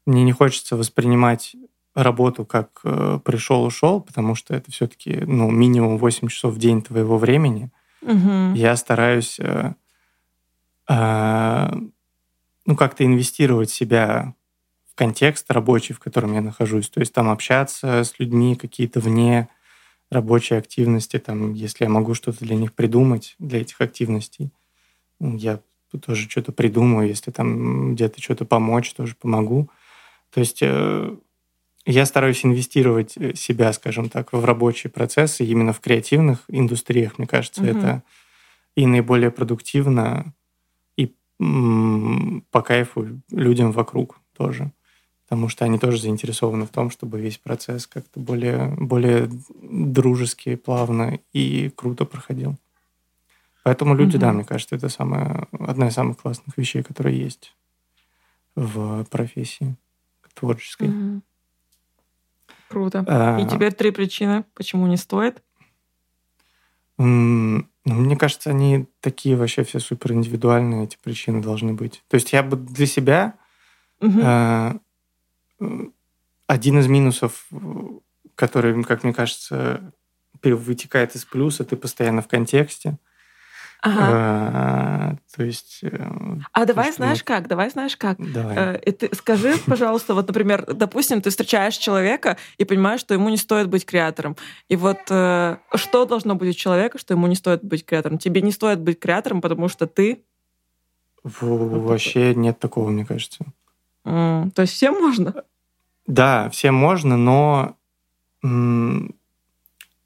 мне 0.07 0.25
не 0.25 0.33
хочется 0.33 0.77
воспринимать 0.77 1.55
работу 1.95 2.45
как 2.45 2.81
э, 2.85 3.19
пришел, 3.25 3.65
ушел, 3.65 4.01
потому 4.01 4.35
что 4.35 4.55
это 4.55 4.71
все-таки 4.71 5.21
ну, 5.27 5.51
минимум 5.51 5.99
8 5.99 6.29
часов 6.29 6.55
в 6.55 6.59
день 6.59 6.83
твоего 6.83 7.19
времени. 7.19 7.71
Угу. 8.03 8.55
Я 8.55 8.77
стараюсь 8.77 9.39
э, 9.41 9.75
э, 10.89 11.71
ну, 12.69 12.77
как-то 12.77 13.03
инвестировать 13.03 13.71
себя 13.71 14.35
в 14.93 14.95
контекст 14.95 15.51
рабочий, 15.51 15.95
в 15.95 16.01
котором 16.01 16.35
я 16.35 16.43
нахожусь. 16.43 16.91
То 16.91 17.01
есть 17.01 17.15
там 17.15 17.31
общаться 17.31 18.05
с 18.05 18.19
людьми 18.19 18.57
какие-то 18.57 19.01
вне 19.01 19.49
рабочей 20.11 20.57
активности, 20.57 21.19
там, 21.19 21.55
если 21.55 21.85
я 21.85 21.91
могу 21.91 22.13
что-то 22.13 22.45
для 22.45 22.57
них 22.57 22.75
придумать, 22.75 23.37
для 23.39 23.63
этих 23.63 23.81
активностей, 23.81 24.51
я 25.19 25.61
тоже 26.03 26.29
что-то 26.29 26.53
придумаю, 26.53 27.09
если 27.09 27.31
там 27.31 27.95
где-то 27.95 28.21
что-то 28.21 28.45
помочь, 28.45 28.93
тоже 28.93 29.15
помогу. 29.15 29.71
То 30.31 30.41
есть 30.41 30.59
э, 30.61 31.17
я 31.87 32.05
стараюсь 32.05 32.45
инвестировать 32.45 33.17
э, 33.17 33.35
себя, 33.35 33.73
скажем 33.73 34.11
так, 34.11 34.35
в 34.35 34.45
рабочие 34.45 34.91
процессы 34.91 35.43
именно 35.43 35.73
в 35.73 35.81
креативных 35.81 36.45
индустриях. 36.49 37.17
Мне 37.17 37.27
кажется, 37.27 37.63
угу. 37.63 37.71
это 37.71 38.03
и 38.77 38.85
наиболее 38.85 39.31
продуктивно, 39.31 40.35
по 41.39 42.63
кайфу 42.63 43.21
людям 43.31 43.73
вокруг 43.73 44.19
тоже. 44.37 44.73
Потому 45.25 45.49
что 45.49 45.65
они 45.65 45.79
тоже 45.79 46.01
заинтересованы 46.01 46.65
в 46.65 46.71
том, 46.71 46.91
чтобы 46.91 47.21
весь 47.21 47.39
процесс 47.39 47.87
как-то 47.87 48.19
более, 48.19 48.75
более 48.79 49.29
дружески, 49.61 50.57
плавно 50.57 51.19
и 51.33 51.71
круто 51.77 52.07
проходил. 52.07 52.57
Поэтому 53.63 53.95
люди, 53.95 54.17
угу. 54.17 54.21
да, 54.23 54.33
мне 54.33 54.45
кажется, 54.45 54.77
это 54.77 54.89
самая, 54.89 55.47
одна 55.53 55.89
из 55.89 55.95
самых 55.95 56.17
классных 56.17 56.57
вещей, 56.57 56.83
которые 56.83 57.19
есть 57.19 57.55
в 58.55 59.05
профессии 59.05 59.77
творческой. 60.39 60.89
Угу. 60.89 61.23
Круто. 62.69 63.05
А, 63.07 63.39
и 63.41 63.47
теперь 63.47 63.73
три 63.73 63.91
причины, 63.91 64.45
почему 64.55 64.87
не 64.87 64.97
стоит. 64.97 65.43
Ну, 66.99 67.65
мне 67.85 68.17
кажется, 68.17 68.51
они 68.51 68.87
такие 69.01 69.37
вообще 69.37 69.63
все 69.63 69.79
супер 69.79 70.13
индивидуальные, 70.13 70.85
эти 70.85 70.99
причины 71.03 71.41
должны 71.41 71.73
быть. 71.73 72.03
То 72.09 72.17
есть 72.17 72.33
я 72.33 72.43
бы 72.43 72.57
для 72.57 72.87
себя 72.87 73.35
угу. 74.01 74.21
э, 74.21 74.73
один 76.47 76.79
из 76.81 76.87
минусов, 76.89 77.47
который, 78.35 78.83
как 78.85 79.05
мне 79.05 79.15
кажется, 79.15 79.93
вытекает 80.43 81.15
из 81.15 81.25
плюса, 81.25 81.65
ты 81.65 81.77
постоянно 81.77 82.21
в 82.21 82.29
контексте. 82.29 82.99
Ага. 83.81 84.07
А, 84.11 85.17
то 85.37 85.45
есть... 85.45 85.81
Э, 85.83 86.11
а 86.53 86.65
давай 86.65 86.93
знаешь 86.93 87.23
как? 87.23 87.47
Давай 87.47 87.71
знаешь 87.71 87.97
как? 87.97 88.17
Давай. 88.19 88.77
Э, 88.83 88.93
ты 88.93 89.15
скажи, 89.15 89.55
пожалуйста, 89.67 90.15
вот, 90.15 90.27
например, 90.27 90.67
допустим, 90.75 91.23
ты 91.23 91.31
встречаешь 91.31 91.77
человека 91.77 92.37
и 92.57 92.65
понимаешь, 92.65 93.01
что 93.01 93.15
ему 93.15 93.29
не 93.29 93.37
стоит 93.37 93.69
быть 93.69 93.87
креатором. 93.87 94.37
И 94.69 94.75
вот 94.75 94.99
э, 95.11 95.57
что 95.77 96.05
должно 96.07 96.35
быть 96.35 96.51
у 96.51 96.59
человека, 96.59 96.99
что 96.99 97.15
ему 97.15 97.29
не 97.29 97.37
стоит 97.37 97.63
быть 97.63 97.85
креатором? 97.85 98.19
Тебе 98.19 98.43
не 98.43 98.51
стоит 98.51 98.81
быть 98.81 98.99
креатором, 98.99 99.41
потому 99.41 99.69
что 99.69 99.87
ты... 99.87 100.25
Вообще 101.23 102.35
нет 102.35 102.59
такого, 102.59 102.91
мне 102.91 103.05
кажется. 103.05 103.45
Mm, 104.05 104.51
то 104.51 104.63
есть 104.63 104.75
всем 104.75 104.95
можно? 104.95 105.45
Да, 106.07 106.49
всем 106.51 106.75
можно, 106.75 107.17
но 107.17 107.77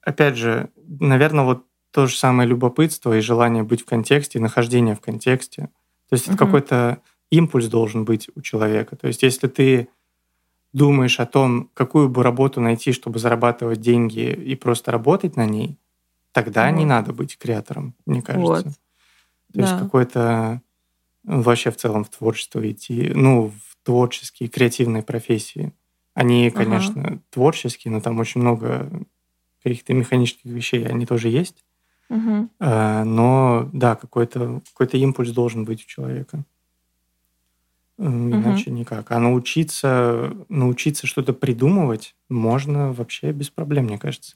опять 0.03 0.37
же, 0.37 0.69
наверное, 0.77 1.45
вот 1.45 1.65
то 1.93 2.07
же 2.07 2.17
самое 2.17 2.49
любопытство 2.49 3.17
и 3.17 3.21
желание 3.21 3.63
быть 3.63 3.83
в 3.83 3.85
контексте, 3.85 4.39
и 4.39 4.43
нахождение 4.43 4.97
в 4.97 5.01
контексте. 5.01 5.69
То 6.09 6.15
есть 6.15 6.27
угу. 6.27 6.35
это 6.35 6.45
какой-то 6.45 6.99
импульс 7.31 7.67
должен 7.67 8.05
быть 8.05 8.29
у 8.35 8.41
человека. 8.41 8.97
То 8.97 9.07
есть 9.07 9.23
если 9.23 9.47
ты 9.47 9.89
думаешь 10.73 11.21
о 11.21 11.27
том, 11.27 11.71
какую 11.75 12.09
бы 12.09 12.23
работу 12.23 12.61
найти, 12.61 12.93
чтобы 12.93 13.19
зарабатывать 13.19 13.81
деньги 13.81 14.33
и 14.33 14.55
просто 14.55 14.91
работать 14.91 15.37
на 15.37 15.47
ней, 15.47 15.79
тогда 16.33 16.71
вот. 16.71 16.79
не 16.79 16.87
надо 16.87 17.13
быть 17.13 17.37
креатором, 17.39 17.95
мне 18.07 18.23
кажется. 18.23 18.47
Вот. 18.47 18.65
То 18.65 18.73
да. 19.55 19.63
есть 19.63 19.79
какой-то 19.79 20.63
ну, 21.25 21.43
вообще 21.43 21.71
в 21.71 21.77
целом 21.77 22.05
в 22.05 22.09
творчество 22.09 22.71
идти, 22.71 23.13
ну, 23.15 23.49
в 23.49 23.77
творческие, 23.85 24.49
креативные 24.49 25.03
профессии. 25.03 25.73
Они, 26.15 26.51
конечно, 26.51 27.03
ага. 27.03 27.19
творческие, 27.31 27.93
но 27.93 28.01
там 28.01 28.19
очень 28.19 28.41
много 28.41 28.91
каких-то 29.63 29.95
механических 29.95 30.51
вещей, 30.51 30.87
они 30.87 31.07
тоже 31.07 31.29
есть. 31.29 31.65
Угу. 32.13 32.49
Но 32.61 33.71
да, 33.73 33.95
какой-то 33.97 34.61
какой 34.77 35.01
импульс 35.01 35.31
должен 35.31 35.65
быть 35.65 35.83
у 35.85 35.89
человека. 35.89 36.45
Иначе 37.99 38.71
угу. 38.71 38.79
никак. 38.79 39.11
А 39.13 39.19
научиться, 39.19 40.33
научиться 40.49 41.07
что-то 41.07 41.33
придумывать 41.33 42.15
можно 42.29 42.93
вообще 42.93 43.33
без 43.33 43.49
проблем, 43.49 43.85
мне 43.85 43.99
кажется. 43.99 44.35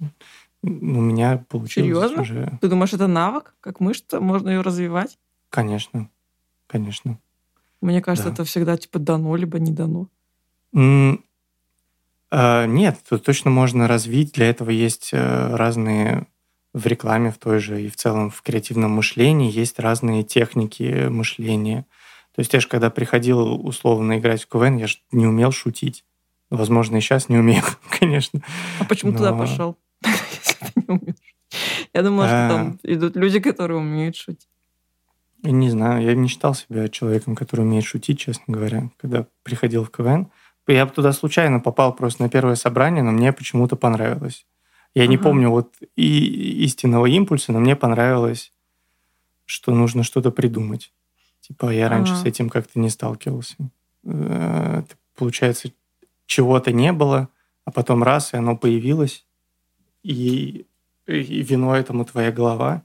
У 0.63 0.69
меня 0.69 1.45
получилось 1.49 1.89
Серьезно? 1.89 2.23
уже. 2.23 2.59
Ты 2.61 2.69
думаешь, 2.69 2.93
это 2.93 3.07
навык, 3.07 3.55
как 3.61 3.81
мышца, 3.81 4.21
можно 4.21 4.51
ее 4.51 4.63
развивать? 4.63 5.19
Конечно, 5.51 6.09
конечно. 6.67 7.19
Мне 7.81 8.01
кажется, 8.01 8.31
да. 8.31 8.35
это 8.35 8.45
всегда 8.45 8.77
типа 8.77 8.99
дано, 8.99 9.37
либо 9.37 9.59
не 9.59 9.71
дано. 9.71 10.09
Mm, 10.75 11.21
э, 12.31 12.67
нет, 12.67 12.99
тут 13.09 13.25
точно 13.25 13.51
можно 13.51 13.87
развить. 13.87 14.33
Для 14.33 14.49
этого 14.49 14.71
есть 14.71 15.11
э, 15.13 15.57
разные 15.57 16.27
в 16.77 16.87
рекламе 16.87 17.31
в 17.31 17.39
той 17.39 17.59
же 17.59 17.83
и 17.83 17.89
в 17.89 17.97
целом 17.97 18.29
в 18.29 18.43
креативном 18.43 18.91
мышлении 18.91 19.51
есть 19.51 19.79
разные 19.79 20.23
техники 20.23 21.09
мышления. 21.09 21.87
То 22.35 22.41
есть 22.41 22.53
я 22.53 22.61
же 22.61 22.69
когда 22.69 22.91
приходил 22.91 23.67
условно 23.67 24.19
играть 24.19 24.43
в 24.43 24.49
КВН, 24.49 24.77
я 24.77 24.87
же 24.87 24.99
не 25.11 25.27
умел 25.27 25.53
шутить. 25.53 26.05
Возможно, 26.51 26.99
и 26.99 27.01
сейчас 27.01 27.31
не 27.31 27.39
умею, 27.39 27.63
конечно. 27.99 28.43
А 28.79 28.85
почему 28.85 29.13
но... 29.13 29.19
туда 29.19 29.33
пошел? 29.33 29.79
Я 31.95 32.03
думала, 32.03 32.27
что 32.27 32.49
там 32.51 32.79
а. 32.83 32.93
идут 32.93 33.17
люди, 33.17 33.41
которые 33.41 33.79
умеют 33.79 34.17
шутить. 34.17 34.49
Не 35.43 35.71
знаю, 35.71 36.03
я 36.03 36.15
не 36.15 36.29
считал 36.29 36.55
себя 36.55 36.89
человеком, 36.89 37.37
который 37.37 37.61
умеет 37.61 37.85
шутить, 37.85 38.19
честно 38.19 38.53
говоря, 38.53 38.91
когда 38.99 39.27
приходил 39.45 39.85
в 39.85 39.91
КВН. 39.91 40.29
Я 40.67 40.85
туда 40.87 41.13
случайно 41.13 41.61
попал 41.61 41.95
просто 41.95 42.23
на 42.25 42.29
первое 42.29 42.57
собрание, 42.57 43.03
но 43.03 43.13
мне 43.13 43.33
почему-то 43.33 43.77
понравилось. 43.77 44.45
Я 44.97 45.03
ага. 45.03 45.11
не 45.11 45.19
помню 45.19 45.51
вот 45.51 45.75
и 45.95 46.65
истинного 46.65 47.05
импульса, 47.05 47.53
но 47.53 47.61
мне 47.61 47.77
понравилось, 47.77 48.51
что 49.45 49.75
нужно 49.75 50.03
что-то 50.03 50.31
придумать. 50.31 50.91
Типа 51.43 51.71
я 51.71 51.91
раньше 51.91 52.15
ага. 52.15 52.23
с 52.23 52.25
этим 52.25 52.49
как-то 52.49 52.79
не 52.79 52.89
сталкивался. 52.89 53.57
Э, 54.05 54.85
получается, 55.15 55.71
чего-то 56.25 56.73
не 56.73 56.93
было, 56.93 57.29
а 57.67 57.73
потом 57.73 58.03
раз, 58.03 58.33
и 58.33 58.39
оно 58.39 58.57
появилось, 58.57 59.27
и, 60.03 60.65
и 61.07 61.43
вино 61.43 61.77
этому 61.77 62.07
твоя 62.07 62.33
голова. 62.33 62.83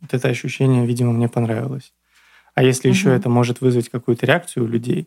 Вот 0.00 0.14
это 0.14 0.26
ощущение, 0.26 0.84
видимо, 0.84 1.12
мне 1.12 1.28
понравилось. 1.28 1.94
А 2.56 2.64
если 2.64 2.88
угу. 2.88 2.96
еще 2.96 3.14
это 3.14 3.28
может 3.28 3.60
вызвать 3.60 3.88
какую-то 3.88 4.26
реакцию 4.26 4.64
у 4.64 4.66
людей, 4.66 5.06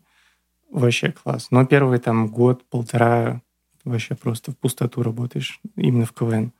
вообще 0.72 1.12
класс. 1.12 1.48
Но 1.52 1.66
первый 1.66 2.00
там 2.00 2.30
год-полтора 2.30 3.42
вообще 3.86 4.16
просто 4.16 4.52
в 4.52 4.58
пустоту 4.58 5.04
работаешь 5.04 5.60
именно 5.76 6.06
в 6.06 6.14
КВН. 6.14 6.52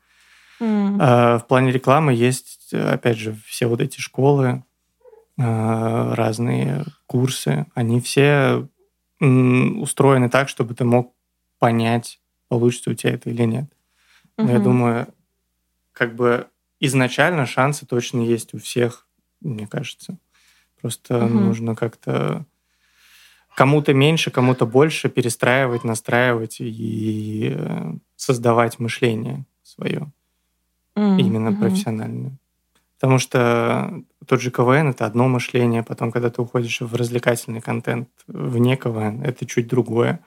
Mm. 0.60 0.96
А, 1.00 1.38
в 1.38 1.46
плане 1.46 1.72
рекламы 1.72 2.14
есть, 2.14 2.72
опять 2.72 3.18
же, 3.18 3.36
все 3.46 3.66
вот 3.66 3.80
эти 3.80 4.00
школы, 4.00 4.64
а, 5.38 6.14
разные 6.14 6.84
курсы, 7.06 7.66
они 7.74 8.00
все 8.00 8.66
устроены 9.20 10.28
так, 10.28 10.48
чтобы 10.48 10.74
ты 10.74 10.84
мог 10.84 11.14
понять, 11.58 12.20
получится 12.48 12.90
у 12.90 12.94
тебя 12.94 13.14
это 13.14 13.30
или 13.30 13.44
нет. 13.44 13.64
Но 14.36 14.44
mm-hmm. 14.44 14.52
я 14.52 14.58
думаю, 14.58 15.08
как 15.92 16.14
бы 16.14 16.48
изначально 16.80 17.46
шансы 17.46 17.86
точно 17.86 18.20
есть 18.20 18.52
у 18.52 18.58
всех, 18.58 19.06
мне 19.40 19.66
кажется. 19.66 20.18
Просто 20.80 21.14
mm-hmm. 21.14 21.28
нужно 21.28 21.74
как-то 21.74 22.44
кому-то 23.56 23.94
меньше, 23.94 24.30
кому-то 24.30 24.66
больше 24.66 25.08
перестраивать, 25.08 25.82
настраивать 25.82 26.58
и 26.60 27.56
создавать 28.14 28.78
мышление 28.78 29.46
свое, 29.62 30.12
mm-hmm. 30.94 31.20
именно 31.20 31.52
профессиональное. 31.54 32.32
Потому 33.00 33.18
что 33.18 34.02
тот 34.26 34.42
же 34.42 34.50
КВН— 34.50 34.88
это 34.90 35.06
одно 35.06 35.26
мышление, 35.28 35.82
потом, 35.82 36.12
когда 36.12 36.28
ты 36.28 36.42
уходишь 36.42 36.82
в 36.82 36.94
развлекательный 36.94 37.62
контент 37.62 38.10
вне 38.26 38.76
КВН, 38.76 39.22
это 39.22 39.46
чуть 39.46 39.68
другое. 39.68 40.20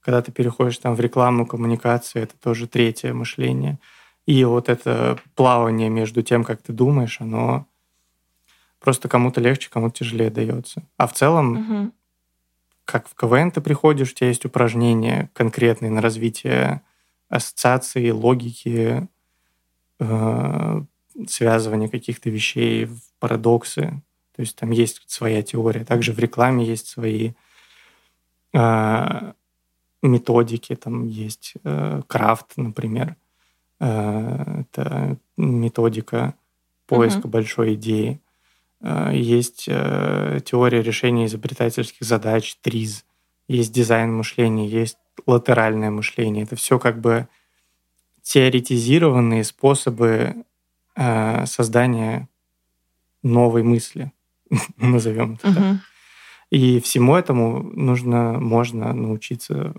Когда 0.00 0.20
ты 0.20 0.30
переходишь 0.30 0.76
там 0.76 0.94
в 0.94 1.00
рекламу, 1.00 1.46
коммуникацию, 1.46 2.22
это 2.22 2.34
тоже 2.36 2.66
третье 2.66 3.14
мышление. 3.14 3.78
И 4.26 4.44
вот 4.44 4.68
это 4.68 5.18
плавание 5.34 5.88
между 5.88 6.22
тем, 6.22 6.44
как 6.44 6.60
ты 6.60 6.74
думаешь, 6.74 7.18
оно 7.22 7.66
просто 8.78 9.08
кому-то 9.08 9.40
легче, 9.40 9.70
кому-то 9.70 10.00
тяжелее 10.00 10.28
дается. 10.28 10.82
А 10.98 11.06
в 11.06 11.14
целом, 11.14 11.52
угу. 11.52 11.92
Как 12.84 13.08
в 13.08 13.14
КВН 13.14 13.50
ты 13.50 13.60
приходишь, 13.60 14.12
у 14.12 14.14
тебя 14.14 14.28
есть 14.28 14.44
упражнения 14.44 15.30
конкретные 15.32 15.90
на 15.90 16.00
развитие 16.00 16.82
ассоциации, 17.28 18.10
логики, 18.10 19.08
э, 20.00 20.82
связывания 21.28 21.88
каких-то 21.88 22.30
вещей 22.30 22.86
в 22.86 23.00
парадоксы. 23.18 24.02
То 24.36 24.42
есть 24.42 24.56
там 24.56 24.70
есть 24.70 25.02
своя 25.06 25.42
теория. 25.42 25.84
Также 25.84 26.12
в 26.12 26.18
рекламе 26.18 26.64
есть 26.64 26.88
свои 26.88 27.32
э, 28.52 29.32
методики, 30.02 30.74
там 30.74 31.06
есть 31.06 31.54
э, 31.64 32.02
крафт, 32.06 32.56
например. 32.56 33.16
Э, 33.80 34.62
это 34.62 35.16
методика 35.36 36.34
поиска 36.86 37.20
uh-huh. 37.20 37.28
большой 37.28 37.74
идеи. 37.74 38.20
Э, 38.84 39.10
есть 39.12 39.64
э, 39.66 40.40
теория 40.44 40.82
решения 40.82 41.26
изобретательских 41.26 42.06
задач, 42.06 42.56
ТРИЗ. 42.60 43.04
Есть 43.48 43.72
дизайн 43.72 44.12
мышления, 44.12 44.68
есть 44.68 44.98
латеральное 45.26 45.90
мышление. 45.90 46.44
Это 46.44 46.56
все 46.56 46.78
как 46.78 47.00
бы 47.00 47.28
теоретизированные 48.22 49.42
способы 49.42 50.44
э, 50.96 51.46
создания 51.46 52.28
новой 53.22 53.62
мысли, 53.62 54.12
назовем 54.76 55.34
это 55.34 55.54
так. 55.54 55.76
И 56.50 56.78
всему 56.78 57.16
этому 57.16 57.62
нужно, 57.62 58.38
можно 58.38 58.92
научиться 58.92 59.74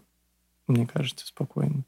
мне 0.68 0.88
кажется, 0.88 1.28
спокойно. 1.28 1.84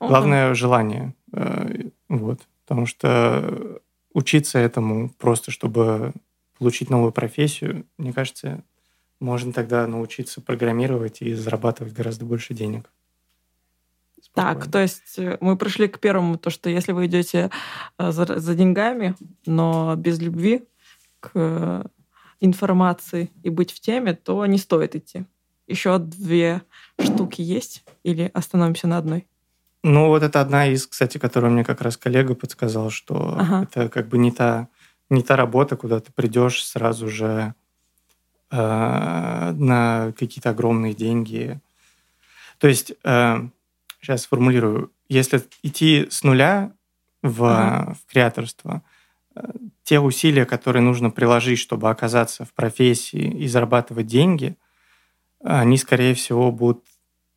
Главное 0.00 0.54
желание. 0.54 1.14
Э, 1.32 1.90
вот. 2.08 2.40
Потому 2.64 2.86
что 2.86 3.80
учиться 4.12 4.58
этому 4.58 5.10
просто, 5.10 5.50
чтобы 5.50 6.12
получить 6.60 6.90
новую 6.90 7.10
профессию, 7.10 7.86
мне 7.96 8.12
кажется, 8.12 8.62
можно 9.18 9.52
тогда 9.52 9.86
научиться 9.86 10.42
программировать 10.42 11.22
и 11.22 11.32
зарабатывать 11.32 11.94
гораздо 11.94 12.26
больше 12.26 12.52
денег. 12.52 12.90
Спокойно. 14.20 14.60
Так, 14.60 14.70
то 14.70 14.78
есть 14.78 15.18
э, 15.18 15.38
мы 15.40 15.56
пришли 15.56 15.88
к 15.88 15.98
первому, 15.98 16.36
то, 16.36 16.50
что 16.50 16.68
если 16.68 16.92
вы 16.92 17.06
идете 17.06 17.50
э, 17.98 18.12
за, 18.12 18.38
за 18.38 18.54
деньгами, 18.54 19.14
но 19.46 19.96
без 19.96 20.20
любви 20.20 20.64
к 21.20 21.90
информации 22.40 23.30
и 23.42 23.48
быть 23.48 23.72
в 23.72 23.80
теме, 23.80 24.12
то 24.12 24.44
не 24.44 24.58
стоит 24.58 24.94
идти. 24.94 25.24
Еще 25.66 25.98
две 25.98 26.60
штуки 26.98 27.40
есть? 27.40 27.84
Или 28.02 28.30
остановимся 28.34 28.86
на 28.86 28.98
одной? 28.98 29.26
Ну, 29.82 30.08
вот 30.08 30.22
это 30.22 30.42
одна 30.42 30.66
из, 30.66 30.86
кстати, 30.86 31.16
которую 31.16 31.52
мне 31.52 31.64
как 31.64 31.80
раз 31.80 31.96
коллега 31.96 32.34
подсказал, 32.34 32.90
что 32.90 33.36
ага. 33.38 33.62
это 33.62 33.88
как 33.88 34.08
бы 34.08 34.18
не 34.18 34.30
та, 34.30 34.68
не 35.10 35.22
та 35.22 35.36
работа, 35.36 35.76
куда 35.76 36.00
ты 36.00 36.12
придешь 36.12 36.64
сразу 36.64 37.08
же 37.08 37.54
э, 38.50 38.56
на 38.56 40.12
какие-то 40.18 40.50
огромные 40.50 40.94
деньги. 40.94 41.60
То 42.58 42.68
есть, 42.68 42.92
э, 43.04 43.48
сейчас 44.00 44.22
сформулирую, 44.22 44.90
если 45.08 45.42
идти 45.62 46.06
с 46.10 46.22
нуля 46.22 46.72
в, 47.22 47.44
ага. 47.44 47.94
в 47.94 48.10
креаторство, 48.10 48.82
э, 49.34 49.40
те 49.84 50.00
усилия, 50.00 50.46
которые 50.46 50.82
нужно 50.82 51.10
приложить, 51.10 51.58
чтобы 51.58 51.90
оказаться 51.90 52.44
в 52.44 52.52
профессии 52.54 53.42
и 53.42 53.46
зарабатывать 53.48 54.06
деньги– 54.06 54.56
они, 55.42 55.76
скорее 55.78 56.14
всего, 56.14 56.52
будут 56.52 56.84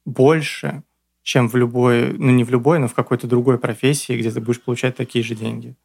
больше, 0.06 0.84
чем 1.22 1.48
в 1.48 1.56
любой, 1.56 2.14
ну 2.14 2.32
не 2.32 2.44
в 2.44 2.50
любой, 2.50 2.80
но 2.80 2.88
в 2.88 2.94
какой-то 2.94 3.28
другой 3.28 3.58
профессии, 3.58 4.18
где 4.18 4.30
ты 4.30 4.42
будешь 4.42 4.62
получать 4.62 4.96
такие 4.96 5.24
же 5.24 5.36
деньги. 5.36 5.76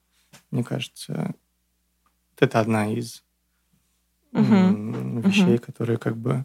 Мне 0.51 0.64
кажется, 0.64 1.34
это 2.43 2.61
одна 2.61 2.93
из 2.93 3.22
угу. 4.32 5.20
вещей, 5.20 5.57
угу. 5.57 5.62
которые 5.64 5.99
как 5.99 6.16
бы 6.16 6.45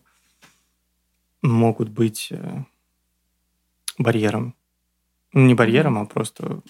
могут 1.42 1.90
быть 1.90 2.30
э, 2.32 2.64
барьером. 3.98 4.56
Ну, 5.34 5.46
не 5.46 5.56
барьером, 5.56 5.98
а 5.98 6.06
просто 6.06 6.62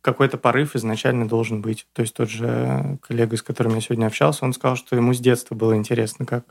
какой-то 0.00 0.38
порыв 0.38 0.76
изначально 0.76 1.26
должен 1.26 1.60
быть. 1.60 1.86
То 1.92 2.02
есть 2.02 2.14
тот 2.14 2.30
же 2.30 2.98
коллега, 3.02 3.36
с 3.36 3.42
которым 3.42 3.74
я 3.74 3.80
сегодня 3.80 4.06
общался, 4.06 4.44
он 4.44 4.52
сказал, 4.52 4.76
что 4.76 4.94
ему 4.94 5.12
с 5.12 5.18
детства 5.18 5.54
было 5.54 5.76
интересно, 5.76 6.24
как 6.24 6.44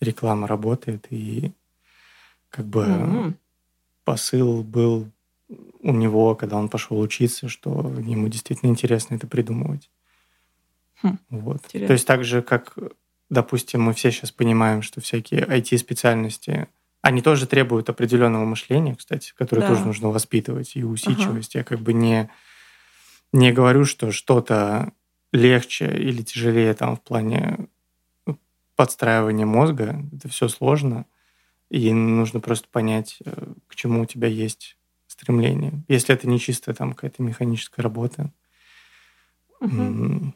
реклама 0.00 0.46
работает, 0.46 1.06
и 1.10 1.52
как 2.48 2.64
бы 2.64 2.84
mm-hmm. 2.84 3.34
посыл 4.04 4.62
был 4.62 5.10
у 5.80 5.92
него, 5.92 6.34
когда 6.34 6.56
он 6.56 6.68
пошел 6.68 6.98
учиться, 6.98 7.48
что 7.48 7.70
ему 7.98 8.28
действительно 8.28 8.70
интересно 8.70 9.14
это 9.14 9.26
придумывать. 9.26 9.90
Хм, 11.02 11.18
вот. 11.30 11.62
Интересно. 11.66 11.86
То 11.86 11.92
есть 11.92 12.06
так 12.06 12.24
же, 12.24 12.42
как, 12.42 12.76
допустим, 13.28 13.82
мы 13.82 13.94
все 13.94 14.10
сейчас 14.10 14.30
понимаем, 14.30 14.82
что 14.82 15.00
всякие 15.00 15.42
IT-специальности, 15.42 16.68
они 17.02 17.22
тоже 17.22 17.46
требуют 17.46 17.88
определенного 17.88 18.44
мышления, 18.44 18.94
кстати, 18.94 19.32
которое 19.36 19.62
да. 19.62 19.68
тоже 19.68 19.84
нужно 19.84 20.10
воспитывать 20.10 20.76
и 20.76 20.84
усидчивость. 20.84 21.56
Ага. 21.56 21.60
Я 21.60 21.64
как 21.64 21.80
бы 21.80 21.92
не, 21.92 22.30
не 23.32 23.52
говорю, 23.52 23.84
что 23.84 24.12
что-то 24.12 24.92
легче 25.32 25.86
или 25.86 26.22
тяжелее 26.22 26.74
там 26.74 26.96
в 26.96 27.00
плане 27.00 27.68
подстраивание 28.76 29.46
мозга. 29.46 30.02
Это 30.16 30.28
все 30.28 30.48
сложно. 30.48 31.06
И 31.70 31.92
нужно 31.92 32.40
просто 32.40 32.66
понять, 32.68 33.18
э, 33.24 33.52
к 33.68 33.76
чему 33.76 34.00
у 34.00 34.06
тебя 34.06 34.26
есть 34.26 34.76
стремление. 35.06 35.84
Если 35.86 36.14
это 36.14 36.26
не 36.26 36.40
чисто 36.40 36.72
там 36.74 36.94
какая-то 36.94 37.22
механическая 37.22 37.82
работа, 37.82 38.32
угу. 39.60 40.32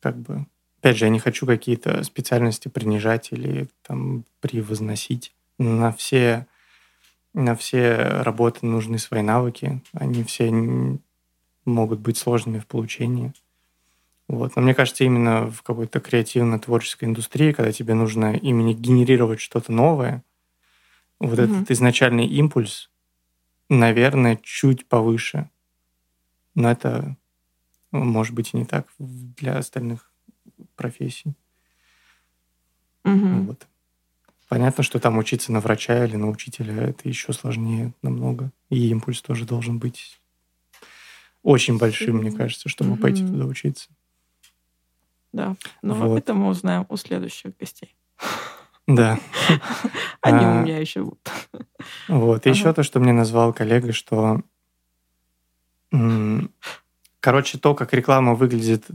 Как 0.00 0.16
бы... 0.16 0.46
Опять 0.80 0.96
же, 0.96 1.06
я 1.06 1.10
не 1.10 1.18
хочу 1.18 1.44
какие-то 1.44 2.04
специальности 2.04 2.68
принижать 2.68 3.32
или 3.32 3.68
там 3.82 4.24
превозносить. 4.40 5.34
На 5.58 5.90
все, 5.90 6.46
на 7.34 7.56
все 7.56 7.96
работы 8.22 8.64
нужны 8.64 8.98
свои 8.98 9.22
навыки. 9.22 9.82
Они 9.92 10.22
все 10.22 10.52
могут 11.64 11.98
быть 11.98 12.16
сложными 12.16 12.60
в 12.60 12.66
получении. 12.66 13.32
Вот. 14.28 14.54
Но 14.56 14.62
мне 14.62 14.74
кажется, 14.74 15.04
именно 15.04 15.50
в 15.50 15.62
какой-то 15.62 16.00
креативно-творческой 16.00 17.06
индустрии, 17.06 17.52
когда 17.52 17.72
тебе 17.72 17.94
нужно 17.94 18.34
именно 18.34 18.72
генерировать 18.74 19.40
что-то 19.40 19.72
новое, 19.72 20.22
вот 21.18 21.38
mm-hmm. 21.38 21.56
этот 21.56 21.70
изначальный 21.70 22.26
импульс, 22.26 22.90
наверное, 23.68 24.38
чуть 24.42 24.86
повыше. 24.86 25.50
Но 26.54 26.70
это 26.70 27.16
может 27.90 28.34
быть 28.34 28.54
и 28.54 28.56
не 28.56 28.64
так 28.64 28.88
для 28.98 29.58
остальных 29.58 30.10
профессий. 30.76 31.34
Mm-hmm. 33.04 33.46
Вот. 33.46 33.66
Понятно, 34.48 34.82
что 34.82 34.98
там 34.98 35.18
учиться 35.18 35.52
на 35.52 35.60
врача 35.60 36.04
или 36.04 36.16
на 36.16 36.28
учителя 36.28 36.74
это 36.74 37.08
еще 37.08 37.32
сложнее 37.32 37.92
намного. 38.02 38.50
И 38.70 38.88
импульс 38.88 39.20
тоже 39.20 39.44
должен 39.44 39.78
быть 39.78 40.20
очень 41.42 41.78
большим, 41.78 42.16
mm-hmm. 42.16 42.20
мне 42.20 42.32
кажется, 42.32 42.68
чтобы 42.68 42.92
mm-hmm. 42.92 43.00
пойти 43.00 43.26
туда 43.26 43.44
учиться. 43.44 43.88
Да, 45.32 45.56
но 45.82 45.94
вот. 45.94 46.18
это 46.18 46.34
мы 46.34 46.48
узнаем 46.48 46.86
у 46.88 46.96
следующих 46.96 47.56
гостей. 47.58 47.94
Да. 48.86 49.18
Они 50.22 50.44
у 50.44 50.48
а, 50.48 50.62
меня 50.62 50.78
еще 50.78 51.02
будут. 51.02 51.30
Вот. 52.08 52.46
Еще 52.46 52.72
то, 52.72 52.82
что 52.82 53.00
мне 53.00 53.12
назвал 53.12 53.52
коллега, 53.52 53.92
что 53.92 54.40
Короче, 57.28 57.58
то, 57.58 57.74
как 57.74 57.92
реклама 57.92 58.34
выглядит, 58.34 58.86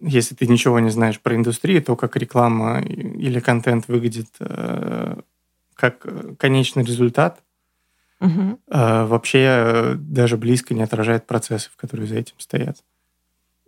если 0.00 0.34
ты 0.34 0.46
ничего 0.46 0.80
не 0.80 0.88
знаешь 0.88 1.20
про 1.20 1.36
индустрию, 1.36 1.82
то, 1.82 1.96
как 1.96 2.16
реклама 2.16 2.80
или 2.80 3.40
контент 3.40 3.88
выглядит 3.88 4.28
э, 4.40 5.20
как 5.74 6.06
конечный 6.38 6.82
результат, 6.82 7.42
угу. 8.20 8.58
э, 8.68 9.04
вообще 9.04 9.96
даже 9.98 10.38
близко 10.38 10.72
не 10.72 10.82
отражает 10.82 11.26
процессов, 11.26 11.72
которые 11.76 12.06
за 12.06 12.16
этим 12.16 12.36
стоят. 12.38 12.78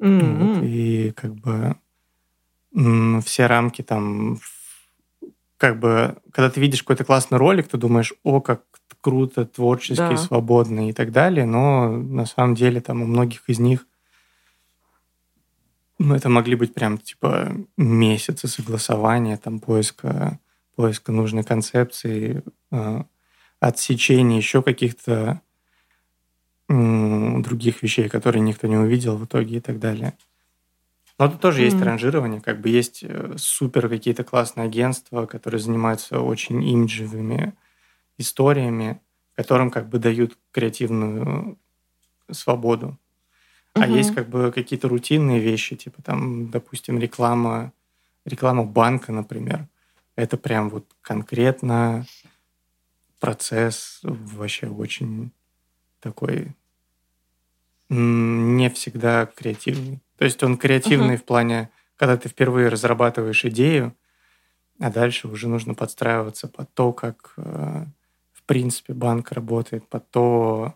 Mm-hmm. 0.01 0.55
Вот, 0.55 0.65
и 0.65 1.13
как 1.15 1.35
бы 1.35 1.77
все 3.23 3.45
рамки 3.45 3.83
там, 3.83 4.39
как 5.59 5.79
бы, 5.79 6.17
когда 6.33 6.49
ты 6.49 6.59
видишь 6.59 6.83
какой-то 6.83 7.05
классный 7.05 7.37
ролик, 7.37 7.69
ты 7.69 7.77
думаешь, 7.77 8.15
о, 8.23 8.41
как 8.41 8.63
круто, 9.03 9.45
творческий, 9.45 9.97
да. 9.97 10.17
свободный 10.17 10.89
и 10.89 10.93
так 10.95 11.13
далее, 11.13 11.45
но 11.45 11.91
на 11.91 12.25
самом 12.25 12.55
деле 12.55 12.81
там 12.81 13.03
у 13.03 13.05
многих 13.05 13.43
из 13.51 13.59
них 13.59 13.85
ну, 15.99 16.15
это 16.15 16.29
могли 16.29 16.57
быть 16.57 16.75
прям 16.75 16.99
типа 16.99 17.57
месяцы 17.77 18.49
согласования, 18.49 19.37
там 19.37 19.61
поиска, 19.61 20.39
поиска 20.75 21.13
нужной 21.13 21.43
концепции, 21.43 22.43
э, 22.71 23.03
отсечения 23.61 24.37
еще 24.37 24.63
каких-то 24.63 25.41
других 26.69 27.83
вещей, 27.83 28.09
которые 28.09 28.43
никто 28.43 28.67
не 28.67 28.77
увидел 28.77 29.17
в 29.17 29.25
итоге 29.25 29.59
и 29.59 29.61
так 29.61 29.79
далее. 29.79 30.15
Но 31.19 31.29
тут 31.29 31.41
тоже 31.41 31.61
mm-hmm. 31.61 31.65
есть 31.65 31.81
ранжирование, 31.81 32.41
как 32.41 32.61
бы 32.61 32.69
есть 32.69 33.03
э, 33.03 33.37
супер 33.39 33.89
какие-то 33.89 34.25
классные 34.25 34.67
агентства, 34.67 35.27
которые 35.27 35.61
занимаются 35.61 36.21
очень 36.21 36.63
имиджевыми 36.63 37.55
историями, 38.19 39.01
которым 39.35 39.71
как 39.71 39.89
бы 39.89 39.99
дают 39.99 40.37
креативную 40.51 41.59
свободу. 42.31 42.99
А 43.83 43.87
есть 43.87 44.15
как 44.15 44.29
бы 44.29 44.53
какие-то 44.53 44.89
рутинные 44.89 45.41
вещи, 45.41 45.77
типа 45.77 46.03
там, 46.03 46.51
допустим, 46.51 46.99
реклама, 46.99 47.73
реклама 48.25 48.65
банка, 48.65 49.13
например. 49.13 49.67
Это 50.15 50.37
прям 50.37 50.71
вот 50.71 50.87
конкретно 51.03 52.07
процесс 53.21 54.01
вообще 54.03 54.69
очень 54.69 55.31
такой 56.01 56.55
не 57.89 58.69
всегда 58.71 59.27
креативный. 59.27 60.01
То 60.17 60.25
есть 60.25 60.43
он 60.43 60.57
креативный 60.57 61.15
uh-huh. 61.15 61.19
в 61.19 61.25
плане, 61.25 61.71
когда 61.97 62.17
ты 62.17 62.29
впервые 62.29 62.69
разрабатываешь 62.69 63.45
идею, 63.45 63.95
а 64.81 64.91
дальше 64.91 65.29
уже 65.29 65.49
нужно 65.49 65.75
подстраиваться 65.75 66.49
под 66.49 66.73
то, 66.75 66.93
как 66.93 67.35
э, 67.37 67.85
в 68.33 68.43
принципе 68.45 68.93
банк 68.93 69.33
работает, 69.33 69.89
под 69.89 70.11
то, 70.11 70.75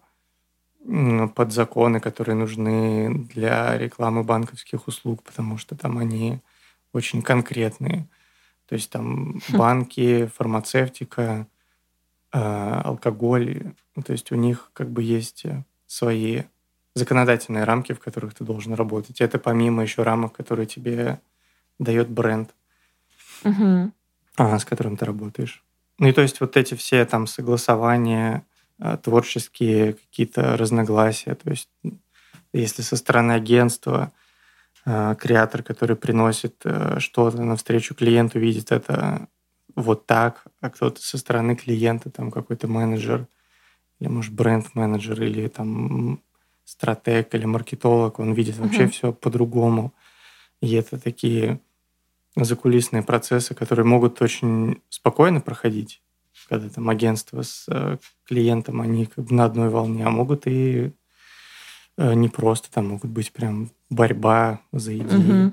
под 1.35 1.53
законы, 1.53 2.01
которые 2.01 2.37
нужны 2.37 3.27
для 3.35 3.77
рекламы 3.77 4.25
банковских 4.25 4.89
услуг, 4.89 5.23
потому 5.23 5.59
что 5.59 5.77
там 5.77 5.99
они 5.99 6.41
очень 6.93 7.23
конкретные. 7.23 8.09
То 8.67 8.75
есть 8.75 8.91
там 8.91 9.41
хм. 9.49 9.57
банки, 9.57 10.31
фармацевтика, 10.35 11.47
э, 12.33 12.81
алкоголь, 12.85 13.73
то 14.05 14.13
есть 14.13 14.33
у 14.33 14.37
них 14.37 14.71
как 14.73 14.91
бы 14.91 15.03
есть 15.03 15.45
свои 15.87 16.43
законодательные 16.95 17.65
рамки, 17.65 17.93
в 17.93 18.01
которых 18.01 18.35
ты 18.35 18.45
должен 18.45 18.75
работать. 18.75 19.21
Это 19.21 19.39
помимо 19.39 19.83
еще 19.83 20.03
рамок, 20.03 20.33
которые 20.35 20.67
тебе 20.67 21.21
дает 21.79 22.09
бренд, 22.09 22.55
угу. 23.45 23.93
с 24.37 24.65
которым 24.65 24.97
ты 24.97 25.05
работаешь. 25.05 25.65
Ну 25.99 26.09
и 26.09 26.13
то 26.13 26.23
есть 26.23 26.41
вот 26.41 26.57
эти 26.57 26.75
все 26.75 27.05
там 27.05 27.27
согласования, 27.27 28.45
творческие 29.03 29.95
какие-то 29.95 30.57
разногласия, 30.57 31.35
то 31.35 31.51
есть 31.51 31.69
если 32.53 32.83
со 32.83 32.97
стороны 32.97 33.33
агентства 33.33 34.13
а, 34.85 35.15
креатор, 35.15 35.63
который 35.63 35.97
приносит 35.97 36.57
а, 36.65 36.99
что-то 36.99 37.43
навстречу 37.43 37.95
клиенту, 37.95 38.39
видит 38.39 38.73
это 38.73 39.29
вот 39.77 40.07
так, 40.07 40.45
а 40.61 40.71
кто-то 40.71 41.01
со 41.01 41.19
стороны 41.19 41.55
клиента, 41.55 42.11
там 42.11 42.31
какой-то 42.31 42.67
менеджер, 42.67 43.27
или, 44.01 44.09
может, 44.09 44.33
бренд-менеджер, 44.33 45.23
или 45.23 45.49
там 45.49 46.23
стратег 46.65 47.35
или 47.35 47.45
маркетолог, 47.45 48.19
он 48.19 48.33
видит 48.33 48.57
вообще 48.57 48.85
uh-huh. 48.85 48.91
все 48.91 49.13
по-другому. 49.13 49.93
И 50.61 50.75
это 50.75 50.99
такие 50.99 51.61
закулисные 52.37 53.03
процессы, 53.03 53.55
которые 53.55 53.85
могут 53.85 54.23
очень 54.23 54.81
спокойно 54.89 55.41
проходить, 55.41 56.03
когда 56.51 56.69
там 56.69 56.91
агентство 56.91 57.43
с 57.43 57.67
э, 57.69 57.99
клиентом, 58.27 58.81
они 58.81 59.07
как 59.07 59.25
бы 59.25 59.35
на 59.35 59.45
одной 59.45 59.69
волне, 59.69 60.05
а 60.05 60.11
могут 60.11 60.49
и 60.49 60.93
э, 61.97 62.15
не 62.15 62.29
просто, 62.29 62.73
там 62.73 62.89
могут 62.89 63.09
быть 63.09 63.33
прям 63.33 63.71
борьба 63.89 64.61
за 64.73 64.99
идеи, 64.99 65.53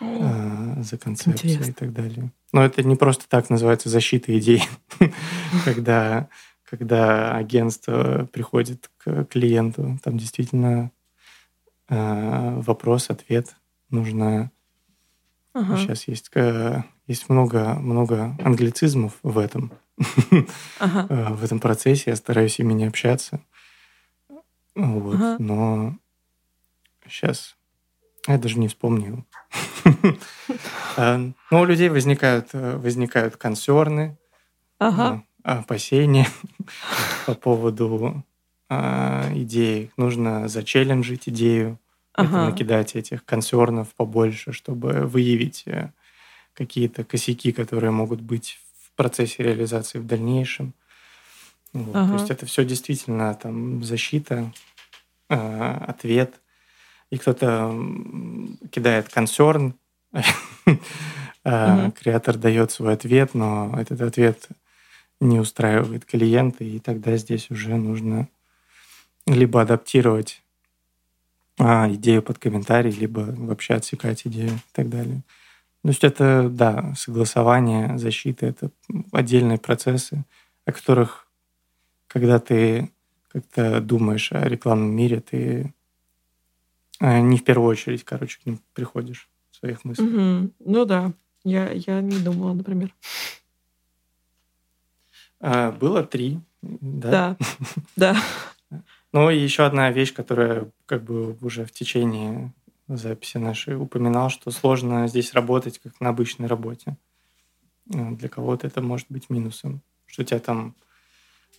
uh-huh. 0.00 0.82
за 0.82 0.96
концепцию 0.96 1.68
и 1.68 1.72
так 1.72 1.92
далее. 1.92 2.32
Но 2.50 2.64
это 2.64 2.82
не 2.82 2.96
просто 2.96 3.28
так 3.28 3.50
называется 3.50 3.90
защита 3.90 4.36
идей, 4.36 4.64
когда 5.66 6.28
когда 6.64 7.36
агентство 7.36 8.26
приходит 8.32 8.90
к 8.96 9.24
клиенту, 9.24 9.98
там 10.02 10.16
действительно 10.16 10.90
э, 11.90 12.60
вопрос, 12.62 13.10
ответ 13.10 13.54
нужно. 13.90 14.50
Ага. 15.52 15.76
Сейчас 15.76 16.08
есть 16.08 16.30
э, 16.34 16.82
есть 17.06 17.28
много 17.28 17.74
много 17.74 18.34
англицизмов 18.42 19.18
в 19.22 19.36
этом 19.36 19.72
ага. 20.78 21.06
Э, 21.08 21.32
в 21.32 21.44
этом 21.44 21.60
процессе. 21.60 22.10
Я 22.10 22.16
стараюсь 22.16 22.58
ими 22.58 22.72
не 22.72 22.84
общаться, 22.84 23.40
вот, 24.74 25.14
ага. 25.14 25.36
но 25.38 25.96
сейчас 27.08 27.56
я 28.26 28.38
даже 28.38 28.58
не 28.58 28.68
вспомнил. 28.68 29.24
Но 30.96 31.60
у 31.60 31.64
людей 31.64 31.88
возникают 31.88 32.52
возникают 32.52 33.36
консерны. 33.36 34.16
Ага 34.78 35.24
опасения 35.42 36.28
по 37.26 37.34
поводу 37.34 38.24
идеи. 38.70 39.90
Нужно 39.96 40.48
зачелленджить 40.48 41.28
идею, 41.28 41.78
ага. 42.14 42.46
накидать 42.46 42.96
этих 42.96 43.24
консернов 43.24 43.94
побольше, 43.94 44.52
чтобы 44.52 45.06
выявить 45.06 45.64
э, 45.66 45.92
какие-то 46.54 47.04
косяки, 47.04 47.52
которые 47.52 47.90
могут 47.90 48.22
быть 48.22 48.58
в 48.92 48.96
процессе 48.96 49.42
реализации 49.42 49.98
в 49.98 50.06
дальнейшем. 50.06 50.74
Вот. 51.72 51.96
Ага. 51.96 52.08
То 52.08 52.18
есть 52.18 52.30
это 52.30 52.46
все 52.46 52.64
действительно 52.64 53.34
там 53.34 53.82
защита, 53.82 54.52
э, 55.28 55.76
ответ. 55.86 56.40
И 57.10 57.18
кто-то 57.18 57.74
кидает 58.70 59.08
консерн, 59.08 59.74
а 61.44 61.90
креатор 61.90 62.36
дает 62.36 62.70
свой 62.70 62.94
ответ, 62.94 63.34
но 63.34 63.74
этот 63.78 64.00
ответ 64.00 64.48
не 65.20 65.38
устраивает 65.38 66.04
клиента, 66.04 66.64
и 66.64 66.78
тогда 66.78 67.16
здесь 67.16 67.50
уже 67.50 67.76
нужно 67.76 68.28
либо 69.26 69.62
адаптировать 69.62 70.42
а, 71.58 71.88
идею 71.92 72.22
под 72.22 72.38
комментарий, 72.38 72.90
либо 72.90 73.20
вообще 73.20 73.74
отсекать 73.74 74.26
идею 74.26 74.50
и 74.50 74.72
так 74.72 74.88
далее. 74.88 75.22
То 75.82 75.88
есть 75.88 76.04
это, 76.04 76.48
да, 76.48 76.94
согласование, 76.96 77.98
защита, 77.98 78.46
это 78.46 78.70
отдельные 79.10 79.58
процессы, 79.58 80.24
о 80.64 80.72
которых, 80.72 81.26
когда 82.06 82.38
ты 82.38 82.92
как-то 83.28 83.80
думаешь 83.80 84.30
о 84.30 84.48
рекламном 84.48 84.90
мире, 84.90 85.20
ты 85.20 85.74
а, 87.00 87.20
не 87.20 87.36
в 87.36 87.44
первую 87.44 87.68
очередь, 87.68 88.04
короче, 88.04 88.38
к 88.40 88.46
ним 88.46 88.60
приходишь 88.74 89.28
в 89.50 89.56
своих 89.56 89.84
мыслях. 89.84 90.08
Угу. 90.08 90.52
Ну 90.60 90.84
да, 90.84 91.12
я, 91.42 91.72
я 91.72 92.00
не 92.00 92.18
думала, 92.18 92.52
например. 92.52 92.94
А, 95.40 95.72
было 95.72 96.04
три, 96.04 96.38
да? 96.62 97.10
Да, 97.10 97.36
да. 97.96 98.16
Ну 99.14 99.28
и 99.28 99.38
еще 99.38 99.66
одна 99.66 99.90
вещь, 99.90 100.14
которая 100.14 100.70
как 100.86 101.04
бы 101.04 101.36
уже 101.42 101.66
в 101.66 101.72
течение 101.72 102.54
записи 102.96 103.38
нашей 103.38 103.76
упоминал, 103.76 104.30
что 104.30 104.50
сложно 104.50 105.06
здесь 105.08 105.32
работать, 105.32 105.78
как 105.78 106.00
на 106.00 106.10
обычной 106.10 106.46
работе. 106.46 106.96
Ну, 107.86 108.16
для 108.16 108.28
кого-то 108.28 108.66
это 108.66 108.80
может 108.80 109.06
быть 109.08 109.30
минусом, 109.30 109.82
что 110.06 110.22
у 110.22 110.24
тебя 110.24 110.38
там 110.38 110.74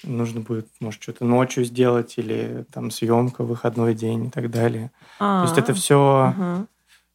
нужно 0.04 0.42
будет, 0.42 0.68
может, 0.80 1.02
что-то 1.02 1.26
ночью 1.26 1.64
сделать 1.64 2.18
или 2.18 2.66
там 2.72 2.92
съемка, 2.92 3.44
выходной 3.44 3.94
день 3.94 4.26
и 4.26 4.30
так 4.30 4.50
далее. 4.50 4.92
А-а-а. 5.20 5.46
То 5.46 5.50
есть 5.50 5.58
это 5.58 5.74
все, 5.74 6.34
угу. 6.38 6.68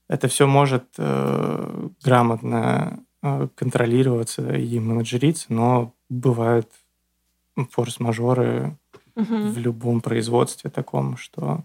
это 0.08 0.28
все 0.28 0.46
может 0.46 0.84
э, 0.96 1.88
грамотно 2.02 3.04
э, 3.22 3.48
контролироваться 3.54 4.54
и 4.54 4.78
менеджериться, 4.78 5.46
но 5.52 5.92
бывают 6.08 6.70
форс-мажоры 7.70 8.76
угу. 9.14 9.24
в 9.24 9.58
любом 9.58 10.00
производстве 10.00 10.70
таком, 10.70 11.16
что 11.16 11.64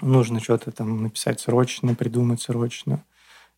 нужно 0.00 0.40
что-то 0.40 0.70
там 0.70 1.02
написать 1.02 1.40
срочно, 1.40 1.94
придумать 1.94 2.40
срочно. 2.42 3.04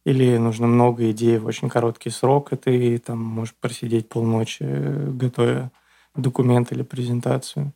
Или 0.05 0.38
нужно 0.38 0.66
много 0.66 1.11
идей 1.11 1.38
в 1.38 1.47
очень 1.47 1.68
короткий 1.68 2.11
срок, 2.11 2.53
и 2.53 2.57
ты 2.57 2.99
там 2.99 3.18
можешь 3.22 3.55
просидеть 3.55 4.09
полночи, 4.09 4.64
готовя 4.64 5.70
документ 6.14 6.72
или 6.72 6.82
презентацию. 6.82 7.72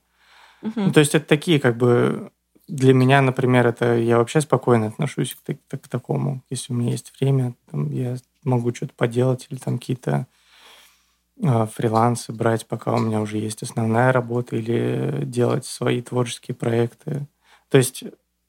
Угу. 0.62 0.72
Ну, 0.76 0.92
то 0.92 1.00
есть 1.00 1.14
это 1.14 1.26
такие 1.26 1.60
как 1.60 1.76
бы 1.76 2.30
для 2.66 2.94
меня, 2.94 3.20
например, 3.20 3.66
это 3.66 3.96
я 3.96 4.18
вообще 4.18 4.40
спокойно 4.40 4.86
отношусь 4.86 5.34
к, 5.34 5.54
к, 5.54 5.78
к 5.78 5.88
такому. 5.88 6.42
Если 6.48 6.72
у 6.72 6.76
меня 6.76 6.92
есть 6.92 7.12
время, 7.20 7.54
там, 7.70 7.90
я 7.90 8.16
могу 8.42 8.74
что-то 8.74 8.94
поделать 8.94 9.46
или 9.50 9.58
там 9.58 9.78
какие-то 9.78 10.26
э, 11.42 11.66
фрилансы 11.66 12.32
брать, 12.32 12.66
пока 12.66 12.94
у 12.94 12.98
меня 12.98 13.20
уже 13.20 13.36
есть 13.36 13.62
основная 13.62 14.12
работа, 14.12 14.56
или 14.56 15.24
делать 15.24 15.66
свои 15.66 16.00
творческие 16.00 16.54
проекты. 16.54 17.26
То 17.68 17.78
есть 17.78 18.04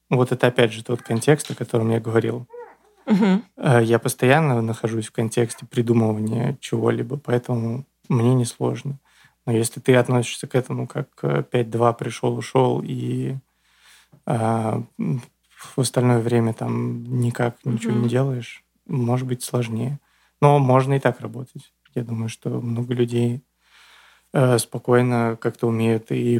вот 0.10 0.32
это 0.32 0.48
опять 0.48 0.72
же 0.72 0.84
тот 0.84 1.02
контекст, 1.02 1.52
о 1.52 1.56
котором 1.56 1.90
я 1.92 2.00
говорил. 2.00 2.48
Угу. 3.06 3.82
Я 3.82 4.00
постоянно 4.00 4.62
нахожусь 4.62 5.08
в 5.08 5.12
контексте 5.12 5.66
придумывания 5.66 6.58
чего-либо, 6.60 7.18
поэтому 7.18 7.86
мне 8.10 8.34
не 8.34 8.46
сложно. 8.46 9.00
Но 9.46 9.52
если 9.52 9.80
ты 9.80 9.96
относишься 9.96 10.48
к 10.48 10.56
этому 10.56 10.88
как 10.88 11.10
5-2 11.22 11.98
пришел, 11.98 12.36
ушел 12.36 12.82
и 12.84 13.36
а, 14.26 14.82
в 14.98 15.80
остальное 15.80 16.20
время 16.20 16.54
там 16.54 17.04
никак 17.20 17.58
ничего 17.64 17.94
mm-hmm. 17.94 18.02
не 18.02 18.10
делаешь, 18.10 18.64
может 18.88 19.28
быть 19.28 19.44
сложнее. 19.44 20.00
Но 20.42 20.60
можно 20.60 20.96
и 20.96 21.00
так 21.00 21.22
работать. 21.22 21.74
Я 21.94 22.04
думаю, 22.04 22.30
что 22.30 22.50
много 22.50 22.94
людей 22.94 23.42
э, 24.34 24.58
спокойно 24.58 25.38
как-то 25.40 25.68
умеют 25.68 26.12
и 26.12 26.38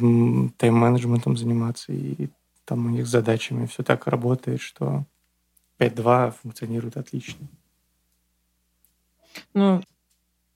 тайм-менеджментом 0.58 1.38
заниматься, 1.38 1.94
и 1.94 2.28
там 2.66 2.86
у 2.86 2.90
них 2.90 3.08
задачами 3.08 3.66
все 3.66 3.84
так 3.84 4.08
работает, 4.08 4.60
что 4.60 5.06
5.2 5.80 6.34
функционирует 6.42 6.98
отлично. 6.98 7.48
Ну, 9.54 9.82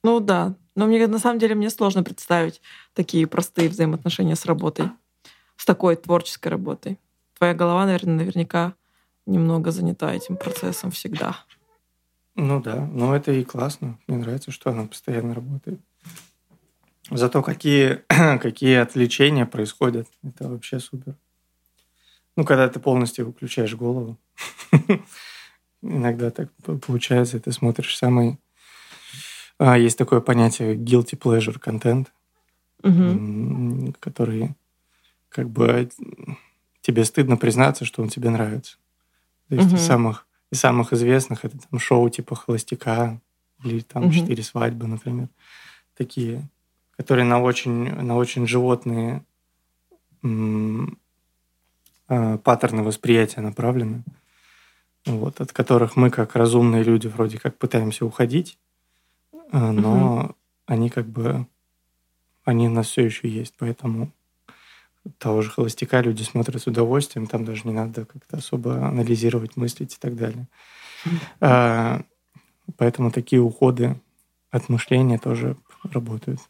ну 0.02 0.20
да. 0.20 0.54
Но 0.74 0.86
мне 0.86 1.06
на 1.06 1.18
самом 1.18 1.38
деле 1.38 1.54
мне 1.54 1.70
сложно 1.70 2.02
представить 2.02 2.60
такие 2.94 3.26
простые 3.26 3.68
взаимоотношения 3.68 4.36
с 4.36 4.46
работой, 4.46 4.90
с 5.56 5.64
такой 5.64 5.96
творческой 5.96 6.48
работой. 6.48 6.98
Твоя 7.36 7.54
голова, 7.54 7.86
наверное, 7.86 8.14
наверняка 8.14 8.74
немного 9.26 9.70
занята 9.70 10.12
этим 10.14 10.36
процессом 10.36 10.90
всегда. 10.90 11.36
Ну 12.34 12.60
да, 12.62 12.86
но 12.86 13.14
это 13.14 13.32
и 13.32 13.44
классно. 13.44 13.98
Мне 14.06 14.18
нравится, 14.18 14.50
что 14.50 14.70
она 14.70 14.86
постоянно 14.86 15.34
работает. 15.34 15.80
Зато 17.10 17.42
какие, 17.42 18.02
какие 18.38 18.76
отвлечения 18.76 19.44
происходят, 19.44 20.08
это 20.22 20.48
вообще 20.48 20.78
супер. 20.78 21.16
Ну, 22.36 22.44
когда 22.44 22.68
ты 22.68 22.80
полностью 22.80 23.26
выключаешь 23.26 23.74
голову. 23.74 24.18
Иногда 25.82 26.30
так 26.30 26.50
получается, 26.86 27.40
ты 27.40 27.52
смотришь 27.52 27.96
самый... 27.96 28.38
А, 29.58 29.76
есть 29.76 29.98
такое 29.98 30.20
понятие 30.20 30.74
guilty 30.74 31.18
pleasure 31.18 31.60
content, 31.60 32.06
угу. 32.82 33.92
который 34.00 34.54
как 35.28 35.48
бы 35.50 35.88
тебе 36.80 37.04
стыдно 37.04 37.36
признаться, 37.36 37.84
что 37.84 38.02
он 38.02 38.08
тебе 38.08 38.30
нравится. 38.30 38.76
То 39.48 39.56
есть 39.56 39.72
из, 39.72 39.80
самых, 39.80 40.26
из 40.50 40.60
самых 40.60 40.92
известных 40.92 41.44
это 41.44 41.58
там 41.58 41.78
шоу 41.78 42.08
типа 42.08 42.36
«Холостяка» 42.36 43.20
или 43.64 43.80
там 43.80 44.10
«Четыре 44.10 44.42
свадьбы», 44.42 44.86
например. 44.86 45.28
Такие, 45.96 46.48
которые 46.96 47.24
на 47.24 47.40
очень, 47.40 47.92
на 47.92 48.16
очень 48.16 48.46
животные 48.46 49.24
м- 50.22 50.98
паттерны 52.42 52.82
восприятия 52.82 53.40
направлены 53.40 54.02
вот, 55.06 55.40
от 55.40 55.52
которых 55.52 55.96
мы, 55.96 56.10
как 56.10 56.36
разумные 56.36 56.82
люди, 56.82 57.06
вроде 57.06 57.38
как 57.38 57.56
пытаемся 57.56 58.04
уходить, 58.04 58.58
э, 59.32 59.58
но 59.58 60.16
угу. 60.16 60.36
они 60.66 60.90
как 60.90 61.06
бы, 61.06 61.46
они 62.44 62.68
у 62.68 62.70
нас 62.70 62.88
все 62.88 63.04
еще 63.04 63.28
есть, 63.28 63.54
поэтому 63.58 64.12
того 65.18 65.40
же 65.40 65.50
холостяка 65.50 66.02
люди 66.02 66.22
смотрят 66.22 66.60
с 66.60 66.66
удовольствием, 66.66 67.26
там 67.26 67.44
даже 67.44 67.62
не 67.64 67.72
надо 67.72 68.04
как-то 68.04 68.36
особо 68.36 68.86
анализировать, 68.86 69.56
мыслить 69.56 69.94
и 69.94 69.98
так 69.98 70.14
далее. 70.14 70.46
А, 71.40 72.02
поэтому 72.76 73.10
такие 73.10 73.40
уходы 73.40 73.98
от 74.50 74.68
мышления 74.68 75.16
тоже 75.16 75.56
работают. 75.84 76.40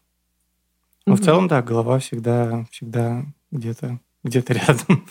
Но 1.07 1.15
в 1.15 1.21
целом, 1.21 1.47
да, 1.47 1.63
голова 1.63 2.01
всегда, 2.01 2.67
всегда 2.73 3.25
где-то 3.53 4.01
где-то 4.23 4.53
рядом, 4.55 5.07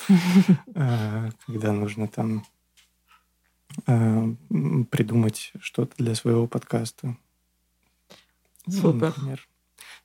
а, 0.76 1.30
когда 1.46 1.72
нужно 1.72 2.08
там 2.08 2.44
Э, 3.88 4.34
придумать 4.92 5.54
что-то 5.62 5.94
для 5.98 6.16
своего 6.16 6.48
подкаста. 6.48 7.16
Супер. 8.68 9.14
Например. 9.16 9.48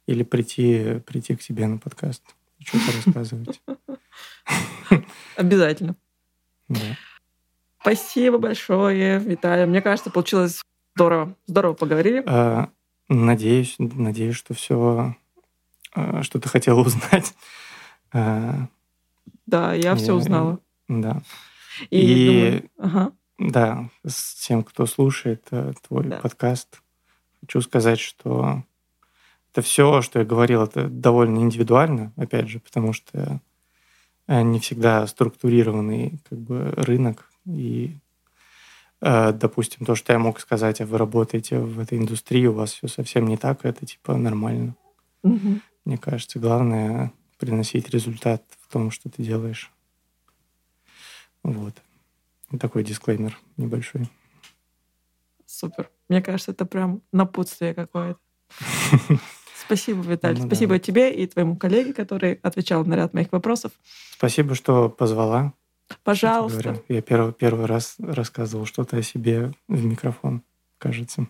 Или 0.06 0.22
прийти, 0.22 1.00
прийти 1.06 1.34
к 1.34 1.42
тебе 1.42 1.66
на 1.66 1.78
подкаст, 1.78 2.22
что-то 2.62 2.92
рассказывать. 2.92 3.62
Обязательно. 5.36 5.96
Да. 6.68 6.96
Спасибо 7.80 8.38
большое, 8.38 9.18
Виталий. 9.18 9.66
Мне 9.66 9.82
кажется, 9.82 10.10
получилось 10.10 10.62
здорово. 10.94 11.36
Здорово 11.46 11.74
поговорили. 11.74 12.22
А, 12.26 12.70
надеюсь, 13.08 13.76
надеюсь, 13.78 14.36
что 14.36 14.54
все, 14.54 15.16
а, 15.94 16.22
что 16.22 16.38
ты 16.38 16.48
хотела 16.48 16.80
узнать. 16.80 17.34
Да, 19.46 19.74
я 19.74 19.94
все 19.94 20.14
узнала. 20.14 20.60
Да. 20.88 21.22
И, 21.90 22.00
и... 22.00 22.26
Думаю, 22.26 22.70
ага. 22.78 23.12
Да, 23.38 23.90
с 24.06 24.46
тем, 24.46 24.62
кто 24.62 24.86
слушает 24.86 25.44
э, 25.50 25.72
твой 25.86 26.04
да. 26.04 26.18
подкаст, 26.18 26.80
хочу 27.40 27.60
сказать, 27.60 27.98
что 27.98 28.62
это 29.52 29.62
все, 29.62 30.02
что 30.02 30.20
я 30.20 30.24
говорил, 30.24 30.62
это 30.62 30.88
довольно 30.88 31.38
индивидуально, 31.38 32.12
опять 32.16 32.48
же, 32.48 32.60
потому 32.60 32.92
что 32.92 33.40
не 34.26 34.58
всегда 34.58 35.06
структурированный 35.06 36.18
как 36.28 36.38
бы 36.38 36.72
рынок 36.76 37.30
и 37.46 37.98
э, 39.02 39.32
допустим, 39.32 39.84
то, 39.84 39.94
что 39.94 40.12
я 40.12 40.18
мог 40.18 40.40
сказать, 40.40 40.80
а 40.80 40.86
вы 40.86 40.96
работаете 40.96 41.58
в 41.58 41.78
этой 41.78 41.98
индустрии, 41.98 42.46
у 42.46 42.54
вас 42.54 42.72
все 42.72 42.88
совсем 42.88 43.26
не 43.26 43.36
так, 43.36 43.64
это 43.64 43.84
типа 43.84 44.16
нормально. 44.16 44.76
Угу. 45.22 45.60
Мне 45.84 45.98
кажется, 45.98 46.38
главное 46.38 47.12
приносить 47.38 47.90
результат 47.90 48.42
том, 48.74 48.90
что 48.90 49.08
ты 49.08 49.22
делаешь. 49.22 49.72
Вот. 51.44 51.74
Такой 52.58 52.82
дисклеймер 52.82 53.38
небольшой. 53.56 54.10
Супер. 55.46 55.90
Мне 56.08 56.20
кажется, 56.20 56.50
это 56.50 56.66
прям 56.66 57.02
напутствие 57.12 57.72
какое-то. 57.72 58.18
Спасибо, 59.64 60.02
Виталий. 60.02 60.40
Ну, 60.40 60.48
Спасибо 60.48 60.74
да. 60.74 60.78
тебе 60.80 61.14
и 61.14 61.26
твоему 61.28 61.56
коллеге, 61.56 61.94
который 61.94 62.34
отвечал 62.42 62.84
на 62.84 62.94
ряд 62.94 63.14
моих 63.14 63.30
вопросов. 63.30 63.70
Спасибо, 64.10 64.56
что 64.56 64.88
позвала. 64.90 65.54
Пожалуйста. 66.02 66.82
Я 66.88 67.00
первый, 67.00 67.32
первый 67.32 67.66
раз 67.66 67.94
рассказывал 67.98 68.66
что-то 68.66 68.96
о 68.96 69.02
себе 69.02 69.52
в 69.68 69.84
микрофон, 69.84 70.42
кажется. 70.78 71.28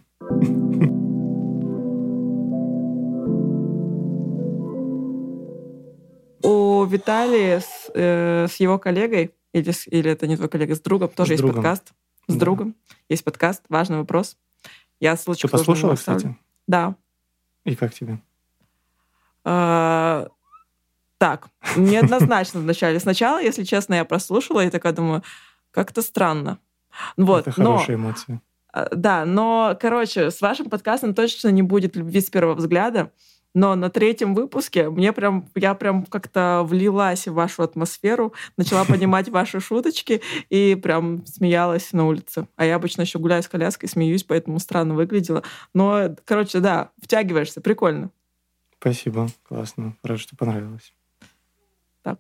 У 6.95 6.97
Виталия 6.97 7.59
с, 7.59 7.90
э, 7.92 8.47
с 8.49 8.55
его 8.61 8.78
коллегой 8.78 9.34
или, 9.53 9.72
или 9.88 10.12
это 10.12 10.28
не 10.28 10.36
твой 10.36 10.49
коллега, 10.49 10.76
с 10.76 10.80
другом 10.80 11.09
тоже 11.09 11.30
с 11.30 11.30
есть 11.32 11.42
другом. 11.42 11.57
подкаст. 11.57 11.92
С 12.28 12.34
да. 12.34 12.38
другом 12.38 12.76
есть 13.09 13.24
подкаст. 13.24 13.64
Важный 13.68 13.97
вопрос. 13.97 14.36
Я 15.01 15.16
ссылочку 15.16 15.49
Ты 15.49 15.53
послушала, 15.53 15.97
кстати? 15.97 16.36
Да. 16.68 16.95
И 17.64 17.74
как 17.74 17.92
тебе? 17.92 18.20
А, 19.42 20.28
так, 21.18 21.49
неоднозначно 21.74 22.61
вначале. 22.61 23.01
Сначала, 23.01 23.42
если 23.42 23.64
честно, 23.64 23.95
я 23.95 24.05
прослушала 24.05 24.64
и 24.64 24.70
такая 24.70 24.92
думаю, 24.92 25.24
как-то 25.72 26.01
странно. 26.01 26.61
Вот, 27.16 27.49
Это 27.49 27.51
хорошая 27.51 27.97
но, 27.97 28.05
эмоция. 28.05 28.40
А, 28.72 28.88
да, 28.95 29.24
но, 29.24 29.76
короче, 29.80 30.30
с 30.30 30.40
вашим 30.40 30.70
подкастом 30.70 31.12
точно 31.12 31.49
не 31.49 31.62
будет 31.62 31.97
любви 31.97 32.20
с 32.20 32.30
первого 32.30 32.55
взгляда. 32.55 33.11
Но 33.55 33.76
на 33.76 33.88
третьем 33.88 34.34
выпуске 34.34 34.90
мне 34.90 35.12
прям, 35.12 35.48
я 35.55 35.74
прям 35.74 36.05
как-то 36.07 36.62
влилась 36.64 37.28
в 37.28 37.34
вашу 37.34 37.62
атмосферу, 37.62 38.34
начала 38.57 38.84
понимать 38.84 39.28
ваши 39.28 39.61
шуточки 39.61 40.20
и 40.50 40.74
прям 40.74 41.24
смеялась 41.24 41.92
на 41.92 42.07
улице. 42.07 42.48
А 42.57 42.66
я 42.66 42.74
обычно 42.74 43.02
еще 43.02 43.20
гуляю 43.20 43.44
с 43.44 43.48
коляской, 43.48 43.88
смеюсь, 43.88 44.24
поэтому 44.24 44.59
странно 44.59 44.94
выглядела. 44.94 45.44
Но, 45.72 46.16
короче, 46.24 46.59
да, 46.59 46.90
втягиваешься, 47.00 47.61
прикольно. 47.61 48.11
Спасибо, 48.80 49.28
классно. 49.44 49.96
Рад, 50.02 50.18
что 50.18 50.36
понравилось. 50.36 50.92
Так. 52.02 52.18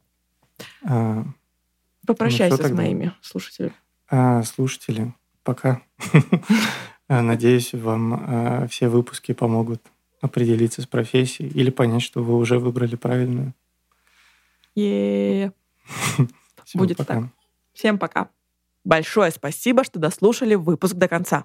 А, 0.84 1.24
Попрощайся 2.06 2.62
ну, 2.62 2.68
с 2.68 2.70
моими 2.70 3.12
слушателями. 3.20 3.74
А, 4.08 4.44
слушатели, 4.44 5.12
пока. 5.42 5.82
Надеюсь, 7.08 7.74
вам 7.74 8.14
а, 8.14 8.66
все 8.68 8.88
выпуски 8.88 9.32
помогут 9.32 9.82
определиться 10.24 10.80
с 10.80 10.86
профессией 10.86 11.50
или 11.50 11.70
понять, 11.70 12.02
что 12.02 12.22
вы 12.22 12.36
уже 12.36 12.58
выбрали 12.58 12.96
правильную. 12.96 13.52
Будет 16.74 16.96
так. 16.96 17.24
Всем 17.74 17.98
пока. 17.98 18.30
Большое 18.84 19.30
спасибо, 19.30 19.84
что 19.84 19.98
дослушали 19.98 20.54
выпуск 20.54 20.94
до 20.94 21.08
конца. 21.08 21.44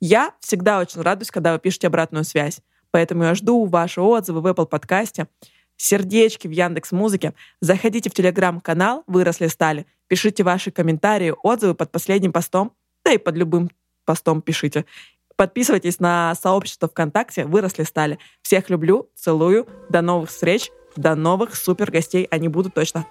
Я 0.00 0.34
всегда 0.40 0.80
очень 0.80 1.02
радуюсь, 1.02 1.30
когда 1.30 1.52
вы 1.52 1.60
пишете 1.60 1.86
обратную 1.86 2.24
связь, 2.24 2.60
поэтому 2.90 3.24
я 3.24 3.34
жду 3.34 3.64
ваши 3.64 4.00
отзывы 4.00 4.40
в 4.40 4.46
Apple 4.46 4.66
подкасте. 4.66 5.28
сердечки 5.76 6.48
в 6.48 6.50
Яндекс 6.50 6.92
Музыке. 6.92 7.32
Заходите 7.60 8.10
в 8.10 8.14
телеграм-канал 8.14 9.02
«Выросли 9.06 9.46
стали», 9.46 9.86
пишите 10.08 10.42
ваши 10.42 10.70
комментарии, 10.70 11.32
отзывы 11.42 11.74
под 11.74 11.90
последним 11.90 12.32
постом, 12.32 12.72
да 13.04 13.12
и 13.12 13.18
под 13.18 13.36
любым 13.36 13.70
постом 14.04 14.42
пишите. 14.42 14.84
Подписывайтесь 15.40 16.00
на 16.00 16.34
сообщество 16.34 16.86
ВКонтакте 16.86 17.46
«Выросли 17.46 17.84
стали». 17.84 18.18
Всех 18.42 18.68
люблю, 18.68 19.08
целую. 19.14 19.66
До 19.88 20.02
новых 20.02 20.28
встреч, 20.28 20.70
до 20.96 21.14
новых 21.14 21.56
супер 21.56 21.90
гостей. 21.90 22.28
Они 22.30 22.48
будут 22.48 22.74
точно. 22.74 23.06